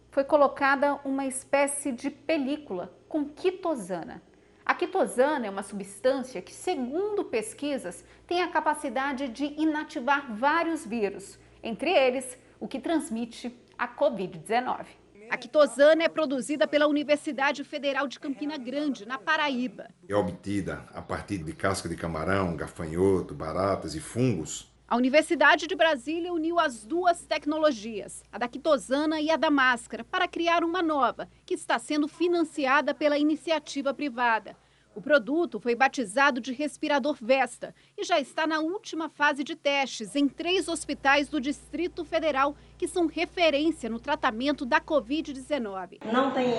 foi 0.10 0.24
colocada 0.24 1.02
uma 1.04 1.26
espécie 1.26 1.92
de 1.92 2.10
película 2.10 2.98
com 3.10 3.26
quitosana. 3.26 4.24
A 4.66 4.74
quitosana 4.74 5.48
é 5.48 5.50
uma 5.50 5.64
substância 5.64 6.42
que, 6.42 6.54
segundo 6.54 7.26
pesquisas, 7.26 8.06
tem 8.26 8.42
a 8.42 8.48
capacidade 8.48 9.28
de 9.28 9.54
inativar 9.62 10.34
vários 10.34 10.86
vírus, 10.86 11.38
entre 11.62 11.92
eles 11.92 12.38
o 12.58 12.70
que 12.70 12.80
transmite 12.80 13.54
a 13.78 13.86
Covid-19. 13.86 14.86
A 15.30 15.38
quitosana 15.38 16.04
é 16.04 16.10
produzida 16.10 16.68
pela 16.68 16.88
Universidade 16.88 17.64
Federal 17.64 18.08
de 18.08 18.20
Campina 18.20 18.58
Grande, 18.58 19.06
na 19.06 19.20
Paraíba. 19.20 19.88
É 20.08 20.16
obtida 20.16 20.84
a 20.92 21.04
partir 21.04 21.38
de 21.38 21.54
casca 21.54 21.88
de 21.88 21.96
camarão, 21.96 22.56
gafanhoto, 22.56 23.36
baratas 23.36 23.94
e 23.94 24.00
fungos. 24.00 24.72
A 24.88 24.98
Universidade 24.98 25.68
de 25.68 25.76
Brasília 25.76 26.34
uniu 26.34 26.60
as 26.60 26.84
duas 26.84 27.22
tecnologias, 27.22 28.24
a 28.32 28.40
da 28.40 28.48
quitosana 28.48 29.22
e 29.22 29.30
a 29.30 29.38
da 29.38 29.52
máscara, 29.52 30.04
para 30.04 30.28
criar 30.28 30.64
uma 30.64 30.82
nova, 30.82 31.30
que 31.46 31.54
está 31.54 31.78
sendo 31.78 32.08
financiada 32.08 32.92
pela 32.92 33.20
iniciativa 33.20 33.94
privada. 33.94 34.58
O 35.00 35.02
produto 35.02 35.62
foi 35.62 35.76
batizado 35.76 36.42
de 36.42 36.52
respirador 36.52 37.16
Vesta 37.22 37.74
e 37.98 38.04
já 38.04 38.20
está 38.20 38.46
na 38.46 38.60
última 38.60 39.08
fase 39.08 39.46
de 39.46 39.56
testes 39.56 40.14
em 40.14 40.28
três 40.28 40.68
hospitais 40.68 41.30
do 41.30 41.40
Distrito 41.40 42.04
Federal 42.04 42.54
que 42.78 42.86
são 42.86 43.08
referência 43.08 43.90
no 43.90 43.98
tratamento 43.98 44.66
da 44.66 44.82
Covid-19. 44.82 46.00
Não 46.12 46.32
tem 46.32 46.52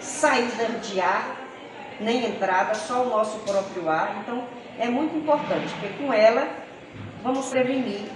saída 0.00 0.78
de 0.78 0.98
ar, 1.02 1.38
nem 2.00 2.24
entrada, 2.24 2.74
só 2.74 3.04
o 3.06 3.10
nosso 3.10 3.38
próprio 3.40 3.90
ar. 3.90 4.22
Então 4.22 4.48
é 4.78 4.88
muito 4.88 5.14
importante, 5.14 5.70
porque 5.74 6.02
com 6.02 6.10
ela 6.10 6.48
vamos 7.22 7.50
prevenir 7.50 8.08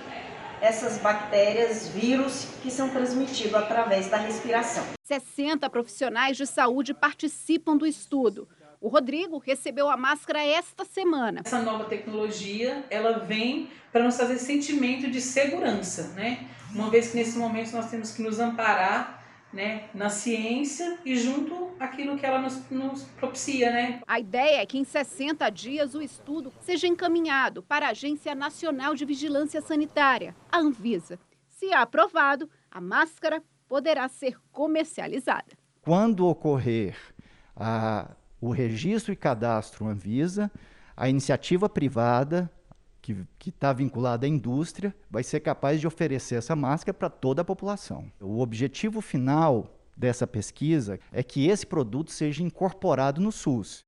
essas 0.58 0.96
bactérias, 0.96 1.86
vírus 1.88 2.46
que 2.62 2.70
são 2.70 2.88
transmitidos 2.88 3.56
através 3.56 4.08
da 4.08 4.16
respiração. 4.16 4.86
60 5.04 5.68
profissionais 5.68 6.38
de 6.38 6.46
saúde 6.46 6.94
participam 6.94 7.76
do 7.76 7.86
estudo. 7.86 8.48
O 8.82 8.88
Rodrigo 8.88 9.38
recebeu 9.38 9.88
a 9.88 9.96
máscara 9.96 10.44
esta 10.44 10.84
semana. 10.84 11.42
Essa 11.44 11.62
nova 11.62 11.84
tecnologia, 11.84 12.84
ela 12.90 13.20
vem 13.20 13.70
para 13.92 14.02
nos 14.02 14.16
fazer 14.16 14.38
sentimento 14.38 15.08
de 15.08 15.20
segurança, 15.20 16.08
né? 16.14 16.48
Uma 16.74 16.90
vez 16.90 17.12
que 17.12 17.16
nesse 17.16 17.38
momento 17.38 17.70
nós 17.70 17.88
temos 17.88 18.10
que 18.10 18.20
nos 18.20 18.40
amparar 18.40 19.22
né, 19.52 19.84
na 19.94 20.08
ciência 20.08 20.98
e 21.04 21.16
junto 21.16 21.70
aquilo 21.78 22.16
que 22.16 22.26
ela 22.26 22.40
nos, 22.40 22.68
nos, 22.70 23.04
propicia, 23.04 23.70
né? 23.70 24.00
A 24.04 24.18
ideia 24.18 24.62
é 24.62 24.66
que 24.66 24.78
em 24.78 24.84
60 24.84 25.48
dias 25.50 25.94
o 25.94 26.02
estudo 26.02 26.52
seja 26.62 26.88
encaminhado 26.88 27.62
para 27.62 27.86
a 27.86 27.90
Agência 27.90 28.34
Nacional 28.34 28.96
de 28.96 29.04
Vigilância 29.04 29.60
Sanitária, 29.60 30.34
a 30.50 30.58
Anvisa. 30.58 31.20
Se 31.46 31.72
aprovado, 31.72 32.50
a 32.68 32.80
máscara 32.80 33.44
poderá 33.68 34.08
ser 34.08 34.36
comercializada. 34.50 35.56
Quando 35.82 36.26
ocorrer 36.26 36.96
a 37.54 38.10
o 38.43 38.51
registro 38.51 39.12
e 39.12 39.16
cadastro 39.16 39.86
Anvisa, 39.86 40.51
a 40.97 41.09
iniciativa 41.09 41.68
privada 41.68 42.51
que 43.01 43.16
está 43.47 43.72
vinculada 43.72 44.26
à 44.26 44.28
indústria 44.28 44.95
vai 45.09 45.22
ser 45.22 45.40
capaz 45.40 45.80
de 45.80 45.86
oferecer 45.86 46.36
essa 46.36 46.57
máscara 46.57 46.93
para 46.93 47.09
toda 47.09 47.43
a 47.43 47.45
população. 47.45 48.11
O 48.20 48.40
objetivo 48.40 49.01
final 49.01 49.72
dessa 49.97 50.26
pesquisa 50.26 50.99
é 51.12 51.22
que 51.22 51.47
esse 51.47 51.64
produto 51.64 52.11
seja 52.11 52.43
incorporado 52.43 53.20
no 53.20 53.30
SUS. 53.30 53.84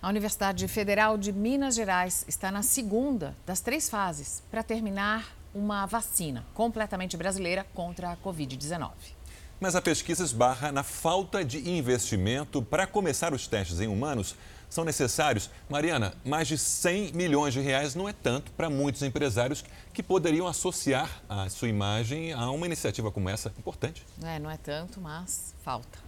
A 0.00 0.08
Universidade 0.08 0.68
Federal 0.68 1.18
de 1.18 1.32
Minas 1.32 1.74
Gerais 1.74 2.24
está 2.28 2.52
na 2.52 2.62
segunda 2.62 3.34
das 3.44 3.60
três 3.60 3.88
fases 3.90 4.44
para 4.48 4.62
terminar 4.62 5.34
uma 5.52 5.86
vacina 5.86 6.44
completamente 6.54 7.16
brasileira 7.16 7.64
contra 7.74 8.12
a 8.12 8.16
Covid-19. 8.16 9.13
Mas 9.64 9.74
a 9.74 9.80
pesquisa 9.80 10.22
esbarra 10.22 10.70
na 10.70 10.82
falta 10.82 11.42
de 11.42 11.70
investimento 11.70 12.60
para 12.60 12.86
começar 12.86 13.32
os 13.32 13.46
testes 13.46 13.80
em 13.80 13.86
humanos. 13.88 14.36
São 14.68 14.84
necessários, 14.84 15.48
Mariana, 15.70 16.12
mais 16.22 16.46
de 16.48 16.58
100 16.58 17.14
milhões 17.14 17.54
de 17.54 17.60
reais 17.60 17.94
não 17.94 18.06
é 18.06 18.12
tanto 18.12 18.52
para 18.52 18.68
muitos 18.68 19.02
empresários 19.02 19.64
que 19.94 20.02
poderiam 20.02 20.46
associar 20.46 21.22
a 21.26 21.48
sua 21.48 21.68
imagem 21.68 22.34
a 22.34 22.50
uma 22.50 22.66
iniciativa 22.66 23.10
como 23.10 23.30
essa 23.30 23.54
importante. 23.58 24.04
É, 24.22 24.38
não 24.38 24.50
é 24.50 24.58
tanto, 24.58 25.00
mas 25.00 25.54
falta. 25.64 25.98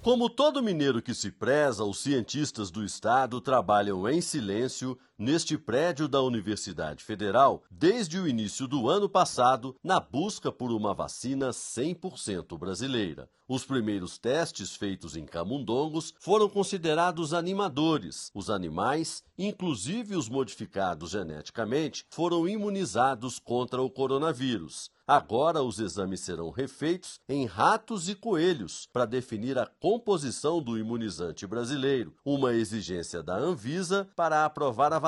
Como 0.00 0.30
todo 0.30 0.62
mineiro 0.62 1.02
que 1.02 1.14
se 1.14 1.32
preza, 1.32 1.82
os 1.82 1.98
cientistas 2.00 2.70
do 2.70 2.84
estado 2.84 3.40
trabalham 3.40 4.08
em 4.08 4.20
silêncio 4.20 4.96
neste 5.18 5.58
prédio 5.58 6.06
da 6.06 6.22
Universidade 6.22 7.02
Federal 7.02 7.62
desde 7.70 8.18
o 8.18 8.28
início 8.28 8.68
do 8.68 8.88
ano 8.88 9.08
passado 9.08 9.74
na 9.82 9.98
busca 9.98 10.52
por 10.52 10.70
uma 10.70 10.94
vacina 10.94 11.50
100% 11.50 12.56
brasileira. 12.56 13.28
Os 13.48 13.64
primeiros 13.64 14.18
testes 14.18 14.76
feitos 14.76 15.16
em 15.16 15.24
camundongos 15.24 16.12
foram 16.20 16.50
considerados 16.50 17.32
animadores. 17.32 18.30
Os 18.34 18.50
animais, 18.50 19.24
inclusive 19.38 20.14
os 20.14 20.28
modificados 20.28 21.10
geneticamente, 21.12 22.04
foram 22.10 22.46
imunizados 22.46 23.38
contra 23.38 23.80
o 23.80 23.88
coronavírus. 23.88 24.90
Agora, 25.06 25.62
os 25.62 25.78
exames 25.78 26.20
serão 26.20 26.50
refeitos 26.50 27.18
em 27.26 27.46
ratos 27.46 28.10
e 28.10 28.14
coelhos 28.14 28.86
para 28.92 29.06
definir 29.06 29.58
a 29.58 29.64
composição 29.64 30.60
do 30.60 30.76
imunizante 30.76 31.46
brasileiro, 31.46 32.14
uma 32.22 32.52
exigência 32.52 33.22
da 33.22 33.34
Anvisa 33.34 34.06
para 34.14 34.44
aprovar 34.44 34.92
a 34.92 34.98
vacina, 34.98 35.07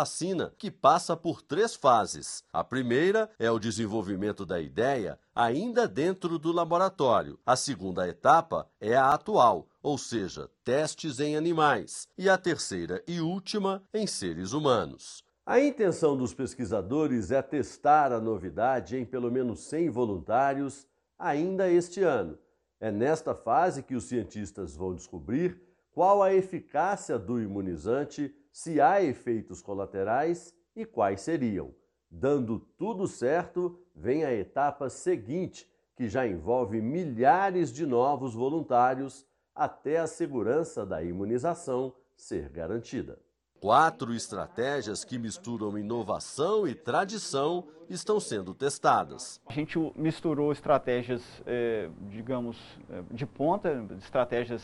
que 0.59 0.71
passa 0.71 1.17
por 1.17 1.43
três 1.43 1.75
fases. 1.75 2.45
A 2.53 2.63
primeira 2.63 3.31
é 3.39 3.51
o 3.51 3.59
desenvolvimento 3.59 4.45
da 4.45 4.61
ideia 4.61 5.19
ainda 5.35 5.87
dentro 5.87 6.39
do 6.39 6.53
laboratório. 6.53 7.39
A 7.45 7.57
segunda 7.57 8.09
etapa 8.09 8.69
é 8.81 8.97
a 8.97 9.13
atual, 9.13 9.69
ou 9.83 9.97
seja, 9.97 10.51
testes 10.65 11.21
em 11.21 11.37
animais. 11.37 12.09
E 12.17 12.29
a 12.29 12.37
terceira 12.37 13.03
e 13.07 13.21
última 13.21 13.83
em 13.93 14.07
seres 14.07 14.53
humanos. 14.53 15.25
A 15.45 15.59
intenção 15.59 16.17
dos 16.17 16.33
pesquisadores 16.33 17.31
é 17.31 17.43
testar 17.43 18.13
a 18.13 18.21
novidade 18.21 18.97
em 18.97 19.05
pelo 19.05 19.31
menos 19.31 19.61
100 19.61 19.91
voluntários 19.91 20.87
ainda 21.19 21.69
este 21.69 22.03
ano. 22.03 22.39
É 22.79 22.91
nesta 22.91 23.35
fase 23.35 23.83
que 23.83 23.95
os 23.95 24.05
cientistas 24.05 24.77
vão 24.77 24.95
descobrir 24.95 25.61
qual 25.93 26.23
a 26.23 26.33
eficácia 26.33 27.19
do 27.19 27.41
imunizante, 27.41 28.35
se 28.53 28.81
há 28.81 29.03
efeitos 29.03 29.63
colaterais 29.63 30.55
e 30.75 30.85
quais 30.85 31.21
seriam. 31.21 31.75
Dando 32.11 32.59
tudo 32.77 33.07
certo, 33.07 33.79
vem 33.95 34.25
a 34.25 34.33
etapa 34.33 34.89
seguinte, 34.89 35.71
que 35.97 36.09
já 36.09 36.27
envolve 36.27 36.81
milhares 36.81 37.73
de 37.73 37.87
novos 37.87 38.35
voluntários 38.35 39.27
até 39.55 39.99
a 39.99 40.07
segurança 40.07 40.85
da 40.85 41.03
imunização 41.03 41.95
ser 42.17 42.49
garantida. 42.49 43.19
Quatro 43.61 44.15
estratégias 44.15 45.05
que 45.05 45.19
misturam 45.19 45.77
inovação 45.77 46.67
e 46.67 46.75
tradição 46.75 47.69
estão 47.91 48.19
sendo 48.19 48.55
testadas. 48.55 49.39
A 49.45 49.53
gente 49.53 49.79
misturou 49.95 50.51
estratégias, 50.51 51.23
eh, 51.45 51.91
digamos, 52.09 52.57
eh, 52.89 53.03
de 53.11 53.27
ponta, 53.27 53.87
estratégias 53.99 54.63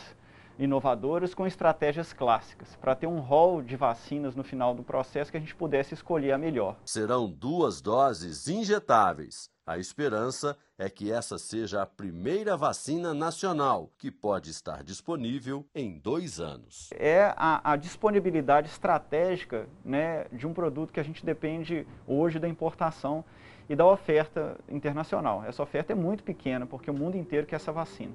inovadoras 0.58 1.34
com 1.34 1.46
estratégias 1.46 2.12
clássicas, 2.12 2.76
para 2.76 2.94
ter 2.94 3.06
um 3.06 3.20
rol 3.20 3.62
de 3.62 3.76
vacinas 3.76 4.34
no 4.34 4.42
final 4.42 4.74
do 4.74 4.82
processo 4.82 5.30
que 5.30 5.36
a 5.36 5.40
gente 5.40 5.54
pudesse 5.54 5.94
escolher 5.94 6.32
a 6.32 6.38
melhor. 6.38 6.76
Serão 6.84 7.30
duas 7.30 7.80
doses 7.80 8.48
injetáveis. 8.48 9.50
A 9.66 9.78
esperança 9.78 10.56
é 10.78 10.88
que 10.88 11.10
essa 11.10 11.38
seja 11.38 11.82
a 11.82 11.86
primeira 11.86 12.56
vacina 12.56 13.12
nacional 13.12 13.90
que 13.98 14.12
pode 14.12 14.50
estar 14.50 14.84
disponível 14.84 15.66
em 15.74 15.98
dois 15.98 16.38
anos. 16.38 16.90
É 16.92 17.34
a, 17.36 17.72
a 17.72 17.76
disponibilidade 17.76 18.68
estratégica 18.68 19.66
né, 19.84 20.26
de 20.30 20.46
um 20.46 20.54
produto 20.54 20.92
que 20.92 21.00
a 21.00 21.02
gente 21.02 21.26
depende 21.26 21.84
hoje 22.06 22.38
da 22.38 22.48
importação 22.48 23.24
e 23.68 23.74
da 23.74 23.84
oferta 23.84 24.56
internacional. 24.68 25.42
Essa 25.44 25.64
oferta 25.64 25.92
é 25.92 25.96
muito 25.96 26.22
pequena 26.22 26.64
porque 26.64 26.88
o 26.88 26.94
mundo 26.94 27.16
inteiro 27.16 27.44
quer 27.44 27.56
essa 27.56 27.72
vacina. 27.72 28.12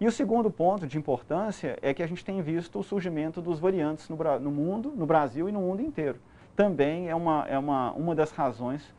E 0.00 0.06
o 0.06 0.12
segundo 0.12 0.50
ponto 0.50 0.86
de 0.86 0.98
importância 0.98 1.78
é 1.80 1.94
que 1.94 2.02
a 2.02 2.06
gente 2.06 2.24
tem 2.24 2.42
visto 2.42 2.78
o 2.78 2.82
surgimento 2.82 3.40
dos 3.40 3.60
variantes 3.60 4.08
no, 4.08 4.16
no 4.40 4.50
mundo, 4.50 4.92
no 4.94 5.06
Brasil 5.06 5.48
e 5.48 5.52
no 5.52 5.60
mundo 5.60 5.82
inteiro. 5.82 6.18
Também 6.56 7.08
é 7.08 7.14
uma, 7.14 7.46
é 7.48 7.58
uma, 7.58 7.92
uma 7.92 8.14
das 8.14 8.32
razões 8.32 8.94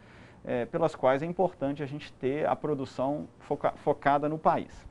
é, 0.45 0.65
pelas 0.65 0.95
quais 0.95 1.21
é 1.21 1.25
importante 1.25 1.83
a 1.83 1.85
gente 1.85 2.13
ter 2.13 2.47
a 2.47 2.55
produção 2.55 3.27
foca, 3.39 3.71
focada 3.77 4.29
no 4.29 4.37
país. 4.37 4.87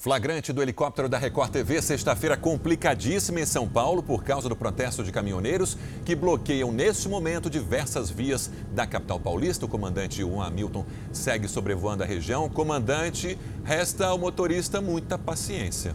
Flagrante 0.00 0.50
do 0.50 0.62
helicóptero 0.62 1.10
da 1.10 1.18
Record 1.18 1.50
TV, 1.50 1.82
sexta-feira 1.82 2.34
complicadíssima 2.34 3.38
em 3.38 3.44
São 3.44 3.68
Paulo 3.68 4.02
por 4.02 4.24
causa 4.24 4.48
do 4.48 4.56
protesto 4.56 5.04
de 5.04 5.12
caminhoneiros 5.12 5.76
que 6.06 6.14
bloqueiam 6.14 6.72
neste 6.72 7.06
momento 7.06 7.50
diversas 7.50 8.08
vias 8.08 8.50
da 8.72 8.86
capital 8.86 9.20
paulista. 9.20 9.66
O 9.66 9.68
comandante 9.68 10.22
Juan 10.22 10.46
Hamilton 10.46 10.86
segue 11.12 11.46
sobrevoando 11.46 12.02
a 12.02 12.06
região. 12.06 12.48
Comandante, 12.48 13.36
resta 13.62 14.06
ao 14.06 14.16
motorista 14.16 14.80
muita 14.80 15.18
paciência. 15.18 15.94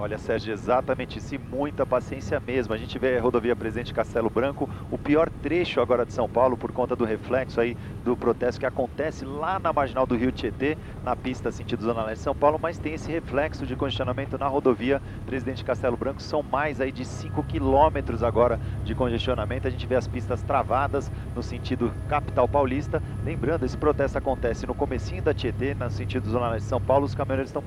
Olha, 0.00 0.16
Sérgio, 0.16 0.54
exatamente 0.54 1.18
isso 1.18 1.34
e 1.34 1.38
muita 1.38 1.84
paciência 1.84 2.40
mesmo. 2.40 2.72
A 2.72 2.78
gente 2.78 2.98
vê 2.98 3.18
a 3.18 3.20
rodovia 3.20 3.54
Presidente 3.54 3.92
Castelo 3.92 4.30
Branco, 4.30 4.66
o 4.90 4.96
pior 4.96 5.28
trecho 5.42 5.78
agora 5.78 6.06
de 6.06 6.14
São 6.14 6.26
Paulo 6.26 6.56
por 6.56 6.72
conta 6.72 6.96
do 6.96 7.04
reflexo 7.04 7.60
aí 7.60 7.76
do 8.02 8.16
protesto 8.16 8.58
que 8.58 8.64
acontece 8.64 9.26
lá 9.26 9.58
na 9.58 9.74
marginal 9.74 10.06
do 10.06 10.16
Rio 10.16 10.32
Tietê, 10.32 10.78
na 11.04 11.14
pista 11.14 11.52
sentido 11.52 11.84
Zona 11.84 12.02
Leste 12.02 12.20
de 12.20 12.24
São 12.24 12.34
Paulo, 12.34 12.58
mas 12.58 12.78
tem 12.78 12.94
esse 12.94 13.12
reflexo 13.12 13.66
de 13.66 13.76
congestionamento 13.76 14.38
na 14.38 14.48
rodovia 14.48 15.02
Presidente 15.26 15.62
Castelo 15.62 15.98
Branco. 15.98 16.22
São 16.22 16.42
mais 16.42 16.80
aí 16.80 16.90
de 16.90 17.04
5 17.04 17.42
quilômetros 17.42 18.22
agora 18.22 18.58
de 18.86 18.94
congestionamento. 18.94 19.68
A 19.68 19.70
gente 19.70 19.86
vê 19.86 19.96
as 19.96 20.08
pistas 20.08 20.40
travadas 20.40 21.12
no 21.36 21.42
sentido 21.42 21.92
capital 22.08 22.48
paulista. 22.48 23.02
Lembrando, 23.22 23.66
esse 23.66 23.76
protesto 23.76 24.16
acontece 24.16 24.66
no 24.66 24.74
comecinho 24.74 25.22
da 25.22 25.34
Tietê, 25.34 25.74
no 25.74 25.90
sentido 25.90 26.30
Zona 26.30 26.48
Leste 26.52 26.64
de 26.64 26.70
São 26.70 26.80
Paulo. 26.80 27.04
Os 27.04 27.14
caminhoneiros 27.14 27.50
estão 27.50 27.62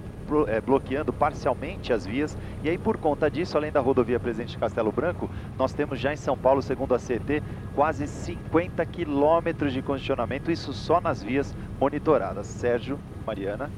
bloqueando 0.65 1.13
parcialmente 1.13 1.93
as 1.93 2.05
vias 2.05 2.37
e 2.63 2.69
aí 2.69 2.77
por 2.77 2.97
conta 2.97 3.29
disso, 3.29 3.57
além 3.57 3.71
da 3.71 3.79
rodovia 3.79 4.19
Presidente 4.19 4.57
Castelo 4.57 4.91
Branco, 4.91 5.29
nós 5.57 5.73
temos 5.73 5.99
já 5.99 6.13
em 6.13 6.17
São 6.17 6.37
Paulo, 6.37 6.61
segundo 6.61 6.95
a 6.95 6.99
CT, 6.99 7.43
quase 7.75 8.07
50 8.07 8.85
quilômetros 8.85 9.73
de 9.73 9.81
congestionamento, 9.81 10.51
isso 10.51 10.73
só 10.73 11.01
nas 11.01 11.21
vias 11.21 11.53
monitoradas. 11.79 12.47
Sérgio, 12.47 12.99
Mariana. 13.25 13.69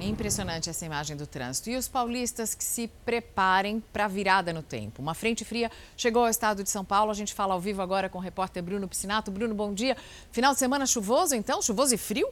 Impressionante 0.00 0.70
essa 0.70 0.86
imagem 0.86 1.16
do 1.16 1.26
trânsito. 1.26 1.68
E 1.68 1.76
os 1.76 1.86
paulistas 1.86 2.54
que 2.54 2.64
se 2.64 2.88
preparem 3.04 3.82
para 3.92 4.06
a 4.06 4.08
virada 4.08 4.52
no 4.52 4.62
tempo. 4.62 5.02
Uma 5.02 5.14
frente 5.14 5.44
fria 5.44 5.70
chegou 5.96 6.22
ao 6.22 6.30
estado 6.30 6.62
de 6.62 6.70
São 6.70 6.84
Paulo. 6.84 7.10
A 7.10 7.14
gente 7.14 7.34
fala 7.34 7.52
ao 7.52 7.60
vivo 7.60 7.82
agora 7.82 8.08
com 8.08 8.18
o 8.18 8.20
repórter 8.20 8.62
Bruno 8.62 8.88
Piscinato. 8.88 9.30
Bruno, 9.30 9.54
bom 9.54 9.74
dia. 9.74 9.96
Final 10.32 10.54
de 10.54 10.58
semana 10.58 10.86
chuvoso, 10.86 11.34
então? 11.34 11.60
Chuvoso 11.60 11.94
e 11.94 11.98
frio? 11.98 12.28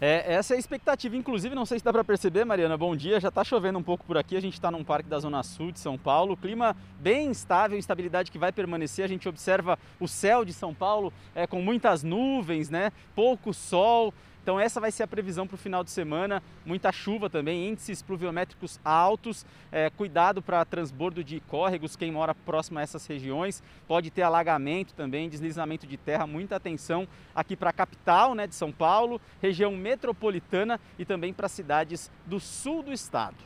É, 0.00 0.34
essa 0.34 0.54
é 0.54 0.56
a 0.56 0.58
expectativa. 0.58 1.16
Inclusive, 1.16 1.54
não 1.54 1.64
sei 1.64 1.78
se 1.78 1.84
dá 1.84 1.92
para 1.92 2.04
perceber, 2.04 2.44
Mariana, 2.44 2.76
bom 2.76 2.96
dia. 2.96 3.20
Já 3.20 3.28
está 3.28 3.44
chovendo 3.44 3.78
um 3.78 3.82
pouco 3.82 4.04
por 4.04 4.16
aqui. 4.16 4.36
A 4.36 4.40
gente 4.40 4.54
está 4.54 4.70
num 4.70 4.84
parque 4.84 5.08
da 5.08 5.18
Zona 5.18 5.42
Sul 5.42 5.72
de 5.72 5.78
São 5.78 5.96
Paulo. 5.96 6.36
Clima 6.36 6.76
bem 7.00 7.28
instável, 7.28 7.78
estabilidade 7.78 8.30
que 8.30 8.38
vai 8.38 8.52
permanecer. 8.52 9.04
A 9.04 9.08
gente 9.08 9.28
observa 9.28 9.78
o 10.00 10.08
céu 10.08 10.44
de 10.44 10.52
São 10.52 10.74
Paulo 10.74 11.12
é, 11.34 11.46
com 11.46 11.62
muitas 11.62 12.02
nuvens, 12.02 12.68
né? 12.68 12.92
pouco 13.14 13.54
sol. 13.54 14.12
Então 14.44 14.60
essa 14.60 14.78
vai 14.78 14.92
ser 14.92 15.04
a 15.04 15.06
previsão 15.06 15.46
para 15.46 15.54
o 15.54 15.58
final 15.58 15.82
de 15.82 15.90
semana. 15.90 16.42
Muita 16.66 16.92
chuva 16.92 17.30
também, 17.30 17.70
índices 17.70 18.02
pluviométricos 18.02 18.78
altos. 18.84 19.46
É, 19.72 19.88
cuidado 19.88 20.42
para 20.42 20.62
transbordo 20.66 21.24
de 21.24 21.40
córregos, 21.40 21.96
quem 21.96 22.12
mora 22.12 22.34
próximo 22.34 22.78
a 22.78 22.82
essas 22.82 23.06
regiões. 23.06 23.62
Pode 23.88 24.10
ter 24.10 24.20
alagamento 24.20 24.92
também, 24.92 25.30
deslizamento 25.30 25.86
de 25.86 25.96
terra. 25.96 26.26
Muita 26.26 26.56
atenção 26.56 27.08
aqui 27.34 27.56
para 27.56 27.70
a 27.70 27.72
capital 27.72 28.34
né, 28.34 28.46
de 28.46 28.54
São 28.54 28.70
Paulo, 28.70 29.18
região 29.40 29.74
metropolitana 29.74 30.78
e 30.98 31.06
também 31.06 31.32
para 31.32 31.48
cidades 31.48 32.10
do 32.26 32.38
sul 32.38 32.82
do 32.82 32.92
estado. 32.92 33.38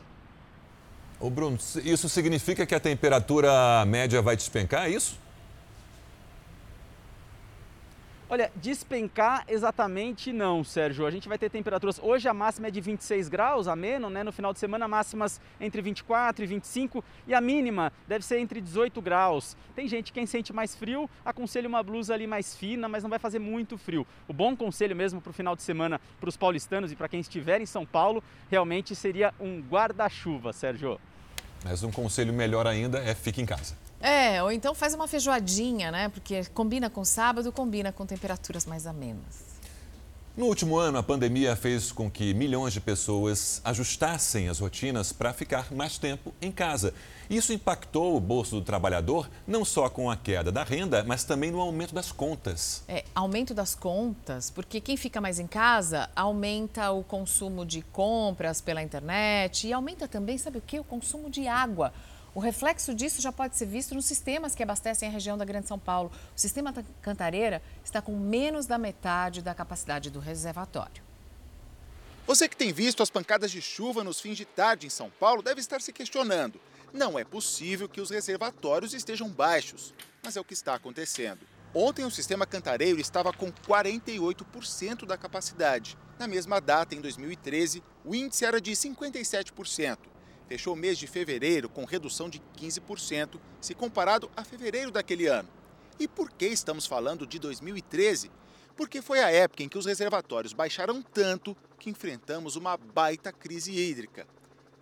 Ô 1.17 1.29
Bruno, 1.29 1.57
isso 1.85 2.09
significa 2.09 2.65
que 2.65 2.75
a 2.75 2.79
temperatura 2.79 3.85
média 3.85 4.21
vai 4.21 4.35
despencar, 4.35 4.87
é 4.87 4.89
isso? 4.89 5.17
Olha, 8.31 8.51
despencar 8.57 9.43
exatamente 9.47 10.31
não, 10.31 10.63
Sérgio. 10.63 11.03
A 11.07 11.09
gente 11.09 11.27
vai 11.27 11.35
ter 11.35 11.49
temperaturas. 11.49 11.99
Hoje 11.99 12.27
a 12.27 12.33
máxima 12.33 12.67
é 12.67 12.71
de 12.71 12.79
26 12.79 13.27
graus, 13.27 13.67
a 13.67 13.75
menos, 13.75 14.11
né? 14.11 14.23
No 14.23 14.31
final 14.31 14.53
de 14.53 14.59
semana, 14.59 14.87
máximas 14.87 15.41
entre 15.59 15.81
24 15.81 16.43
e 16.43 16.47
25 16.47 17.03
e 17.27 17.33
a 17.33 17.41
mínima 17.41 17.91
deve 18.07 18.23
ser 18.23 18.37
entre 18.37 18.61
18 18.61 19.01
graus. 19.01 19.57
Tem 19.75 19.87
gente, 19.87 20.13
quem 20.13 20.27
sente 20.27 20.53
mais 20.53 20.75
frio, 20.75 21.09
aconselha 21.25 21.67
uma 21.67 21.81
blusa 21.81 22.13
ali 22.13 22.27
mais 22.27 22.55
fina, 22.55 22.87
mas 22.87 23.01
não 23.01 23.09
vai 23.09 23.17
fazer 23.17 23.39
muito 23.39 23.79
frio. 23.79 24.05
O 24.27 24.33
bom 24.33 24.55
conselho 24.55 24.95
mesmo 24.95 25.19
para 25.19 25.31
o 25.31 25.33
final 25.33 25.55
de 25.55 25.63
semana 25.63 25.99
para 26.19 26.29
os 26.29 26.37
paulistanos 26.37 26.91
e 26.91 26.95
para 26.95 27.09
quem 27.09 27.21
estiver 27.21 27.59
em 27.59 27.65
São 27.65 27.83
Paulo 27.83 28.23
realmente 28.47 28.95
seria 28.95 29.33
um 29.39 29.59
guarda-chuva, 29.59 30.53
Sérgio. 30.53 31.01
Mas 31.65 31.81
um 31.81 31.91
conselho 31.91 32.31
melhor 32.31 32.67
ainda 32.67 32.99
é 32.99 33.15
fique 33.15 33.41
em 33.41 33.45
casa. 33.47 33.88
É, 34.01 34.41
ou 34.41 34.51
então 34.51 34.73
faz 34.73 34.93
uma 34.93 35.07
feijoadinha, 35.07 35.91
né? 35.91 36.09
Porque 36.09 36.45
combina 36.53 36.89
com 36.89 37.03
sábado, 37.03 37.51
combina 37.51 37.91
com 37.91 38.05
temperaturas 38.05 38.65
mais 38.65 38.87
amenas. 38.87 39.49
No 40.37 40.45
último 40.45 40.77
ano, 40.77 40.97
a 40.97 41.03
pandemia 41.03 41.53
fez 41.53 41.91
com 41.91 42.09
que 42.09 42.33
milhões 42.33 42.71
de 42.71 42.79
pessoas 42.79 43.59
ajustassem 43.61 44.47
as 44.47 44.59
rotinas 44.59 45.11
para 45.11 45.33
ficar 45.33 45.69
mais 45.73 45.97
tempo 45.97 46.33
em 46.41 46.49
casa. 46.49 46.93
Isso 47.29 47.51
impactou 47.51 48.15
o 48.15 48.21
bolso 48.21 48.55
do 48.55 48.61
trabalhador, 48.61 49.29
não 49.45 49.65
só 49.65 49.89
com 49.89 50.09
a 50.09 50.15
queda 50.15 50.49
da 50.49 50.63
renda, 50.63 51.03
mas 51.03 51.25
também 51.25 51.51
no 51.51 51.59
aumento 51.59 51.93
das 51.93 52.13
contas. 52.13 52.85
É, 52.87 53.03
aumento 53.13 53.53
das 53.53 53.75
contas, 53.75 54.49
porque 54.49 54.79
quem 54.79 54.95
fica 54.95 55.19
mais 55.19 55.39
em 55.39 55.47
casa 55.47 56.09
aumenta 56.15 56.89
o 56.91 57.03
consumo 57.03 57.65
de 57.65 57.81
compras 57.81 58.61
pela 58.61 58.81
internet 58.81 59.67
e 59.67 59.73
aumenta 59.73 60.07
também, 60.07 60.37
sabe 60.37 60.59
o 60.59 60.61
que? 60.61 60.79
O 60.79 60.85
consumo 60.85 61.29
de 61.29 61.49
água. 61.49 61.91
O 62.39 62.41
reflexo 62.41 62.95
disso 62.95 63.21
já 63.21 63.33
pode 63.33 63.57
ser 63.57 63.65
visto 63.65 63.93
nos 63.93 64.05
sistemas 64.05 64.55
que 64.55 64.63
abastecem 64.63 65.09
a 65.09 65.11
região 65.11 65.37
da 65.37 65.43
Grande 65.43 65.67
São 65.67 65.77
Paulo. 65.77 66.09
O 66.33 66.39
sistema 66.39 66.73
Cantareira 67.01 67.61
está 67.83 68.01
com 68.01 68.17
menos 68.17 68.65
da 68.65 68.77
metade 68.77 69.41
da 69.41 69.53
capacidade 69.53 70.09
do 70.09 70.21
reservatório. 70.21 71.03
Você 72.25 72.47
que 72.47 72.55
tem 72.55 72.71
visto 72.71 73.03
as 73.03 73.09
pancadas 73.09 73.51
de 73.51 73.61
chuva 73.61 74.05
nos 74.05 74.21
fins 74.21 74.37
de 74.37 74.45
tarde 74.45 74.87
em 74.87 74.89
São 74.89 75.09
Paulo 75.09 75.41
deve 75.41 75.59
estar 75.59 75.81
se 75.81 75.91
questionando. 75.91 76.61
Não 76.93 77.19
é 77.19 77.25
possível 77.25 77.89
que 77.89 77.99
os 77.99 78.09
reservatórios 78.09 78.93
estejam 78.93 79.27
baixos, 79.27 79.93
mas 80.23 80.37
é 80.37 80.39
o 80.39 80.45
que 80.45 80.53
está 80.53 80.75
acontecendo. 80.75 81.45
Ontem 81.73 82.05
o 82.05 82.09
sistema 82.09 82.45
Cantareiro 82.45 83.01
estava 83.01 83.33
com 83.33 83.51
48% 83.51 85.05
da 85.05 85.17
capacidade. 85.17 85.97
Na 86.17 86.25
mesma 86.25 86.61
data, 86.61 86.95
em 86.95 87.01
2013, 87.01 87.83
o 88.05 88.15
índice 88.15 88.45
era 88.45 88.61
de 88.61 88.71
57% 88.71 89.97
fechou 90.49 90.73
o 90.73 90.75
mês 90.75 90.97
de 90.97 91.05
fevereiro 91.05 91.69
com 91.69 91.85
redução 91.85 92.27
de 92.27 92.41
15% 92.57 93.39
se 93.61 93.75
comparado 93.75 94.31
a 94.35 94.43
fevereiro 94.43 94.89
daquele 94.89 95.27
ano. 95.27 95.47
E 95.99 96.07
por 96.07 96.31
que 96.31 96.47
estamos 96.47 96.87
falando 96.87 97.27
de 97.27 97.37
2013? 97.37 98.31
Porque 98.75 98.99
foi 98.99 99.19
a 99.19 99.29
época 99.29 99.61
em 99.61 99.69
que 99.69 99.77
os 99.77 99.85
reservatórios 99.85 100.51
baixaram 100.51 101.03
tanto 101.03 101.55
que 101.77 101.91
enfrentamos 101.91 102.55
uma 102.55 102.75
baita 102.77 103.31
crise 103.31 103.71
hídrica. 103.71 104.25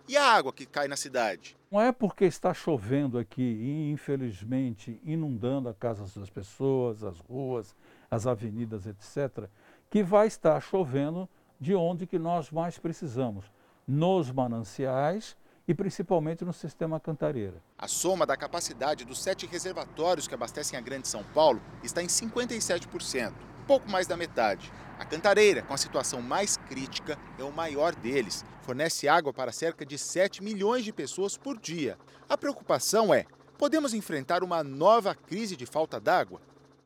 E 0.08 0.16
a 0.16 0.24
água 0.24 0.54
que 0.54 0.64
cai 0.64 0.88
na 0.88 0.96
cidade? 0.96 1.54
Não 1.70 1.82
é 1.82 1.92
porque 1.92 2.24
está 2.24 2.54
chovendo 2.54 3.18
aqui 3.18 3.42
e, 3.42 3.90
infelizmente, 3.90 4.98
inundando 5.04 5.68
as 5.68 5.76
casas 5.76 6.14
das 6.14 6.30
pessoas, 6.30 7.04
as 7.04 7.18
ruas, 7.18 7.76
as 8.10 8.26
avenidas, 8.26 8.86
etc., 8.86 9.50
que 9.90 10.02
vai 10.02 10.28
estar 10.28 10.58
chovendo 10.62 11.28
de 11.60 11.74
onde 11.74 12.06
que 12.06 12.18
nós 12.18 12.50
mais 12.50 12.78
precisamos, 12.78 13.44
nos 13.86 14.30
mananciais 14.30 15.36
e 15.68 15.74
principalmente 15.74 16.46
no 16.46 16.52
sistema 16.54 16.98
Cantareira. 16.98 17.62
A 17.76 17.86
soma 17.86 18.24
da 18.24 18.38
capacidade 18.38 19.04
dos 19.04 19.22
sete 19.22 19.46
reservatórios 19.46 20.26
que 20.26 20.32
abastecem 20.34 20.78
a 20.78 20.82
Grande 20.82 21.06
São 21.06 21.22
Paulo 21.22 21.60
está 21.84 22.02
em 22.02 22.06
57%, 22.06 23.34
pouco 23.66 23.88
mais 23.90 24.06
da 24.06 24.16
metade. 24.16 24.72
A 24.98 25.04
Cantareira, 25.04 25.60
com 25.60 25.74
a 25.74 25.76
situação 25.76 26.22
mais 26.22 26.56
crítica, 26.56 27.18
é 27.38 27.44
o 27.44 27.52
maior 27.52 27.94
deles. 27.94 28.46
Fornece 28.62 29.06
água 29.08 29.30
para 29.30 29.52
cerca 29.52 29.84
de 29.84 29.98
7 29.98 30.42
milhões 30.42 30.84
de 30.84 30.92
pessoas 30.92 31.36
por 31.36 31.58
dia. 31.60 31.98
A 32.26 32.38
preocupação 32.38 33.12
é: 33.12 33.26
podemos 33.58 33.92
enfrentar 33.92 34.42
uma 34.42 34.64
nova 34.64 35.14
crise 35.14 35.54
de 35.54 35.66
falta 35.66 36.00
d'água? 36.00 36.40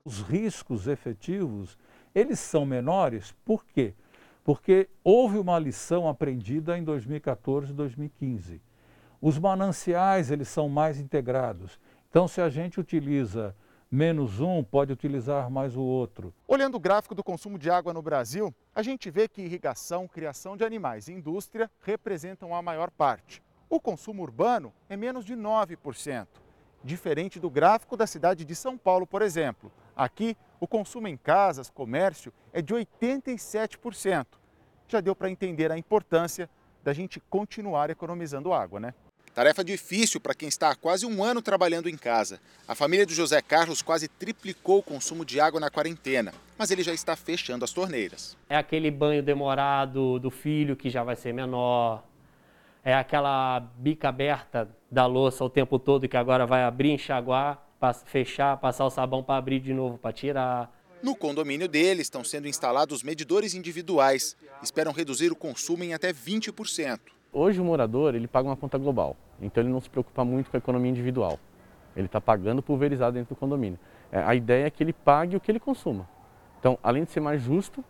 Os 0.04 0.20
riscos 0.22 0.88
efetivos, 0.88 1.78
eles 2.12 2.40
são 2.40 2.66
menores, 2.66 3.32
por 3.44 3.64
quê? 3.64 3.94
Porque 4.42 4.88
houve 5.04 5.38
uma 5.38 5.56
lição 5.56 6.08
aprendida 6.08 6.76
em 6.76 6.82
2014 6.82 7.70
e 7.70 7.74
2015 7.74 8.60
os 9.22 9.38
mananciais, 9.38 10.32
eles 10.32 10.48
são 10.48 10.68
mais 10.68 10.98
integrados. 10.98 11.78
Então, 12.10 12.26
se 12.26 12.40
a 12.40 12.48
gente 12.48 12.80
utiliza 12.80 13.54
menos 13.88 14.40
um, 14.40 14.64
pode 14.64 14.92
utilizar 14.92 15.48
mais 15.48 15.76
o 15.76 15.80
outro. 15.80 16.34
Olhando 16.48 16.74
o 16.74 16.80
gráfico 16.80 17.14
do 17.14 17.22
consumo 17.22 17.56
de 17.56 17.70
água 17.70 17.94
no 17.94 18.02
Brasil, 18.02 18.52
a 18.74 18.82
gente 18.82 19.10
vê 19.10 19.28
que 19.28 19.40
irrigação, 19.40 20.08
criação 20.08 20.56
de 20.56 20.64
animais 20.64 21.06
e 21.06 21.12
indústria 21.12 21.70
representam 21.82 22.52
a 22.52 22.60
maior 22.60 22.90
parte. 22.90 23.40
O 23.70 23.78
consumo 23.78 24.22
urbano 24.22 24.72
é 24.88 24.96
menos 24.96 25.24
de 25.24 25.36
9%, 25.36 26.26
diferente 26.82 27.38
do 27.38 27.48
gráfico 27.48 27.96
da 27.96 28.08
cidade 28.08 28.44
de 28.44 28.56
São 28.56 28.76
Paulo, 28.76 29.06
por 29.06 29.22
exemplo. 29.22 29.70
Aqui, 29.94 30.36
o 30.58 30.66
consumo 30.66 31.06
em 31.06 31.16
casas, 31.16 31.70
comércio 31.70 32.32
é 32.52 32.60
de 32.60 32.74
87%. 32.74 34.26
Já 34.88 35.00
deu 35.00 35.14
para 35.14 35.30
entender 35.30 35.70
a 35.70 35.78
importância 35.78 36.50
da 36.82 36.92
gente 36.92 37.20
continuar 37.30 37.88
economizando 37.88 38.52
água, 38.52 38.80
né? 38.80 38.94
Tarefa 39.34 39.64
difícil 39.64 40.20
para 40.20 40.34
quem 40.34 40.48
está 40.48 40.70
há 40.70 40.74
quase 40.74 41.06
um 41.06 41.24
ano 41.24 41.40
trabalhando 41.40 41.88
em 41.88 41.96
casa. 41.96 42.38
A 42.68 42.74
família 42.74 43.06
do 43.06 43.14
José 43.14 43.40
Carlos 43.40 43.80
quase 43.80 44.06
triplicou 44.06 44.80
o 44.80 44.82
consumo 44.82 45.24
de 45.24 45.40
água 45.40 45.58
na 45.58 45.70
quarentena, 45.70 46.34
mas 46.58 46.70
ele 46.70 46.82
já 46.82 46.92
está 46.92 47.16
fechando 47.16 47.64
as 47.64 47.72
torneiras. 47.72 48.36
É 48.46 48.56
aquele 48.56 48.90
banho 48.90 49.22
demorado 49.22 50.18
do 50.18 50.30
filho 50.30 50.76
que 50.76 50.90
já 50.90 51.02
vai 51.02 51.16
ser 51.16 51.32
menor, 51.32 52.04
é 52.84 52.94
aquela 52.94 53.60
bica 53.60 54.10
aberta 54.10 54.68
da 54.90 55.06
louça 55.06 55.42
o 55.42 55.48
tempo 55.48 55.78
todo 55.78 56.08
que 56.08 56.16
agora 56.16 56.44
vai 56.44 56.64
abrir, 56.64 56.90
enxaguar, 56.90 57.66
fechar, 58.04 58.58
passar 58.58 58.84
o 58.84 58.90
sabão 58.90 59.22
para 59.22 59.36
abrir 59.36 59.60
de 59.60 59.72
novo 59.72 59.96
para 59.96 60.12
tirar. 60.12 60.78
No 61.02 61.16
condomínio 61.16 61.68
dele 61.68 62.02
estão 62.02 62.22
sendo 62.22 62.46
instalados 62.46 63.02
medidores 63.02 63.54
individuais. 63.54 64.36
Esperam 64.62 64.92
reduzir 64.92 65.32
o 65.32 65.36
consumo 65.36 65.82
em 65.84 65.94
até 65.94 66.12
20%. 66.12 67.00
Hoje 67.34 67.58
o 67.62 67.64
morador 67.64 68.14
ele 68.14 68.28
paga 68.28 68.46
uma 68.46 68.56
conta 68.56 68.76
global, 68.76 69.16
então 69.40 69.62
ele 69.62 69.72
não 69.72 69.80
se 69.80 69.88
preocupa 69.88 70.22
muito 70.22 70.50
com 70.50 70.56
a 70.56 70.58
economia 70.58 70.90
individual. 70.90 71.40
Ele 71.96 72.04
está 72.04 72.20
pagando 72.20 72.62
pulverizado 72.62 73.14
dentro 73.14 73.34
do 73.34 73.38
condomínio. 73.38 73.78
É, 74.10 74.22
a 74.22 74.34
ideia 74.34 74.66
é 74.66 74.70
que 74.70 74.82
ele 74.82 74.92
pague 74.92 75.34
o 75.34 75.40
que 75.40 75.50
ele 75.50 75.58
consuma. 75.58 76.06
Então, 76.60 76.78
além 76.82 77.04
de 77.04 77.10
ser 77.10 77.20
mais 77.20 77.40
justo, 77.40 77.82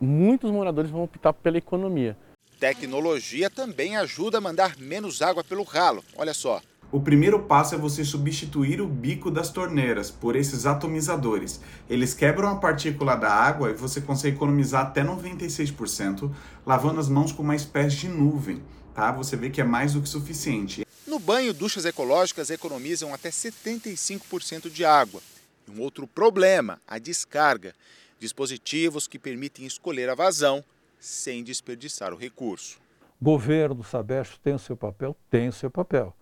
muitos 0.00 0.50
moradores 0.50 0.90
vão 0.90 1.02
optar 1.02 1.34
pela 1.34 1.58
economia. 1.58 2.16
Tecnologia 2.58 3.50
também 3.50 3.98
ajuda 3.98 4.38
a 4.38 4.40
mandar 4.40 4.78
menos 4.78 5.20
água 5.20 5.44
pelo 5.44 5.62
ralo. 5.62 6.02
Olha 6.16 6.32
só. 6.32 6.62
O 6.92 7.00
primeiro 7.00 7.40
passo 7.44 7.76
é 7.76 7.78
você 7.78 8.04
substituir 8.04 8.80
o 8.80 8.86
bico 8.88 9.30
das 9.30 9.48
torneiras 9.48 10.10
por 10.10 10.34
esses 10.34 10.66
atomizadores. 10.66 11.60
Eles 11.88 12.14
quebram 12.14 12.48
a 12.48 12.56
partícula 12.56 13.14
da 13.14 13.32
água 13.32 13.70
e 13.70 13.74
você 13.74 14.00
consegue 14.00 14.34
economizar 14.34 14.86
até 14.86 15.04
96%, 15.04 16.34
lavando 16.66 16.98
as 16.98 17.08
mãos 17.08 17.30
com 17.30 17.44
uma 17.44 17.54
espécie 17.54 17.96
de 17.96 18.08
nuvem, 18.08 18.60
tá? 18.92 19.12
Você 19.12 19.36
vê 19.36 19.50
que 19.50 19.60
é 19.60 19.64
mais 19.64 19.92
do 19.92 20.02
que 20.02 20.08
suficiente. 20.08 20.84
No 21.06 21.20
banho, 21.20 21.54
duchas 21.54 21.84
ecológicas 21.84 22.50
economizam 22.50 23.14
até 23.14 23.30
75% 23.30 24.68
de 24.68 24.84
água. 24.84 25.20
E 25.68 25.70
um 25.70 25.80
outro 25.80 26.08
problema, 26.08 26.80
a 26.88 26.98
descarga. 26.98 27.72
Dispositivos 28.18 29.06
que 29.06 29.18
permitem 29.18 29.64
escolher 29.64 30.08
a 30.08 30.16
vazão 30.16 30.64
sem 30.98 31.44
desperdiçar 31.44 32.12
o 32.12 32.16
recurso. 32.16 32.78
Governo, 33.22 33.84
Sabesp 33.84 34.40
tem 34.42 34.54
o 34.54 34.58
seu 34.58 34.76
papel? 34.76 35.16
Tem 35.30 35.46
o 35.46 35.52
seu 35.52 35.70
papel 35.70 36.16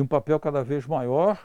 e 0.00 0.02
um 0.02 0.06
papel 0.06 0.40
cada 0.40 0.64
vez 0.64 0.86
maior, 0.86 1.38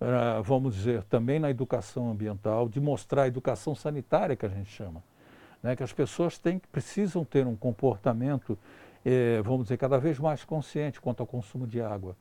uh, 0.00 0.42
vamos 0.42 0.74
dizer, 0.74 1.02
também 1.04 1.38
na 1.40 1.48
educação 1.48 2.10
ambiental, 2.10 2.68
de 2.68 2.78
mostrar 2.78 3.22
a 3.22 3.26
educação 3.26 3.74
sanitária 3.74 4.36
que 4.36 4.44
a 4.44 4.50
gente 4.50 4.70
chama. 4.70 5.02
Né? 5.62 5.74
Que 5.74 5.82
as 5.82 5.94
pessoas 5.94 6.36
têm, 6.36 6.58
precisam 6.70 7.24
ter 7.24 7.46
um 7.46 7.56
comportamento, 7.56 8.58
eh, 9.02 9.40
vamos 9.42 9.62
dizer, 9.62 9.78
cada 9.78 9.98
vez 9.98 10.18
mais 10.18 10.44
consciente 10.44 11.00
quanto 11.00 11.20
ao 11.20 11.26
consumo 11.26 11.66
de 11.66 11.80
água. 11.80 12.14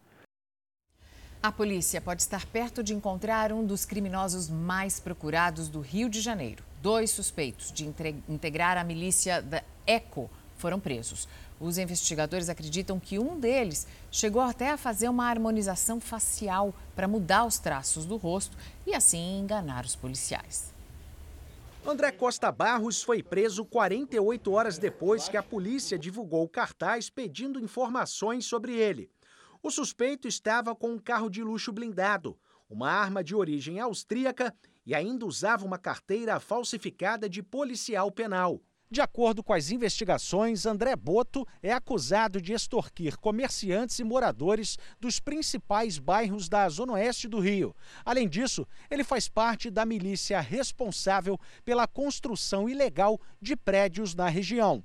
A 1.43 1.51
polícia 1.51 1.99
pode 1.99 2.21
estar 2.21 2.45
perto 2.45 2.81
de 2.81 2.93
encontrar 2.93 3.51
um 3.51 3.65
dos 3.65 3.83
criminosos 3.85 4.49
mais 4.49 4.99
procurados 4.99 5.67
do 5.67 5.81
Rio 5.81 6.09
de 6.09 6.21
Janeiro. 6.21 6.63
Dois 6.81 7.11
suspeitos 7.11 7.71
de 7.73 7.85
integrar 8.29 8.77
a 8.77 8.83
milícia 8.83 9.41
da 9.41 9.61
ECO 9.85 10.29
foram 10.55 10.79
presos. 10.79 11.27
Os 11.59 11.77
investigadores 11.77 12.49
acreditam 12.49 12.99
que 12.99 13.17
um 13.17 13.39
deles 13.39 13.87
chegou 14.11 14.41
até 14.41 14.71
a 14.71 14.77
fazer 14.77 15.07
uma 15.07 15.29
harmonização 15.29 15.99
facial 15.99 16.73
para 16.95 17.07
mudar 17.07 17.45
os 17.45 17.59
traços 17.59 18.05
do 18.05 18.17
rosto 18.17 18.57
e 18.85 18.93
assim 18.93 19.39
enganar 19.39 19.85
os 19.85 19.95
policiais. 19.95 20.73
André 21.87 22.11
Costa 22.11 22.51
Barros 22.51 23.03
foi 23.03 23.21
preso 23.21 23.63
48 23.63 24.51
horas 24.51 24.77
depois 24.77 25.29
que 25.29 25.37
a 25.37 25.43
polícia 25.43 25.99
divulgou 25.99 26.47
cartaz 26.49 27.09
pedindo 27.09 27.59
informações 27.59 28.45
sobre 28.45 28.73
ele. 28.73 29.09
O 29.61 29.71
suspeito 29.71 30.27
estava 30.27 30.75
com 30.75 30.91
um 30.91 30.99
carro 30.99 31.29
de 31.29 31.43
luxo 31.43 31.71
blindado, 31.71 32.37
uma 32.69 32.91
arma 32.91 33.23
de 33.23 33.35
origem 33.35 33.79
austríaca 33.79 34.53
e 34.85 34.93
ainda 34.93 35.25
usava 35.25 35.65
uma 35.65 35.77
carteira 35.77 36.39
falsificada 36.39 37.29
de 37.29 37.41
policial 37.41 38.11
penal. 38.11 38.59
De 38.89 39.01
acordo 39.01 39.43
com 39.43 39.51
as 39.51 39.71
investigações, 39.71 40.65
André 40.65 40.95
Boto 40.95 41.45
é 41.61 41.73
acusado 41.73 42.39
de 42.39 42.53
extorquir 42.53 43.17
comerciantes 43.17 43.97
e 43.97 44.03
moradores 44.03 44.77
dos 44.99 45.19
principais 45.19 45.97
bairros 45.97 46.47
da 46.47 46.69
Zona 46.69 46.93
Oeste 46.93 47.27
do 47.27 47.39
Rio. 47.39 47.75
Além 48.05 48.29
disso, 48.29 48.67
ele 48.89 49.03
faz 49.03 49.27
parte 49.27 49.71
da 49.71 49.85
milícia 49.85 50.39
responsável 50.39 51.39
pela 51.63 51.87
construção 51.87 52.69
ilegal 52.69 53.19
de 53.41 53.55
prédios 53.55 54.13
na 54.13 54.29
região. 54.29 54.83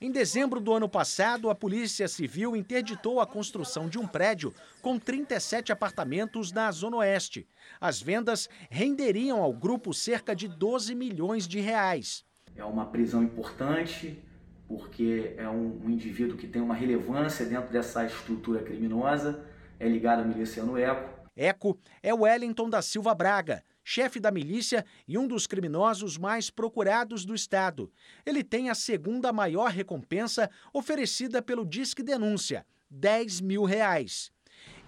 Em 0.00 0.12
dezembro 0.12 0.60
do 0.60 0.74
ano 0.74 0.88
passado, 0.88 1.48
a 1.48 1.54
Polícia 1.54 2.06
Civil 2.06 2.54
interditou 2.54 3.18
a 3.18 3.26
construção 3.26 3.88
de 3.88 3.98
um 3.98 4.06
prédio 4.06 4.54
com 4.82 4.98
37 4.98 5.72
apartamentos 5.72 6.52
na 6.52 6.70
Zona 6.70 6.98
Oeste. 6.98 7.48
As 7.80 8.00
vendas 8.00 8.48
renderiam 8.70 9.42
ao 9.42 9.52
grupo 9.52 9.92
cerca 9.92 10.36
de 10.36 10.46
12 10.46 10.94
milhões 10.94 11.48
de 11.48 11.58
reais. 11.58 12.27
É 12.58 12.64
uma 12.64 12.86
prisão 12.86 13.22
importante, 13.22 14.20
porque 14.66 15.32
é 15.36 15.48
um, 15.48 15.80
um 15.84 15.88
indivíduo 15.88 16.36
que 16.36 16.48
tem 16.48 16.60
uma 16.60 16.74
relevância 16.74 17.46
dentro 17.46 17.70
dessa 17.70 18.04
estrutura 18.04 18.60
criminosa, 18.60 19.46
é 19.78 19.88
ligado 19.88 20.22
ao 20.22 20.26
miliciano 20.26 20.76
Eco. 20.76 21.08
Eco 21.36 21.78
é 22.02 22.12
o 22.12 22.22
Wellington 22.22 22.68
da 22.68 22.82
Silva 22.82 23.14
Braga, 23.14 23.62
chefe 23.84 24.18
da 24.18 24.32
milícia 24.32 24.84
e 25.06 25.16
um 25.16 25.28
dos 25.28 25.46
criminosos 25.46 26.18
mais 26.18 26.50
procurados 26.50 27.24
do 27.24 27.32
Estado. 27.32 27.92
Ele 28.26 28.42
tem 28.42 28.70
a 28.70 28.74
segunda 28.74 29.32
maior 29.32 29.70
recompensa 29.70 30.50
oferecida 30.72 31.40
pelo 31.40 31.64
Disque 31.64 32.02
Denúncia, 32.02 32.66
10 32.90 33.40
mil 33.40 33.62
reais. 33.62 34.32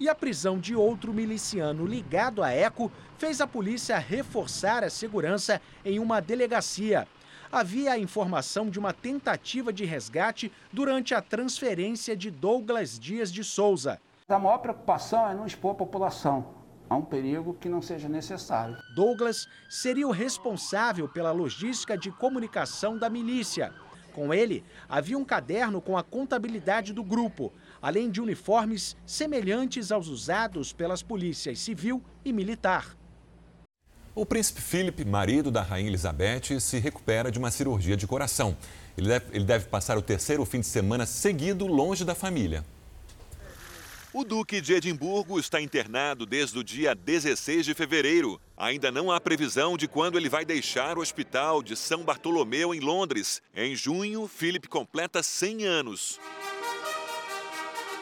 E 0.00 0.08
a 0.08 0.14
prisão 0.14 0.58
de 0.58 0.74
outro 0.74 1.14
miliciano 1.14 1.86
ligado 1.86 2.42
a 2.42 2.50
Eco 2.50 2.90
fez 3.16 3.40
a 3.40 3.46
polícia 3.46 3.96
reforçar 3.96 4.82
a 4.82 4.90
segurança 4.90 5.62
em 5.84 6.00
uma 6.00 6.20
delegacia 6.20 7.06
havia 7.50 7.92
a 7.92 7.98
informação 7.98 8.70
de 8.70 8.78
uma 8.78 8.92
tentativa 8.92 9.72
de 9.72 9.84
resgate 9.84 10.52
durante 10.72 11.14
a 11.14 11.20
transferência 11.20 12.16
de 12.16 12.30
Douglas 12.30 12.98
Dias 12.98 13.32
de 13.32 13.42
Souza. 13.42 14.00
A 14.28 14.38
maior 14.38 14.58
preocupação 14.58 15.28
é 15.28 15.34
não 15.34 15.46
expor 15.46 15.72
a 15.72 15.74
população 15.74 16.60
a 16.88 16.96
um 16.96 17.02
perigo 17.02 17.54
que 17.54 17.68
não 17.68 17.80
seja 17.80 18.08
necessário. 18.08 18.76
Douglas 18.94 19.46
seria 19.68 20.06
o 20.06 20.12
responsável 20.12 21.08
pela 21.08 21.30
logística 21.30 21.96
de 21.96 22.10
comunicação 22.10 22.98
da 22.98 23.08
milícia. 23.08 23.72
Com 24.12 24.34
ele, 24.34 24.64
havia 24.88 25.16
um 25.16 25.24
caderno 25.24 25.80
com 25.80 25.96
a 25.96 26.02
contabilidade 26.02 26.92
do 26.92 27.04
grupo, 27.04 27.52
além 27.80 28.10
de 28.10 28.20
uniformes 28.20 28.96
semelhantes 29.06 29.92
aos 29.92 30.08
usados 30.08 30.72
pelas 30.72 31.00
polícias 31.00 31.60
civil 31.60 32.02
e 32.24 32.32
militar. 32.32 32.96
O 34.12 34.26
príncipe 34.26 34.60
Philip, 34.60 35.04
marido 35.04 35.52
da 35.52 35.62
rainha 35.62 35.88
Elizabeth, 35.88 36.58
se 36.58 36.78
recupera 36.78 37.30
de 37.30 37.38
uma 37.38 37.50
cirurgia 37.50 37.96
de 37.96 38.08
coração. 38.08 38.56
Ele 38.98 39.06
deve, 39.06 39.24
ele 39.32 39.44
deve 39.44 39.66
passar 39.66 39.96
o 39.96 40.02
terceiro 40.02 40.44
fim 40.44 40.60
de 40.60 40.66
semana 40.66 41.06
seguido 41.06 41.66
longe 41.66 42.04
da 42.04 42.14
família. 42.14 42.64
O 44.12 44.24
Duque 44.24 44.60
de 44.60 44.74
Edimburgo 44.74 45.38
está 45.38 45.60
internado 45.60 46.26
desde 46.26 46.58
o 46.58 46.64
dia 46.64 46.96
16 46.96 47.64
de 47.64 47.74
fevereiro. 47.74 48.40
Ainda 48.56 48.90
não 48.90 49.12
há 49.12 49.20
previsão 49.20 49.76
de 49.76 49.86
quando 49.86 50.18
ele 50.18 50.28
vai 50.28 50.44
deixar 50.44 50.98
o 50.98 51.00
hospital 51.00 51.62
de 51.62 51.76
São 51.76 52.02
Bartolomeu, 52.02 52.74
em 52.74 52.80
Londres. 52.80 53.40
Em 53.54 53.76
junho, 53.76 54.26
Philip 54.26 54.66
completa 54.66 55.22
100 55.22 55.64
anos. 55.64 56.18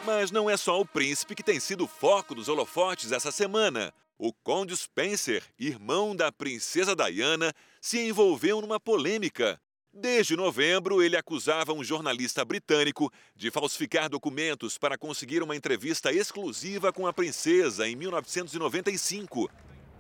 Mas 0.07 0.31
não 0.31 0.49
é 0.49 0.57
só 0.57 0.81
o 0.81 0.87
príncipe 0.87 1.35
que 1.35 1.43
tem 1.43 1.61
sido 1.61 1.87
foco 1.87 2.35
dos 2.35 2.49
holofotes 2.49 3.13
essa 3.13 3.31
semana. 3.31 3.93
O 4.21 4.33
Conde 4.33 4.77
Spencer, 4.77 5.45
irmão 5.57 6.17
da 6.17 6.33
princesa 6.33 6.97
Diana, 6.97 7.55
se 7.81 8.01
envolveu 8.01 8.61
numa 8.61 8.81
polêmica. 8.81 9.61
Desde 9.93 10.35
novembro, 10.35 11.01
ele 11.01 11.17
acusava 11.17 11.73
um 11.73 11.85
jornalista 11.85 12.45
britânico 12.45 13.13
de 13.37 13.49
falsificar 13.49 14.09
documentos 14.09 14.77
para 14.77 14.99
conseguir 14.99 15.41
uma 15.41 15.55
entrevista 15.55 16.13
exclusiva 16.13 16.93
com 16.93 17.07
a 17.07 17.13
princesa 17.13 17.89
em 17.89 17.95
1995. 17.95 19.49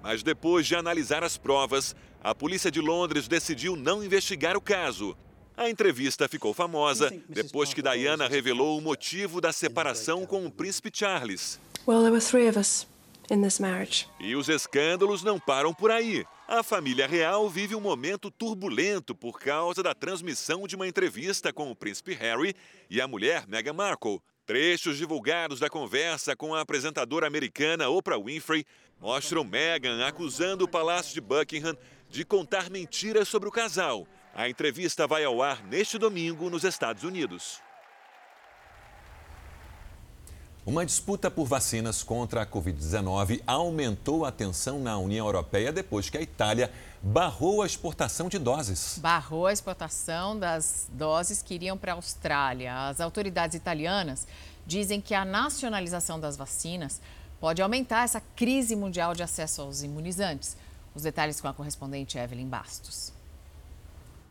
Mas 0.03 0.25
depois 0.25 0.66
de 0.66 0.75
analisar 0.75 1.23
as 1.23 1.39
provas, 1.39 1.95
a 2.21 2.35
polícia 2.35 2.73
de 2.73 2.81
Londres 2.81 3.29
decidiu 3.29 3.77
não 3.77 4.03
investigar 4.03 4.57
o 4.57 4.61
caso. 4.61 5.16
A 5.57 5.71
entrevista 5.71 6.27
ficou 6.29 6.53
famosa 6.53 7.09
depois 7.29 7.73
que 7.73 7.83
Diana 7.83 8.27
revelou 8.27 8.79
o 8.79 8.83
motivo 8.83 9.41
da 9.41 9.53
separação 9.53 10.27
com 10.27 10.45
o 10.45 10.51
príncipe 10.51 10.91
Charles. 10.93 11.61
Well, 11.87 12.01
there 12.01 12.11
were 12.11 12.21
three 12.21 12.49
of 12.49 12.59
us. 12.59 12.85
E 14.18 14.35
os 14.35 14.49
escândalos 14.49 15.22
não 15.22 15.39
param 15.39 15.74
por 15.74 15.91
aí. 15.91 16.24
A 16.47 16.62
família 16.62 17.07
real 17.07 17.49
vive 17.49 17.74
um 17.74 17.81
momento 17.81 18.31
turbulento 18.31 19.14
por 19.14 19.39
causa 19.39 19.83
da 19.83 19.95
transmissão 19.95 20.66
de 20.66 20.76
uma 20.76 20.89
entrevista 20.89 21.53
com 21.53 21.70
o 21.70 21.76
príncipe 21.76 22.14
Harry 22.14 22.55
e 22.89 23.01
a 23.01 23.09
mulher 23.09 23.47
Meghan 23.47 23.74
Markle. 23.74 24.20
Trechos 24.47 24.97
divulgados 24.97 25.61
da 25.61 25.68
conversa 25.68 26.35
com 26.35 26.55
a 26.55 26.61
apresentadora 26.62 27.26
americana 27.26 27.89
Oprah 27.89 28.18
Winfrey 28.18 28.64
mostram 28.99 29.45
Meghan 29.45 30.07
acusando 30.07 30.64
o 30.64 30.68
Palácio 30.68 31.12
de 31.12 31.20
Buckingham 31.20 31.76
de 32.09 32.24
contar 32.24 32.70
mentiras 32.70 33.29
sobre 33.29 33.49
o 33.49 33.53
casal 33.53 34.07
a 34.39 34.49
entrevista 34.49 35.05
vai 35.05 35.24
ao 35.24 35.43
ar 35.43 35.64
neste 35.64 35.99
domingo 35.99 36.49
nos 36.49 36.62
Estados 36.62 37.03
Unidos. 37.03 37.61
Uma 40.67 40.85
disputa 40.85 41.31
por 41.31 41.47
vacinas 41.47 42.03
contra 42.03 42.43
a 42.43 42.47
Covid-19 42.47 43.43
aumentou 43.47 44.25
a 44.25 44.31
tensão 44.31 44.79
na 44.79 44.99
União 44.99 45.27
Europeia 45.27 45.73
depois 45.73 46.11
que 46.11 46.19
a 46.19 46.21
Itália 46.21 46.71
barrou 47.03 47.63
a 47.63 47.67
exportação 47.67 48.29
de 48.29 48.39
doses. 48.39 48.99
Barrou 49.01 49.47
a 49.47 49.53
exportação 49.53 50.39
das 50.39 50.87
doses 50.93 51.43
que 51.43 51.55
iriam 51.55 51.79
para 51.79 51.93
a 51.93 51.95
Austrália. 51.95 52.89
As 52.89 53.01
autoridades 53.01 53.57
italianas 53.57 54.27
dizem 54.67 55.01
que 55.01 55.15
a 55.15 55.25
nacionalização 55.25 56.21
das 56.21 56.37
vacinas 56.37 57.01
pode 57.41 57.63
aumentar 57.63 58.05
essa 58.05 58.21
crise 58.37 58.77
mundial 58.77 59.15
de 59.15 59.23
acesso 59.23 59.63
aos 59.63 59.83
imunizantes. 59.83 60.57
Os 60.95 61.03
detalhes 61.03 61.41
com 61.41 61.49
a 61.49 61.55
correspondente 61.55 62.19
Evelyn 62.19 62.49
Bastos. 62.49 63.13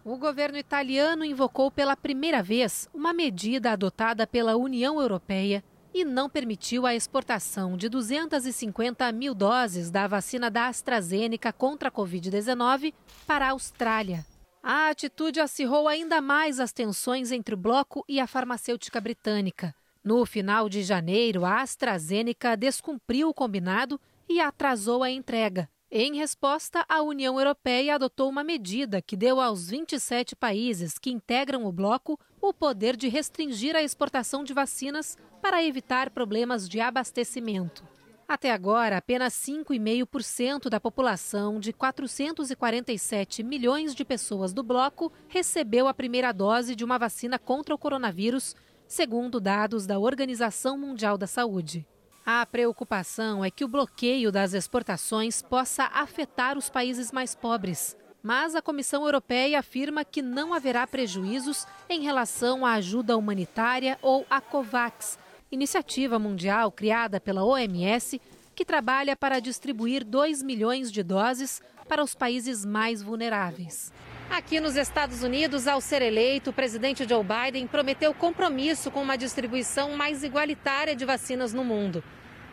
O 0.04 0.18
governo 0.18 0.58
italiano 0.58 1.26
invocou 1.26 1.72
pela 1.72 1.96
primeira 1.96 2.44
vez 2.44 2.88
uma 2.94 3.12
medida 3.12 3.72
adotada 3.72 4.28
pela 4.28 4.56
União 4.56 5.02
Europeia 5.02 5.64
e 5.94 6.06
não 6.06 6.30
permitiu 6.30 6.86
a 6.86 6.94
exportação 6.94 7.78
de 7.78 7.90
250 7.90 9.12
mil 9.12 9.34
doses 9.34 9.90
da 9.90 10.08
vacina 10.08 10.50
da 10.50 10.68
AstraZeneca 10.68 11.52
contra 11.52 11.90
a 11.90 11.92
Covid-19 11.92 12.94
para 13.26 13.48
a 13.48 13.52
Austrália. 13.52 14.26
A 14.62 14.90
atitude 14.90 15.40
acirrou 15.40 15.88
ainda 15.88 16.20
mais 16.22 16.60
as 16.60 16.74
tensões 16.74 17.32
entre 17.32 17.56
o 17.56 17.58
bloco 17.58 18.04
e 18.08 18.20
a 18.20 18.28
farmacêutica 18.28 19.00
britânica. 19.00 19.74
No 20.04 20.26
final 20.26 20.70
de 20.70 20.84
janeiro, 20.84 21.46
a 21.46 21.62
AstraZeneca 21.62 22.56
descumpriu 22.56 23.30
o 23.30 23.34
combinado 23.34 24.00
e 24.28 24.40
atrasou 24.40 25.04
a 25.04 25.10
entrega. 25.10 25.70
Em 25.90 26.18
resposta, 26.18 26.86
a 26.90 27.02
União 27.02 27.40
Europeia 27.40 27.96
adotou 27.96 28.30
uma 28.30 28.44
medida 28.44 29.02
que 29.02 29.16
deu 29.16 29.40
aos 29.40 29.70
27 29.70 30.36
países 30.36 31.00
que 31.00 31.10
integram 31.10 31.66
o 31.66 31.72
bloco 31.72 32.20
o 32.42 32.54
poder 32.54 32.96
de 32.96 33.08
restringir 33.08 33.76
a 33.76 33.82
exportação 33.82 34.44
de 34.44 34.54
vacinas 34.54 35.18
para 35.42 35.64
evitar 35.64 36.10
problemas 36.10 36.68
de 36.68 36.80
abastecimento. 36.80 37.84
Até 38.28 38.52
agora, 38.52 38.98
apenas 38.98 39.34
5,5% 39.36 40.70
da 40.70 40.82
população 40.82 41.62
de 41.62 41.72
447 41.72 43.42
milhões 43.42 43.96
de 43.96 44.04
pessoas 44.04 44.52
do 44.52 44.62
bloco 44.62 45.12
recebeu 45.30 45.88
a 45.88 45.94
primeira 45.94 46.34
dose 46.34 46.76
de 46.76 46.84
uma 46.84 46.98
vacina 46.98 47.40
contra 47.40 47.74
o 47.74 47.78
coronavírus, 47.78 48.54
segundo 48.86 49.40
dados 49.40 49.86
da 49.88 49.98
Organização 49.98 50.78
Mundial 50.78 51.18
da 51.18 51.26
Saúde. 51.26 51.88
A 52.26 52.46
preocupação 52.46 53.46
é 53.46 53.50
que 53.50 53.64
o 53.64 53.70
bloqueio 53.70 54.30
das 54.30 54.54
exportações 54.54 55.42
possa 55.42 55.86
afetar 55.86 56.58
os 56.58 56.70
países 56.70 57.10
mais 57.14 57.34
pobres. 57.34 57.96
Mas 58.22 58.56
a 58.56 58.62
Comissão 58.62 59.06
Europeia 59.06 59.60
afirma 59.60 60.04
que 60.04 60.22
não 60.22 60.54
haverá 60.54 60.86
prejuízos 60.88 61.66
em 61.90 62.02
relação 62.02 62.66
à 62.66 62.74
ajuda 62.74 63.18
humanitária 63.18 63.98
ou 64.02 64.26
à 64.30 64.42
COVAX, 64.42 65.18
iniciativa 65.52 66.20
mundial 66.20 66.72
criada 66.72 67.20
pela 67.20 67.44
OMS 67.44 68.20
que 68.56 68.66
trabalha 68.66 69.16
para 69.16 69.40
distribuir 69.40 70.04
2 70.04 70.42
milhões 70.42 70.92
de 70.92 71.04
doses 71.04 71.62
para 71.88 72.04
os 72.04 72.16
países 72.16 72.66
mais 72.66 73.04
vulneráveis. 73.04 73.94
Aqui 74.30 74.60
nos 74.60 74.76
Estados 74.76 75.24
Unidos, 75.24 75.68
ao 75.68 75.80
ser 75.80 76.02
eleito, 76.02 76.50
o 76.50 76.54
presidente 76.54 77.08
Joe 77.08 77.24
Biden 77.24 77.66
prometeu 77.66 78.14
compromisso 78.14 78.92
com 78.92 79.02
uma 79.02 79.16
distribuição 79.16 79.96
mais 79.96 80.24
igualitária 80.24 80.96
de 80.96 81.06
vacinas 81.06 81.54
no 81.54 81.64
mundo. 81.64 82.04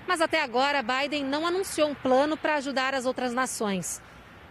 Mas 0.07 0.21
até 0.21 0.43
agora, 0.43 0.83
Biden 0.83 1.25
não 1.25 1.47
anunciou 1.47 1.89
um 1.89 1.95
plano 1.95 2.37
para 2.37 2.57
ajudar 2.57 2.95
as 2.95 3.07
outras 3.07 3.33
nações. 3.33 4.01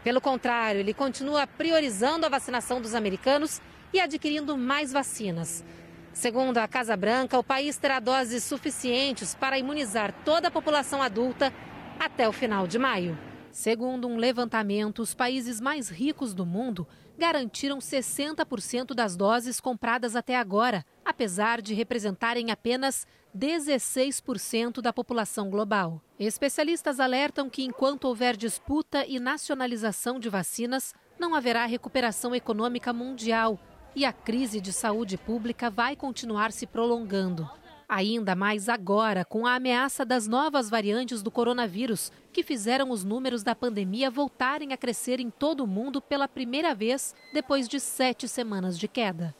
Pelo 0.03 0.19
contrário, 0.19 0.81
ele 0.81 0.93
continua 0.93 1.47
priorizando 1.47 2.25
a 2.25 2.29
vacinação 2.29 2.81
dos 2.81 2.93
americanos 2.93 3.61
e 3.93 3.99
adquirindo 3.99 4.57
mais 4.57 4.91
vacinas. 4.91 5.63
Segundo 6.11 6.57
a 6.57 6.67
Casa 6.67 6.95
Branca, 6.97 7.39
o 7.39 7.43
país 7.43 7.77
terá 7.77 7.99
doses 7.99 8.43
suficientes 8.43 9.33
para 9.33 9.57
imunizar 9.57 10.13
toda 10.25 10.49
a 10.49 10.51
população 10.51 11.01
adulta 11.01 11.53
até 11.99 12.27
o 12.27 12.33
final 12.33 12.67
de 12.67 12.77
maio. 12.77 13.17
Segundo 13.49 14.07
um 14.07 14.17
levantamento, 14.17 14.99
os 14.99 15.13
países 15.13 15.61
mais 15.61 15.89
ricos 15.89 16.33
do 16.33 16.45
mundo 16.45 16.87
garantiram 17.17 17.77
60% 17.77 18.93
das 18.93 19.15
doses 19.15 19.59
compradas 19.59 20.15
até 20.15 20.35
agora, 20.35 20.85
apesar 21.05 21.61
de 21.61 21.73
representarem 21.73 22.51
apenas 22.51 23.07
16% 23.35 24.81
da 24.81 24.93
população 24.93 25.49
global. 25.49 26.01
Especialistas 26.19 26.99
alertam 26.99 27.49
que 27.49 27.63
enquanto 27.63 28.05
houver 28.05 28.37
disputa 28.37 29.05
e 29.05 29.19
nacionalização 29.19 30.19
de 30.19 30.29
vacinas, 30.29 30.93
não 31.19 31.33
haverá 31.33 31.65
recuperação 31.65 32.35
econômica 32.35 32.93
mundial 32.93 33.59
e 33.95 34.05
a 34.05 34.13
crise 34.13 34.59
de 34.59 34.73
saúde 34.73 35.17
pública 35.17 35.69
vai 35.69 35.95
continuar 35.95 36.51
se 36.51 36.65
prolongando. 36.65 37.49
Ainda 37.87 38.35
mais 38.35 38.69
agora, 38.69 39.23
com 39.23 39.45
a 39.45 39.55
ameaça 39.55 40.03
das 40.05 40.27
novas 40.27 40.69
variantes 40.69 41.21
do 41.21 41.29
coronavírus, 41.29 42.11
que 42.31 42.41
fizeram 42.41 42.89
os 42.89 43.03
números 43.03 43.43
da 43.43 43.53
pandemia 43.53 44.09
voltarem 44.09 44.73
a 44.73 44.77
crescer 44.77 45.19
em 45.19 45.29
todo 45.29 45.63
o 45.63 45.67
mundo 45.67 46.01
pela 46.01 46.27
primeira 46.27 46.73
vez 46.73 47.13
depois 47.33 47.67
de 47.67 47.79
sete 47.79 48.27
semanas 48.27 48.79
de 48.79 48.87
queda. 48.87 49.35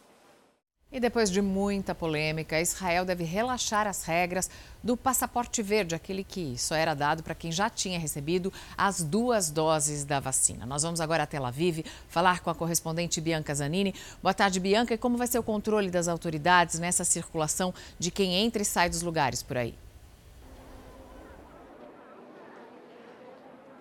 E 0.94 1.00
depois 1.00 1.32
de 1.32 1.41
muita 1.41 1.96
polêmica, 1.96 2.62
Israel 2.62 3.04
deve 3.04 3.24
relaxar 3.24 3.88
as 3.88 4.04
regras 4.04 4.48
do 4.84 4.96
passaporte 4.96 5.60
verde, 5.64 5.96
aquele 5.96 6.24
que 6.24 6.56
só 6.56 6.76
era 6.76 6.94
dado 6.94 7.24
para 7.24 7.34
quem 7.34 7.52
já 7.52 7.68
tinha 7.68 7.98
recebido 7.98 8.54
as 8.78 9.02
duas 9.02 9.50
doses 9.50 10.06
da 10.06 10.20
vacina. 10.20 10.68
Nós 10.68 10.84
vamos 10.84 11.02
agora 11.02 11.24
a 11.24 11.26
Tel 11.26 11.48
Aviv 11.48 11.84
falar 12.08 12.41
com 12.41 12.52
a 12.52 12.54
correspondente 12.54 13.20
Bianca 13.20 13.56
Zanini. 13.56 13.96
Boa 14.22 14.36
tarde, 14.36 14.60
Bianca. 14.60 14.94
E 14.94 14.98
como 15.00 15.18
vai 15.18 15.26
ser 15.26 15.39
o 15.39 15.44
controle 15.44 15.89
das 15.89 16.08
autoridades 16.08 16.78
nessa 16.78 17.04
circulação 17.04 17.74
de 17.98 18.12
quem 18.12 18.36
entra 18.36 18.62
e 18.62 18.66
sai 18.66 18.88
dos 18.88 19.02
lugares 19.02 19.41
por 19.41 19.58
aí? 19.58 19.74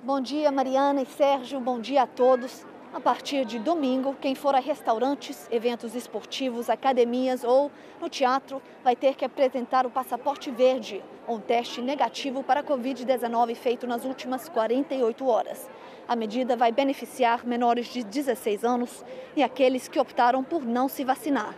Bom 0.02 0.18
dia, 0.18 0.50
Mariana 0.50 1.02
e 1.02 1.06
Sérgio. 1.06 1.60
Bom 1.60 1.78
dia 1.78 2.04
a 2.04 2.06
todos. 2.06 2.71
A 2.94 3.00
partir 3.00 3.46
de 3.46 3.58
domingo, 3.58 4.14
quem 4.20 4.34
for 4.34 4.54
a 4.54 4.58
restaurantes, 4.58 5.48
eventos 5.50 5.94
esportivos, 5.94 6.68
academias 6.68 7.42
ou 7.42 7.70
no 7.98 8.06
teatro 8.06 8.60
vai 8.84 8.94
ter 8.94 9.14
que 9.14 9.24
apresentar 9.24 9.86
o 9.86 9.90
passaporte 9.90 10.50
verde, 10.50 11.02
um 11.26 11.40
teste 11.40 11.80
negativo 11.80 12.42
para 12.42 12.60
a 12.60 12.62
Covid-19 12.62 13.54
feito 13.54 13.86
nas 13.86 14.04
últimas 14.04 14.46
48 14.50 15.26
horas. 15.26 15.70
A 16.06 16.14
medida 16.14 16.54
vai 16.54 16.70
beneficiar 16.70 17.46
menores 17.46 17.86
de 17.86 18.04
16 18.04 18.62
anos 18.62 19.02
e 19.34 19.42
aqueles 19.42 19.88
que 19.88 19.98
optaram 19.98 20.44
por 20.44 20.62
não 20.62 20.86
se 20.86 21.02
vacinar. 21.02 21.54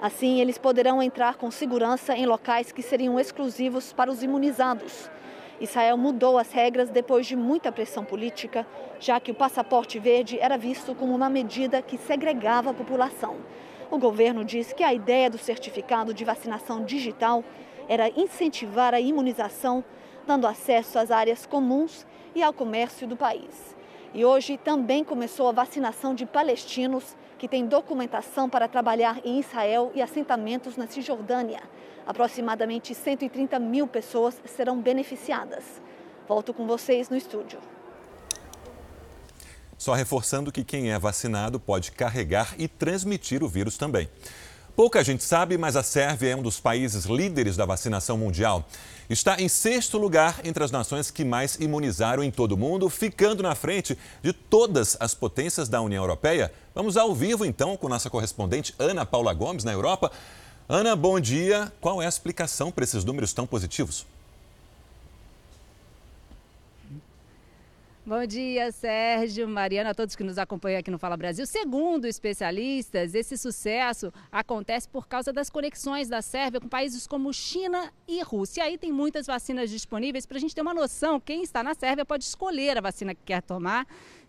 Assim, 0.00 0.40
eles 0.40 0.56
poderão 0.56 1.02
entrar 1.02 1.34
com 1.34 1.50
segurança 1.50 2.16
em 2.16 2.24
locais 2.24 2.72
que 2.72 2.80
seriam 2.80 3.20
exclusivos 3.20 3.92
para 3.92 4.10
os 4.10 4.22
imunizados. 4.22 5.10
Israel 5.60 5.96
mudou 5.96 6.38
as 6.38 6.52
regras 6.52 6.88
depois 6.88 7.26
de 7.26 7.34
muita 7.34 7.72
pressão 7.72 8.04
política, 8.04 8.66
já 9.00 9.18
que 9.18 9.30
o 9.30 9.34
passaporte 9.34 9.98
verde 9.98 10.38
era 10.40 10.56
visto 10.56 10.94
como 10.94 11.14
uma 11.14 11.28
medida 11.28 11.82
que 11.82 11.98
segregava 11.98 12.70
a 12.70 12.74
população. 12.74 13.36
O 13.90 13.98
governo 13.98 14.44
diz 14.44 14.72
que 14.72 14.84
a 14.84 14.94
ideia 14.94 15.28
do 15.28 15.38
certificado 15.38 16.14
de 16.14 16.24
vacinação 16.24 16.84
digital 16.84 17.42
era 17.88 18.08
incentivar 18.08 18.94
a 18.94 19.00
imunização, 19.00 19.82
dando 20.26 20.46
acesso 20.46 20.98
às 20.98 21.10
áreas 21.10 21.46
comuns 21.46 22.06
e 22.34 22.42
ao 22.42 22.52
comércio 22.52 23.06
do 23.06 23.16
país. 23.16 23.76
E 24.14 24.24
hoje 24.24 24.56
também 24.56 25.02
começou 25.02 25.48
a 25.48 25.52
vacinação 25.52 26.14
de 26.14 26.24
palestinos 26.24 27.16
que 27.38 27.48
têm 27.48 27.66
documentação 27.66 28.48
para 28.48 28.68
trabalhar 28.68 29.20
em 29.24 29.38
Israel 29.38 29.90
e 29.94 30.02
assentamentos 30.02 30.76
na 30.76 30.86
Cisjordânia. 30.86 31.60
Aproximadamente 32.08 32.94
130 32.94 33.58
mil 33.58 33.86
pessoas 33.86 34.34
serão 34.46 34.80
beneficiadas. 34.80 35.62
Volto 36.26 36.54
com 36.54 36.66
vocês 36.66 37.10
no 37.10 37.16
estúdio. 37.18 37.58
Só 39.76 39.92
reforçando 39.92 40.50
que 40.50 40.64
quem 40.64 40.90
é 40.90 40.98
vacinado 40.98 41.60
pode 41.60 41.92
carregar 41.92 42.54
e 42.56 42.66
transmitir 42.66 43.44
o 43.44 43.48
vírus 43.48 43.76
também. 43.76 44.08
Pouca 44.74 45.04
gente 45.04 45.22
sabe, 45.22 45.58
mas 45.58 45.76
a 45.76 45.82
Sérvia 45.82 46.30
é 46.30 46.36
um 46.36 46.40
dos 46.40 46.58
países 46.58 47.04
líderes 47.04 47.58
da 47.58 47.66
vacinação 47.66 48.16
mundial. 48.16 48.64
Está 49.10 49.38
em 49.38 49.48
sexto 49.48 49.98
lugar 49.98 50.40
entre 50.44 50.64
as 50.64 50.70
nações 50.70 51.10
que 51.10 51.26
mais 51.26 51.56
imunizaram 51.56 52.24
em 52.24 52.30
todo 52.30 52.52
o 52.52 52.56
mundo, 52.56 52.88
ficando 52.88 53.42
na 53.42 53.54
frente 53.54 53.98
de 54.22 54.32
todas 54.32 54.96
as 54.98 55.12
potências 55.12 55.68
da 55.68 55.82
União 55.82 56.02
Europeia. 56.02 56.50
Vamos 56.74 56.96
ao 56.96 57.14
vivo 57.14 57.44
então 57.44 57.76
com 57.76 57.86
nossa 57.86 58.08
correspondente 58.08 58.74
Ana 58.78 59.04
Paula 59.04 59.34
Gomes, 59.34 59.64
na 59.64 59.72
Europa. 59.72 60.10
Ana, 60.70 60.94
bom 60.94 61.18
dia. 61.18 61.72
Qual 61.80 62.02
é 62.02 62.04
a 62.04 62.08
explicação 62.10 62.70
para 62.70 62.84
esses 62.84 63.02
números 63.02 63.32
tão 63.32 63.46
positivos? 63.46 64.04
Bom 68.04 68.26
dia, 68.26 68.70
Sérgio, 68.72 69.48
Mariana, 69.48 69.90
a 69.90 69.94
todos 69.94 70.14
que 70.14 70.22
nos 70.22 70.36
acompanham 70.36 70.80
aqui 70.80 70.90
no 70.90 70.98
Fala 70.98 71.16
Brasil. 71.16 71.46
Segundo 71.46 72.06
especialistas, 72.06 73.14
esse 73.14 73.36
sucesso 73.38 74.12
acontece 74.30 74.86
por 74.88 75.06
causa 75.06 75.32
das 75.32 75.48
conexões 75.48 76.06
da 76.06 76.20
Sérvia 76.20 76.60
com 76.60 76.68
países 76.68 77.06
como 77.06 77.32
China 77.32 77.90
e 78.06 78.22
Rússia. 78.22 78.60
E 78.60 78.64
aí 78.64 78.78
tem 78.78 78.92
muitas 78.92 79.26
vacinas 79.26 79.70
disponíveis 79.70 80.26
para 80.26 80.36
a 80.36 80.40
gente 80.40 80.54
ter 80.54 80.60
uma 80.60 80.74
noção. 80.74 81.18
Quem 81.18 81.42
está 81.42 81.62
na 81.62 81.74
Sérvia 81.74 82.04
pode 82.04 82.24
escolher 82.24 82.76
a 82.76 82.82
vacina 82.82 83.14
que 83.14 83.22
quer 83.24 83.42
tomar 83.42 83.86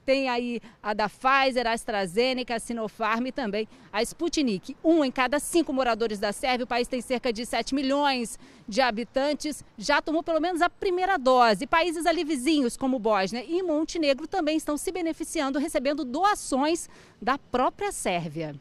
tem 0.09 0.27
aí 0.27 0.59
a 0.81 0.91
da 0.91 1.07
Pfizer, 1.07 1.67
a 1.67 1.73
AstraZeneca, 1.73 2.55
a 2.55 2.59
Sinopharm 2.59 3.27
e 3.27 3.31
também 3.31 3.67
a 3.93 4.01
Sputnik. 4.01 4.75
Um 4.83 5.05
em 5.05 5.11
cada 5.11 5.39
cinco 5.39 5.71
moradores 5.71 6.17
da 6.17 6.33
Sérvia, 6.33 6.63
o 6.63 6.67
país 6.67 6.87
tem 6.87 6.99
cerca 6.99 7.31
de 7.31 7.45
7 7.45 7.75
milhões 7.75 8.39
de 8.67 8.81
habitantes, 8.81 9.63
já 9.77 10.01
tomou 10.01 10.23
pelo 10.23 10.39
menos 10.39 10.63
a 10.63 10.69
primeira 10.69 11.15
dose. 11.15 11.67
Países 11.67 12.07
ali 12.07 12.23
vizinhos, 12.23 12.75
como 12.75 12.97
Bósnia 12.97 13.45
e 13.47 13.61
Montenegro, 13.61 14.25
também 14.25 14.57
estão 14.57 14.77
se 14.77 14.91
beneficiando, 14.91 15.59
recebendo 15.59 16.03
doações 16.03 16.89
da 17.21 17.37
própria 17.37 17.91
Sérvia. 17.91 18.55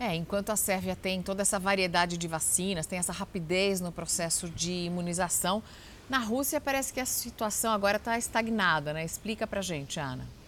É, 0.00 0.16
enquanto 0.16 0.50
a 0.50 0.56
Sérvia 0.56 0.96
tem 0.96 1.22
toda 1.22 1.42
essa 1.42 1.60
variedade 1.60 2.18
de 2.18 2.26
vacinas, 2.26 2.86
tem 2.86 2.98
essa 2.98 3.12
rapidez 3.12 3.80
no 3.80 3.92
processo 3.92 4.48
de 4.48 4.72
imunização, 4.72 5.62
na 6.08 6.18
Rússia 6.18 6.60
parece 6.60 6.92
que 6.92 6.98
a 6.98 7.06
situação 7.06 7.72
agora 7.72 7.96
está 7.96 8.18
estagnada, 8.18 8.92
né? 8.92 9.04
Explica 9.04 9.46
pra 9.46 9.62
gente, 9.62 10.00
Ana. 10.00 10.39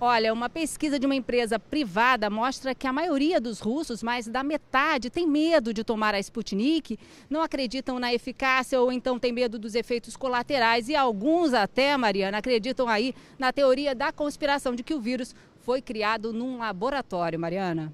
Olha, 0.00 0.32
uma 0.32 0.48
pesquisa 0.48 0.96
de 0.96 1.06
uma 1.06 1.14
empresa 1.16 1.58
privada 1.58 2.30
mostra 2.30 2.72
que 2.72 2.86
a 2.86 2.92
maioria 2.92 3.40
dos 3.40 3.58
russos, 3.58 4.00
mais 4.00 4.28
da 4.28 4.44
metade, 4.44 5.10
tem 5.10 5.26
medo 5.26 5.74
de 5.74 5.82
tomar 5.82 6.14
a 6.14 6.20
Sputnik, 6.20 6.96
não 7.28 7.42
acreditam 7.42 7.98
na 7.98 8.14
eficácia 8.14 8.80
ou 8.80 8.92
então 8.92 9.18
tem 9.18 9.32
medo 9.32 9.58
dos 9.58 9.74
efeitos 9.74 10.16
colaterais. 10.16 10.88
E 10.88 10.94
alguns 10.94 11.52
até, 11.52 11.96
Mariana, 11.96 12.38
acreditam 12.38 12.86
aí 12.88 13.12
na 13.36 13.52
teoria 13.52 13.92
da 13.92 14.12
conspiração 14.12 14.72
de 14.72 14.84
que 14.84 14.94
o 14.94 15.00
vírus 15.00 15.34
foi 15.62 15.82
criado 15.82 16.32
num 16.32 16.58
laboratório, 16.58 17.38
Mariana. 17.38 17.92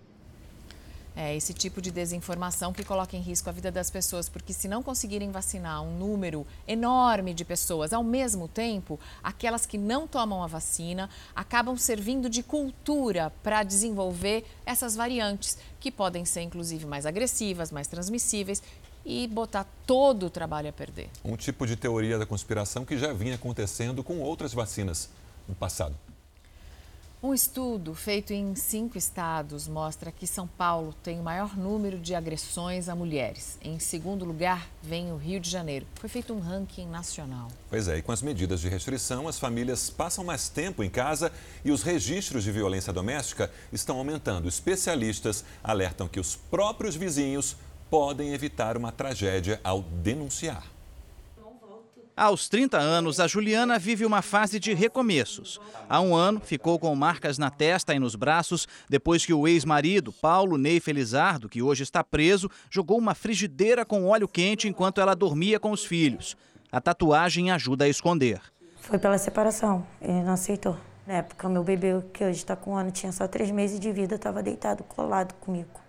É 1.17 1.35
esse 1.37 1.55
tipo 1.55 1.81
de 1.81 1.93
desinformação 1.93 2.73
que 2.73 2.85
coloca 2.85 3.17
em 3.17 3.21
risco 3.21 3.49
a 3.49 3.53
vida 3.53 3.71
das 3.71 3.89
pessoas, 3.89 4.29
porque 4.29 4.53
se 4.53 4.67
não 4.67 4.83
conseguirem 4.83 5.31
vacinar 5.31 5.81
um 5.83 5.97
número 5.97 6.45
enorme 6.67 7.33
de 7.33 7.45
pessoas 7.45 7.93
ao 7.93 8.03
mesmo 8.03 8.49
tempo, 8.49 8.99
aquelas 9.23 9.65
que 9.65 9.79
não 9.79 10.09
tomam 10.09 10.43
a 10.43 10.49
vacina 10.49 11.09
acabam 11.35 11.77
servindo 11.77 12.29
de 12.29 12.43
cultura 12.43 13.33
para 13.45 13.63
desenvolver 13.63 14.45
essas 14.67 14.97
variantes, 14.97 15.57
que 15.79 15.91
podem 15.91 16.25
ser 16.25 16.43
inclusive 16.43 16.85
mais 16.85 17.07
agressivas, 17.07 17.71
mais 17.71 17.87
transmissíveis 17.87 18.61
e 19.05 19.29
botar 19.29 19.67
todo 19.87 20.27
o 20.27 20.31
trabalho 20.31 20.71
a 20.71 20.73
perder. 20.73 21.11
Um 21.25 21.37
tipo 21.37 21.67
de 21.67 21.77
teoria 21.77 22.19
da 22.19 22.27
conspiração 22.27 22.85
que 22.85 22.99
já 22.99 23.13
vinha 23.13 23.37
acontecendo 23.37 24.03
com 24.03 24.19
outras 24.19 24.53
vacinas 24.53 25.11
no 25.47 25.55
passado. 25.55 25.95
Um 27.25 27.33
estudo 27.33 27.95
feito 27.95 28.35
em 28.35 28.55
cinco 28.55 28.99
estados 28.99 29.67
mostra 29.67 30.13
que 30.13 30.27
São 30.27 30.47
Paulo 30.47 30.95
tem 31.03 31.19
o 31.19 31.23
maior 31.23 31.57
número 31.57 31.99
de 31.99 32.15
agressões 32.15 32.87
a 32.87 32.95
mulheres. 32.95 33.57
Em 33.63 33.79
segundo 33.79 34.27
lugar, 34.27 34.69
vem 34.83 35.11
o 35.11 35.17
Rio 35.17 35.41
de 35.41 35.49
Janeiro. 35.49 35.87
Foi 35.95 36.11
feito 36.11 36.35
um 36.35 36.39
ranking 36.39 36.87
nacional. 36.87 37.49
Pois 37.71 37.89
é, 37.89 37.97
e 37.97 38.03
com 38.03 38.13
as 38.13 38.21
medidas 38.21 38.61
de 38.61 38.69
restrição, 38.69 39.27
as 39.27 39.39
famílias 39.39 39.89
passam 39.89 40.23
mais 40.23 40.51
tempo 40.51 40.85
em 40.85 40.91
casa 40.91 41.33
e 41.65 41.71
os 41.71 41.83
registros 41.83 42.45
de 42.45 42.53
violência 42.53 42.93
doméstica 42.93 43.51
estão 43.73 43.97
aumentando. 43.97 44.47
Especialistas 44.47 45.47
alertam 45.63 46.07
que 46.07 46.21
os 46.21 46.37
próprios 46.37 46.95
vizinhos 46.95 47.57
podem 47.89 48.35
evitar 48.35 48.77
uma 48.77 48.93
tragédia 48.93 49.59
ao 49.65 49.81
denunciar. 49.81 50.74
Aos 52.17 52.49
30 52.49 52.79
anos, 52.79 53.19
a 53.19 53.27
Juliana 53.27 53.77
vive 53.77 54.07
uma 54.07 54.23
fase 54.23 54.61
de 54.61 54.73
recomeços. 54.73 55.61
Há 55.89 56.01
um 56.01 56.15
ano, 56.15 56.39
ficou 56.39 56.79
com 56.79 56.95
marcas 56.95 57.39
na 57.39 57.51
testa 57.51 57.93
e 57.93 57.99
nos 57.99 58.15
braços 58.15 58.69
depois 58.89 59.27
que 59.27 59.35
o 59.35 59.49
ex-marido, 59.49 60.13
Paulo 60.13 60.57
Ney 60.57 60.79
Felizardo, 60.79 61.49
que 61.49 61.61
hoje 61.61 61.83
está 61.83 62.05
preso, 62.05 62.49
jogou 62.71 62.99
uma 62.99 63.17
frigideira 63.17 63.85
com 63.85 64.07
óleo 64.07 64.29
quente 64.29 64.69
enquanto 64.69 65.01
ela 65.01 65.17
dormia 65.17 65.59
com 65.59 65.73
os 65.73 65.85
filhos. 65.85 66.37
A 66.71 66.81
tatuagem 66.81 67.51
ajuda 67.51 67.85
a 67.85 67.89
esconder. 67.89 68.41
Foi 68.77 68.97
pela 68.97 69.19
separação, 69.19 69.85
ele 70.01 70.23
não 70.23 70.35
aceitou. 70.35 70.77
Na 71.05 71.15
época, 71.15 71.49
meu 71.49 71.65
bebê, 71.65 72.01
que 72.13 72.23
hoje 72.23 72.39
está 72.39 72.55
com 72.55 72.75
um 72.75 72.77
ano, 72.77 72.93
tinha 72.93 73.11
só 73.11 73.27
três 73.27 73.51
meses 73.51 73.81
de 73.81 73.91
vida, 73.91 74.15
estava 74.15 74.41
deitado, 74.41 74.85
colado 74.85 75.35
comigo. 75.35 75.81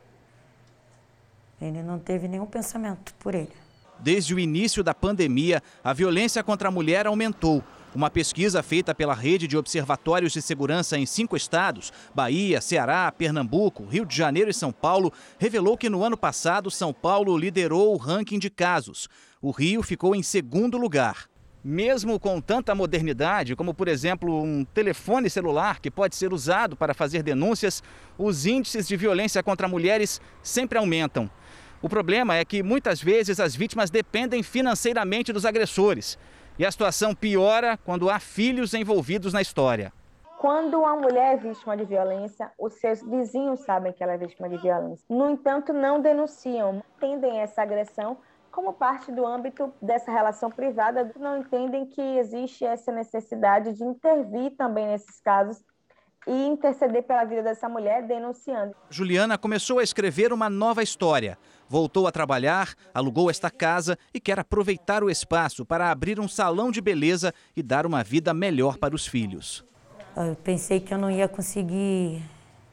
Ele 1.61 1.83
não 1.83 1.99
teve 1.99 2.27
nenhum 2.27 2.47
pensamento 2.47 3.13
por 3.19 3.35
ele. 3.35 3.64
Desde 3.99 4.33
o 4.33 4.39
início 4.39 4.83
da 4.83 4.93
pandemia, 4.93 5.61
a 5.83 5.93
violência 5.93 6.43
contra 6.43 6.67
a 6.67 6.71
mulher 6.71 7.07
aumentou. 7.07 7.63
Uma 7.95 8.09
pesquisa 8.09 8.61
feita 8.61 8.93
pela 8.93 9.13
Rede 9.13 9.47
de 9.47 9.55
Observatórios 9.55 10.33
de 10.33 10.41
Segurança 10.41 10.97
em 10.97 11.05
cinco 11.05 11.37
estados 11.37 11.93
Bahia, 12.13 12.59
Ceará, 12.59 13.09
Pernambuco, 13.09 13.85
Rio 13.85 14.05
de 14.05 14.13
Janeiro 14.13 14.49
e 14.49 14.53
São 14.53 14.71
Paulo 14.71 15.13
revelou 15.39 15.77
que 15.77 15.89
no 15.89 16.03
ano 16.03 16.17
passado 16.17 16.69
São 16.69 16.93
Paulo 16.93 17.37
liderou 17.37 17.93
o 17.93 17.97
ranking 17.97 18.37
de 18.37 18.49
casos. 18.49 19.07
O 19.41 19.49
Rio 19.49 19.81
ficou 19.81 20.13
em 20.13 20.21
segundo 20.21 20.77
lugar. 20.77 21.29
Mesmo 21.63 22.19
com 22.19 22.39
tanta 22.41 22.75
modernidade, 22.75 23.55
como 23.55 23.73
por 23.73 23.87
exemplo 23.87 24.43
um 24.43 24.65
telefone 24.65 25.29
celular 25.29 25.79
que 25.79 25.89
pode 25.89 26.15
ser 26.15 26.33
usado 26.33 26.75
para 26.75 26.93
fazer 26.93 27.23
denúncias, 27.23 27.81
os 28.17 28.45
índices 28.45 28.87
de 28.87 28.97
violência 28.97 29.41
contra 29.41 29.67
mulheres 29.67 30.21
sempre 30.43 30.77
aumentam. 30.77 31.27
O 31.81 31.89
problema 31.89 32.35
é 32.35 32.45
que 32.45 32.63
muitas 32.63 33.01
vezes 33.01 33.39
as 33.39 33.55
vítimas 33.55 33.89
dependem 33.89 34.41
financeiramente 34.41 35.33
dos 35.33 35.45
agressores. 35.45 36.17
E 36.57 36.65
a 36.65 36.71
situação 36.71 37.13
piora 37.13 37.77
quando 37.83 38.09
há 38.09 38.19
filhos 38.19 38.73
envolvidos 38.73 39.33
na 39.33 39.41
história. 39.41 39.91
Quando 40.39 40.79
uma 40.79 40.95
mulher 40.95 41.33
é 41.33 41.37
vítima 41.37 41.75
de 41.75 41.85
violência, 41.85 42.51
os 42.59 42.73
seus 42.75 43.01
vizinhos 43.01 43.61
sabem 43.61 43.91
que 43.91 44.03
ela 44.03 44.13
é 44.13 44.17
vítima 44.17 44.47
de 44.47 44.57
violência. 44.57 45.05
No 45.09 45.29
entanto, 45.29 45.73
não 45.73 46.01
denunciam, 46.01 46.83
entendem 46.97 47.39
essa 47.39 47.61
agressão 47.61 48.17
como 48.51 48.71
parte 48.71 49.11
do 49.11 49.25
âmbito 49.25 49.73
dessa 49.81 50.11
relação 50.11 50.49
privada, 50.49 51.11
não 51.19 51.39
entendem 51.39 51.85
que 51.87 52.01
existe 52.01 52.63
essa 52.63 52.89
necessidade 52.89 53.73
de 53.73 53.83
intervir 53.83 54.51
também 54.55 54.87
nesses 54.87 55.19
casos 55.19 55.61
e 56.27 56.47
interceder 56.47 57.03
pela 57.03 57.25
vida 57.25 57.43
dessa 57.43 57.67
mulher 57.67 58.03
denunciando. 58.03 58.75
Juliana 58.89 59.37
começou 59.37 59.79
a 59.79 59.83
escrever 59.83 60.31
uma 60.31 60.49
nova 60.49 60.81
história. 60.81 61.37
Voltou 61.67 62.05
a 62.05 62.11
trabalhar, 62.11 62.75
alugou 62.93 63.29
esta 63.29 63.49
casa 63.49 63.97
e 64.13 64.19
quer 64.19 64.39
aproveitar 64.39 65.03
o 65.03 65.09
espaço 65.09 65.65
para 65.65 65.89
abrir 65.89 66.19
um 66.19 66.27
salão 66.27 66.69
de 66.71 66.79
beleza 66.79 67.33
e 67.55 67.63
dar 67.63 67.85
uma 67.85 68.03
vida 68.03 68.33
melhor 68.33 68.77
para 68.77 68.95
os 68.95 69.07
filhos. 69.07 69.65
Eu 70.15 70.35
pensei 70.35 70.79
que 70.79 70.93
eu 70.93 70.97
não 70.97 71.09
ia 71.09 71.27
conseguir 71.27 72.21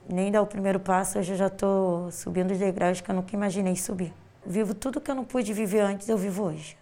nem 0.08 0.30
dar 0.30 0.42
o 0.42 0.46
primeiro 0.46 0.78
passo, 0.78 1.18
hoje 1.18 1.32
eu 1.32 1.36
já 1.36 1.46
estou 1.46 2.10
subindo 2.10 2.50
os 2.52 2.58
degraus 2.58 3.00
que 3.00 3.10
eu 3.10 3.14
nunca 3.14 3.34
imaginei 3.34 3.76
subir. 3.76 4.12
Vivo 4.44 4.74
tudo 4.74 5.00
que 5.00 5.10
eu 5.10 5.14
não 5.14 5.24
pude 5.24 5.52
viver 5.52 5.80
antes, 5.80 6.08
eu 6.08 6.18
vivo 6.18 6.44
hoje. 6.44 6.76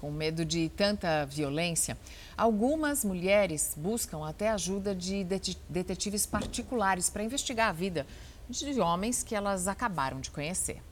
Com 0.00 0.10
medo 0.10 0.46
de 0.46 0.70
tanta 0.70 1.26
violência, 1.26 1.96
algumas 2.36 3.04
mulheres 3.04 3.74
buscam 3.76 4.26
até 4.26 4.48
ajuda 4.48 4.94
de 4.94 5.26
detetives 5.68 6.24
particulares 6.24 7.10
para 7.10 7.22
investigar 7.22 7.68
a 7.68 7.72
vida 7.72 8.06
de 8.58 8.80
homens 8.80 9.22
que 9.22 9.34
elas 9.34 9.68
acabaram 9.68 10.20
de 10.20 10.30
conhecer. 10.30 10.82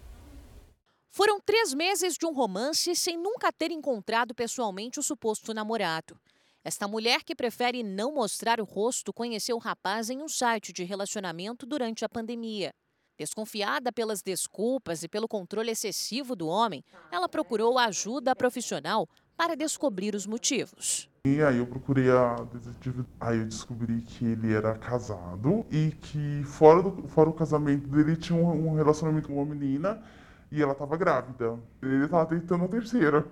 Foram 1.10 1.40
três 1.40 1.74
meses 1.74 2.16
de 2.16 2.26
um 2.26 2.32
romance 2.32 2.94
sem 2.94 3.16
nunca 3.16 3.52
ter 3.52 3.70
encontrado 3.70 4.34
pessoalmente 4.34 5.00
o 5.00 5.02
suposto 5.02 5.52
namorado. 5.52 6.18
Esta 6.62 6.86
mulher, 6.86 7.22
que 7.24 7.34
prefere 7.34 7.82
não 7.82 8.12
mostrar 8.12 8.60
o 8.60 8.64
rosto, 8.64 9.12
conheceu 9.12 9.56
o 9.56 9.60
rapaz 9.60 10.10
em 10.10 10.22
um 10.22 10.28
site 10.28 10.72
de 10.72 10.84
relacionamento 10.84 11.64
durante 11.64 12.04
a 12.04 12.08
pandemia. 12.08 12.72
Desconfiada 13.16 13.90
pelas 13.90 14.22
desculpas 14.22 15.02
e 15.02 15.08
pelo 15.08 15.26
controle 15.26 15.72
excessivo 15.72 16.36
do 16.36 16.46
homem, 16.46 16.84
ela 17.10 17.28
procurou 17.28 17.78
ajuda 17.78 18.36
profissional 18.36 19.08
para 19.36 19.56
descobrir 19.56 20.14
os 20.14 20.26
motivos. 20.26 21.08
E 21.28 21.42
aí 21.42 21.58
eu 21.58 21.66
procurei 21.66 22.10
a 22.10 22.36
detetive, 22.50 23.04
aí 23.20 23.38
eu 23.38 23.44
descobri 23.44 24.00
que 24.00 24.24
ele 24.24 24.54
era 24.54 24.74
casado 24.76 25.66
e 25.70 25.90
que 25.90 26.42
fora, 26.44 26.82
do, 26.82 27.06
fora 27.06 27.28
o 27.28 27.34
casamento 27.34 27.86
dele 27.86 28.16
tinha 28.16 28.38
um, 28.38 28.68
um 28.68 28.74
relacionamento 28.74 29.28
com 29.28 29.34
uma 29.34 29.44
menina 29.44 30.02
e 30.50 30.62
ela 30.62 30.72
estava 30.72 30.96
grávida. 30.96 31.58
Ele 31.82 32.06
estava 32.06 32.24
tentando 32.24 32.64
a 32.64 32.68
terceira. 32.68 33.26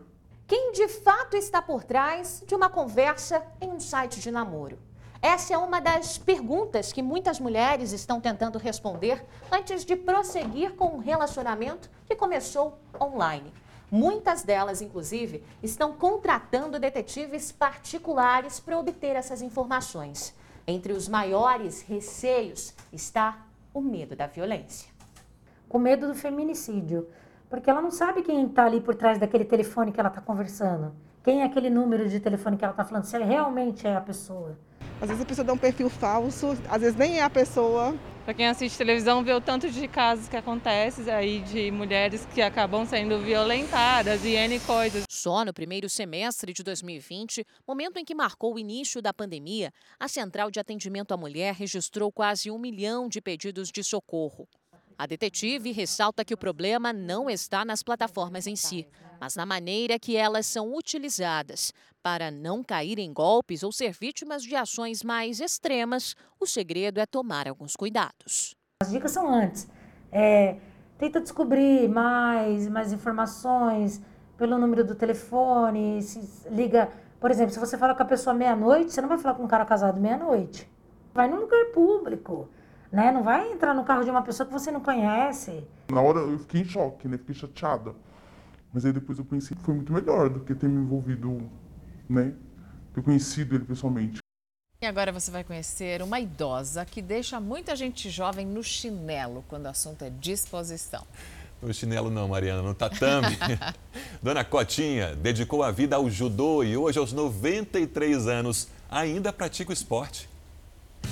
Quem 0.47 0.73
de 0.73 0.89
fato 0.89 1.39
está 1.39 1.63
por 1.63 1.85
trás 1.85 2.45
de 2.47 2.55
uma 2.55 2.69
conversa 2.69 3.43
em 3.63 3.71
um 3.71 3.81
site 3.81 4.21
de 4.21 4.31
namoro? 4.31 4.79
Essa 5.23 5.55
é 5.55 5.59
uma 5.59 5.81
das 5.81 6.19
perguntas 6.19 6.93
que 6.93 7.01
muitas 7.01 7.41
mulheres 7.41 7.93
estão 7.93 8.21
tentando 8.21 8.59
responder 8.59 9.25
antes 9.51 9.87
de 9.87 9.97
prosseguir 9.97 10.75
com 10.75 10.97
um 10.97 10.99
relacionamento 10.99 11.89
que 12.07 12.15
começou 12.15 12.79
online. 13.01 13.51
Muitas 13.91 14.43
delas, 14.43 14.83
inclusive, 14.83 15.45
estão 15.63 15.93
contratando 15.93 16.79
detetives 16.79 17.53
particulares 17.53 18.59
para 18.59 18.79
obter 18.79 19.15
essas 19.15 19.43
informações. 19.43 20.35
Entre 20.67 20.93
os 20.93 21.09
maiores 21.09 21.83
receios 21.83 22.75
está 22.93 23.47
o 23.73 23.81
medo 23.81 24.17
da 24.17 24.27
violência. 24.27 24.91
Com 25.69 25.79
medo 25.79 26.09
do 26.09 26.15
feminicídio, 26.15 27.09
porque 27.49 27.71
ela 27.71 27.81
não 27.81 27.91
sabe 27.91 28.23
quem 28.23 28.47
está 28.47 28.65
ali 28.65 28.81
por 28.81 28.97
trás 28.97 29.19
daquele 29.19 29.45
telefone 29.45 29.93
que 29.93 30.01
ela 30.01 30.09
está 30.09 30.21
conversando. 30.21 30.93
Quem 31.23 31.43
é 31.43 31.45
aquele 31.45 31.71
número 31.71 32.09
de 32.09 32.19
telefone 32.19 32.57
que 32.57 32.65
ela 32.65 32.73
está 32.73 32.85
falando, 32.85 33.05
se 33.05 33.19
realmente 33.19 33.87
é 33.87 33.95
a 33.95 34.01
pessoa. 34.01 34.59
Às 35.01 35.09
vezes 35.09 35.23
a 35.23 35.27
pessoa 35.27 35.45
dá 35.45 35.53
um 35.53 35.59
perfil 35.59 35.89
falso, 35.89 36.57
às 36.69 36.81
vezes 36.81 36.97
nem 36.97 37.19
é 37.19 37.23
a 37.23 37.31
pessoa. 37.31 37.95
Para 38.27 38.35
quem 38.35 38.49
assiste 38.49 38.77
televisão 38.77 39.23
vê 39.23 39.33
o 39.33 39.41
tanto 39.41 39.71
de 39.71 39.87
casos 39.87 40.29
que 40.29 40.37
acontecem 40.37 41.09
aí 41.15 41.39
de 41.43 41.71
mulheres 41.71 42.27
que 42.35 42.43
acabam 42.43 42.85
sendo 42.85 43.21
violentadas 43.21 44.25
e 44.25 44.31
N 44.31 44.59
coisas. 44.59 45.05
Só 45.09 45.45
no 45.45 45.55
primeiro 45.55 45.89
semestre 45.89 46.53
de 46.53 46.65
2020, 46.65 47.47
momento 47.65 47.99
em 47.99 48.05
que 48.05 48.17
marcou 48.17 48.57
o 48.57 48.59
início 48.59 49.01
da 49.01 49.15
pandemia, 49.15 49.73
a 49.97 50.09
Central 50.09 50.51
de 50.51 50.59
Atendimento 50.59 51.15
à 51.15 51.17
Mulher 51.17 51.55
registrou 51.55 52.11
quase 52.11 52.51
um 52.51 52.59
milhão 52.59 53.09
de 53.09 53.21
pedidos 53.21 53.71
de 53.71 53.85
socorro. 53.85 54.49
A 54.99 55.07
detetive 55.07 55.73
ressalta 55.73 56.25
que 56.25 56.33
o 56.33 56.39
problema 56.39 56.91
não 56.91 57.29
está 57.29 57.67
nas 57.67 57.83
plataformas 57.83 58.47
em 58.47 58.57
si, 58.57 58.89
mas 59.21 59.37
na 59.37 59.45
maneira 59.45 59.99
que 59.99 60.17
elas 60.17 60.47
são 60.47 60.75
utilizadas. 60.75 61.71
Para 62.03 62.31
não 62.31 62.65
cair 62.65 62.99
em 62.99 63.13
golpes 63.13 63.63
ou 63.63 63.71
ser 63.71 63.93
vítimas 63.93 64.43
de 64.43 64.57
ações 64.57 65.03
mais 65.03 65.39
extremas, 65.39 66.15
o 66.41 66.47
segredo 66.47 66.99
é 66.99 67.05
tomar 67.05 67.47
alguns 67.47 67.77
cuidados. 67.77 68.57
As 68.83 68.91
dicas 68.91 69.11
são 69.11 69.29
antes. 69.29 69.69
É, 70.11 70.57
tenta 70.97 71.21
descobrir 71.21 71.89
mais, 71.91 72.67
mais 72.67 72.91
informações 72.91 74.01
pelo 74.39 74.57
número 74.57 74.83
do 74.83 74.95
telefone, 74.95 76.01
se 76.01 76.49
liga. 76.49 76.91
Por 77.21 77.31
exemplo, 77.31 77.53
se 77.53 77.61
você 77.61 77.77
fala 77.77 77.95
com 77.95 78.03
a 78.03 78.07
pessoa 78.07 78.33
meia-noite, 78.33 78.93
você 78.93 79.03
não 79.03 79.11
vai 79.11 79.19
falar 79.19 79.35
com 79.35 79.45
um 79.45 79.49
cara 79.49 79.67
casado 79.67 80.01
meia-noite. 80.01 80.67
Vai 81.13 81.29
num 81.29 81.41
lugar 81.41 81.67
público 81.75 82.49
né? 82.91 83.13
Não 83.13 83.23
vai 83.23 83.53
entrar 83.53 83.75
no 83.75 83.85
carro 83.85 84.05
de 84.05 84.11
uma 84.11 84.23
pessoa 84.23 84.47
que 84.47 84.53
você 84.53 84.71
não 84.71 84.81
conhece. 84.81 85.65
Na 85.91 86.01
hora 86.01 86.21
eu 86.21 86.39
fiquei 86.39 86.63
em 86.63 86.65
choque, 86.65 87.09
né? 87.09 87.19
Fiquei 87.19 87.35
chateada. 87.35 87.95
Mas 88.73 88.85
aí 88.85 88.93
depois 88.93 89.19
eu 89.19 89.25
pensei 89.25 89.57
que 89.57 89.63
foi 89.63 89.75
muito 89.75 89.93
melhor 89.93 90.29
do 90.29 90.41
que 90.41 90.55
ter 90.55 90.69
me 90.69 90.83
envolvido, 90.83 91.51
né? 92.09 92.35
Ter 92.95 93.03
conhecido 93.03 93.55
ele 93.55 93.65
pessoalmente. 93.65 94.19
E 94.81 94.87
agora 94.87 95.11
você 95.11 95.31
vai 95.31 95.43
conhecer 95.43 96.03
uma 96.03 96.21
idosa 96.21 96.85
que 96.85 97.01
deixa 97.01 97.41
muita 97.41 97.75
gente 97.75 98.11
jovem 98.11 98.47
no 98.47 98.63
chinelo 98.63 99.43
quando 99.49 99.65
o 99.65 99.69
assunto 99.69 100.05
é 100.05 100.11
disposição. 100.11 101.07
No 101.63 101.73
chinelo 101.73 102.11
não, 102.11 102.29
Mariana, 102.29 102.61
no 102.61 102.75
tatame. 102.75 103.39
Dona 104.23 104.45
Cotinha 104.45 105.17
dedicou 105.17 105.63
a 105.63 105.71
vida 105.71 105.97
ao 105.97 106.11
judô 106.11 106.63
e 106.63 106.77
hoje, 106.77 106.99
aos 106.99 107.15
93 107.15 108.27
anos, 108.27 108.69
ainda 108.91 109.33
pratica 109.33 109.71
o 109.71 109.73
esporte. 109.73 110.29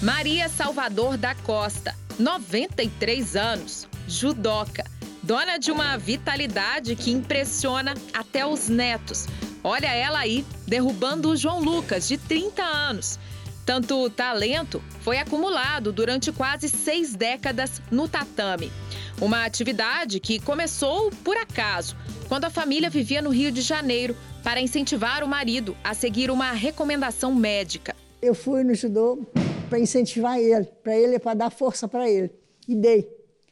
Maria 0.03 0.49
Salvador 0.49 1.17
da 1.17 1.35
Costa, 1.35 1.95
93 2.19 3.37
anos, 3.37 3.89
judoca, 4.07 4.85
dona 5.23 5.57
de 5.57 5.71
uma 5.71 5.97
vitalidade 5.97 6.95
que 6.97 7.11
impressiona 7.11 7.95
até 8.13 8.45
os 8.45 8.69
netos. 8.69 9.27
Olha 9.63 9.87
ela 9.87 10.19
aí, 10.19 10.45
derrubando 10.67 11.31
o 11.31 11.37
João 11.37 11.61
Lucas, 11.61 12.07
de 12.07 12.19
30 12.19 12.63
anos. 12.63 13.19
Tanto 13.65 14.11
talento 14.11 14.83
foi 15.01 15.17
acumulado 15.17 15.91
durante 15.91 16.31
quase 16.31 16.69
seis 16.69 17.15
décadas 17.15 17.81
no 17.91 18.07
tatame. 18.07 18.71
Uma 19.19 19.47
atividade 19.47 20.21
que 20.21 20.39
começou 20.39 21.11
por 21.23 21.37
acaso, 21.39 21.97
quando 22.29 22.45
a 22.45 22.51
família 22.51 22.91
vivia 22.91 23.23
no 23.23 23.31
Rio 23.31 23.51
de 23.51 23.63
Janeiro, 23.63 24.15
para 24.43 24.61
incentivar 24.61 25.25
o 25.25 25.29
marido 25.29 25.75
a 25.83 25.95
seguir 25.95 26.31
uma 26.31 26.53
recomendação 26.53 27.35
médica. 27.35 27.97
Eu 28.21 28.35
fui 28.35 28.63
no 28.63 28.75
judô 28.75 29.27
para 29.75 29.81
incentivar 29.81 30.39
ele, 30.39 30.67
para 30.85 30.97
ele, 30.97 31.19
para 31.19 31.35
dar 31.35 31.51
força 31.51 31.89
para 31.89 32.09
ele. 32.09 32.31
E 32.69 32.77
dei. 32.77 33.11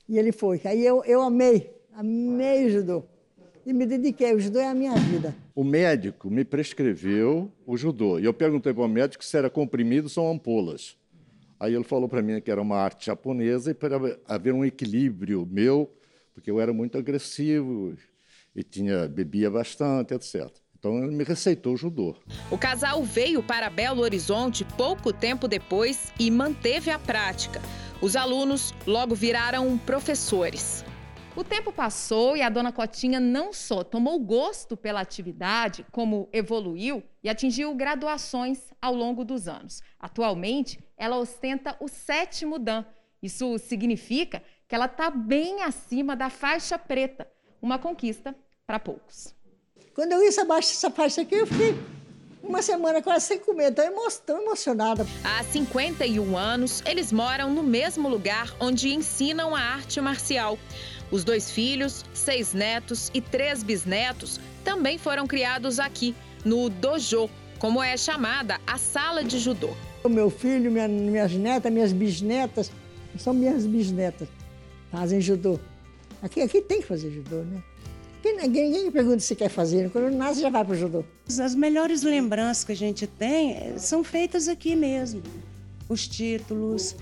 E 0.09 0.17
ele 0.17 0.31
foi. 0.31 0.61
Aí 0.65 0.87
eu, 0.87 1.03
eu 1.05 1.21
amei, 1.21 1.75
amei 1.93 2.71
judô. 2.71 3.03
E 3.67 3.73
me 3.73 3.85
dediquei, 3.85 4.33
o 4.33 4.39
judô 4.39 4.61
é 4.61 4.69
a 4.69 4.75
minha 4.75 4.95
vida. 4.95 5.35
O 5.53 5.65
médico 5.65 6.31
me 6.31 6.45
prescreveu 6.45 7.51
o 7.67 7.77
judô. 7.77 8.21
E 8.21 8.25
eu 8.25 8.33
perguntei 8.33 8.73
para 8.73 8.85
o 8.85 8.89
médico 8.89 9.25
se 9.25 9.37
era 9.37 9.51
comprimido 9.51 10.09
ou 10.17 10.31
ampolas. 10.31 10.97
Aí 11.59 11.75
ele 11.75 11.83
falou 11.83 12.09
para 12.09 12.23
mim 12.23 12.41
que 12.41 12.53
era 12.53 12.63
uma 12.63 12.77
arte 12.77 13.07
japonesa 13.07 13.73
e 13.73 13.75
para 13.75 13.97
haver 14.29 14.55
um 14.55 14.65
equilíbrio 14.65 15.45
meu, 15.51 15.93
porque 16.33 16.49
eu 16.49 16.61
era 16.61 16.73
muito 16.73 16.97
agressivo 16.97 17.97
e 18.55 18.63
tinha 18.63 19.09
bebia 19.09 19.51
bastante, 19.51 20.15
etc. 20.15 20.49
Então 20.83 20.99
ele 20.99 21.15
me 21.15 21.23
receitou 21.23 21.75
o 21.75 21.77
judô. 21.77 22.17
O 22.51 22.59
casal 22.59 23.05
veio 23.05 23.41
para 23.41 23.71
Belo 23.71 24.03
Horizonte 24.03 24.65
pouco 24.77 25.13
tempo 25.13 25.47
depois 25.47 26.13
e 26.19 26.29
manteve 26.29 26.91
a 26.91 26.99
prática. 26.99 27.63
Os 28.01 28.17
alunos 28.17 28.75
logo 28.85 29.15
viraram 29.15 29.79
professores. 29.79 30.85
O 31.37 31.45
tempo 31.45 31.73
passou 31.73 32.37
e 32.37 32.43
a 32.43 32.49
dona 32.49 32.73
Cotinha 32.73 33.21
não 33.21 33.53
só 33.53 33.85
tomou 33.85 34.19
gosto 34.19 34.77
pela 34.77 35.01
atividade, 35.01 35.87
como 35.93 36.29
evoluiu 36.33 37.01
e 37.23 37.29
atingiu 37.29 37.73
graduações 37.77 38.73
ao 38.83 38.93
longo 38.93 39.25
dos 39.25 39.47
anos. 39.47 39.85
Atualmente, 40.01 40.81
ela 40.97 41.17
ostenta 41.17 41.77
o 41.79 41.87
sétimo 41.87 42.59
Dan. 42.59 42.85
Isso 43.23 43.57
significa 43.57 44.43
que 44.67 44.75
ela 44.75 44.87
está 44.87 45.11
bem 45.11 45.63
acima 45.63 46.17
da 46.17 46.29
faixa 46.29 46.77
preta, 46.77 47.31
uma 47.63 47.79
conquista 47.79 48.35
para 48.67 48.81
poucos. 48.81 49.33
Quando 49.95 50.13
eu 50.13 50.21
vi 50.21 50.27
essa, 50.27 50.47
essa 50.59 50.91
faixa 50.91 51.21
aqui, 51.21 51.35
eu 51.35 51.47
fiquei 51.47 51.75
uma 52.43 52.63
semana 52.63 53.03
quase 53.03 53.27
sem 53.27 53.39
comer, 53.39 53.73
tão, 53.73 53.85
emo 53.85 54.01
tão 54.25 54.41
emocionada. 54.41 55.07
Há 55.23 55.45
51 55.45 56.37
anos, 56.37 56.83
eles 56.87 57.13
moram 57.13 57.53
no 57.53 57.63
mesmo 57.63 58.09
lugar 58.09 58.55
onde 58.59 58.95
ensinam 58.95 59.55
a 59.55 59.61
arte 59.61 60.01
marcial. 60.01 60.59
Os 61.11 61.25
dois 61.25 61.51
filhos, 61.51 62.07
seis 62.15 62.55
netos 62.55 63.11
e 63.13 63.21
três 63.21 63.63
bisnetos 63.63 64.41
também 64.65 64.97
foram 64.97 65.27
criados 65.27 65.79
aqui, 65.79 66.15
no 66.43 66.71
dojo, 66.71 67.29
como 67.59 67.83
é 67.83 67.95
chamada 67.95 68.59
a 68.67 68.79
sala 68.79 69.23
de 69.23 69.39
judô. 69.39 69.71
O 70.03 70.09
meu 70.09 70.31
filho, 70.31 70.71
minha, 70.71 70.89
minhas 70.89 71.33
netas, 71.33 71.71
minhas 71.71 71.93
bisnetas, 71.93 72.73
são 73.19 73.35
minhas 73.35 73.67
bisnetas, 73.67 74.27
fazem 74.91 75.21
judô. 75.21 75.61
Aqui, 76.23 76.41
aqui 76.41 76.63
tem 76.63 76.81
que 76.81 76.87
fazer 76.87 77.11
judô, 77.11 77.43
né? 77.43 77.63
Ninguém, 78.25 78.71
ninguém 78.71 78.91
pergunta 78.91 79.19
se 79.21 79.35
quer 79.35 79.49
fazer, 79.49 79.91
quando 79.91 80.15
nasce 80.15 80.41
já 80.41 80.49
vai 80.49 80.65
para 80.65 80.73
o 80.73 80.77
judô. 80.77 81.05
As 81.27 81.55
melhores 81.55 82.03
lembranças 82.03 82.63
que 82.63 82.73
a 82.73 82.77
gente 82.77 83.07
tem 83.07 83.53
eh, 83.53 83.75
são 83.79 84.05
feitas 84.05 84.47
aqui 84.49 84.77
mesmo. 84.77 85.23
Os 85.89 86.07
títulos, 86.07 86.95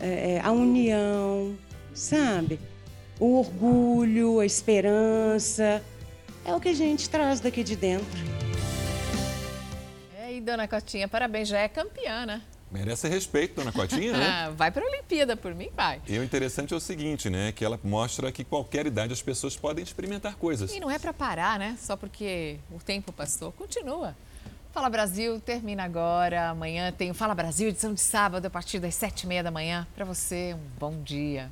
é, 0.00 0.40
a 0.42 0.50
união, 0.50 1.56
sabe? 1.94 2.58
O 3.20 3.38
orgulho, 3.38 4.40
a 4.40 4.46
esperança. 4.46 5.82
É 6.44 6.54
o 6.54 6.60
que 6.60 6.68
a 6.68 6.74
gente 6.74 7.08
traz 7.08 7.40
daqui 7.40 7.62
de 7.62 7.76
dentro. 7.76 8.06
É, 10.20 10.34
e 10.34 10.40
dona 10.40 10.68
Cotinha, 10.68 11.08
parabéns, 11.08 11.48
já 11.48 11.58
é 11.58 11.68
campeã, 11.68 12.26
né? 12.26 12.42
Merece 12.76 13.08
respeito, 13.08 13.54
dona 13.54 13.72
Cotinha, 13.72 14.12
né? 14.12 14.26
Ah, 14.26 14.50
vai 14.50 14.70
para 14.70 14.84
a 14.84 14.86
Olimpíada, 14.86 15.34
por 15.34 15.54
mim 15.54 15.70
vai. 15.74 16.00
E 16.06 16.18
o 16.18 16.22
interessante 16.22 16.74
é 16.74 16.76
o 16.76 16.80
seguinte, 16.80 17.30
né? 17.30 17.50
Que 17.52 17.64
ela 17.64 17.80
mostra 17.82 18.30
que 18.30 18.44
qualquer 18.44 18.86
idade 18.86 19.14
as 19.14 19.22
pessoas 19.22 19.56
podem 19.56 19.82
experimentar 19.82 20.36
coisas. 20.36 20.74
E 20.74 20.78
não 20.78 20.90
é 20.90 20.98
para 20.98 21.12
parar, 21.12 21.58
né? 21.58 21.76
Só 21.80 21.96
porque 21.96 22.58
o 22.70 22.78
tempo 22.78 23.12
passou. 23.12 23.50
Continua. 23.52 24.14
Fala 24.72 24.90
Brasil 24.90 25.40
termina 25.40 25.84
agora. 25.84 26.50
Amanhã 26.50 26.92
tem 26.92 27.10
o 27.10 27.14
Fala 27.14 27.34
Brasil, 27.34 27.68
edição 27.68 27.94
de 27.94 28.00
sábado, 28.00 28.44
a 28.44 28.50
partir 28.50 28.78
das 28.78 28.94
sete 28.94 29.22
e 29.22 29.26
meia 29.26 29.42
da 29.42 29.50
manhã. 29.50 29.86
Para 29.94 30.04
você, 30.04 30.54
um 30.54 30.78
bom 30.78 31.02
dia. 31.02 31.50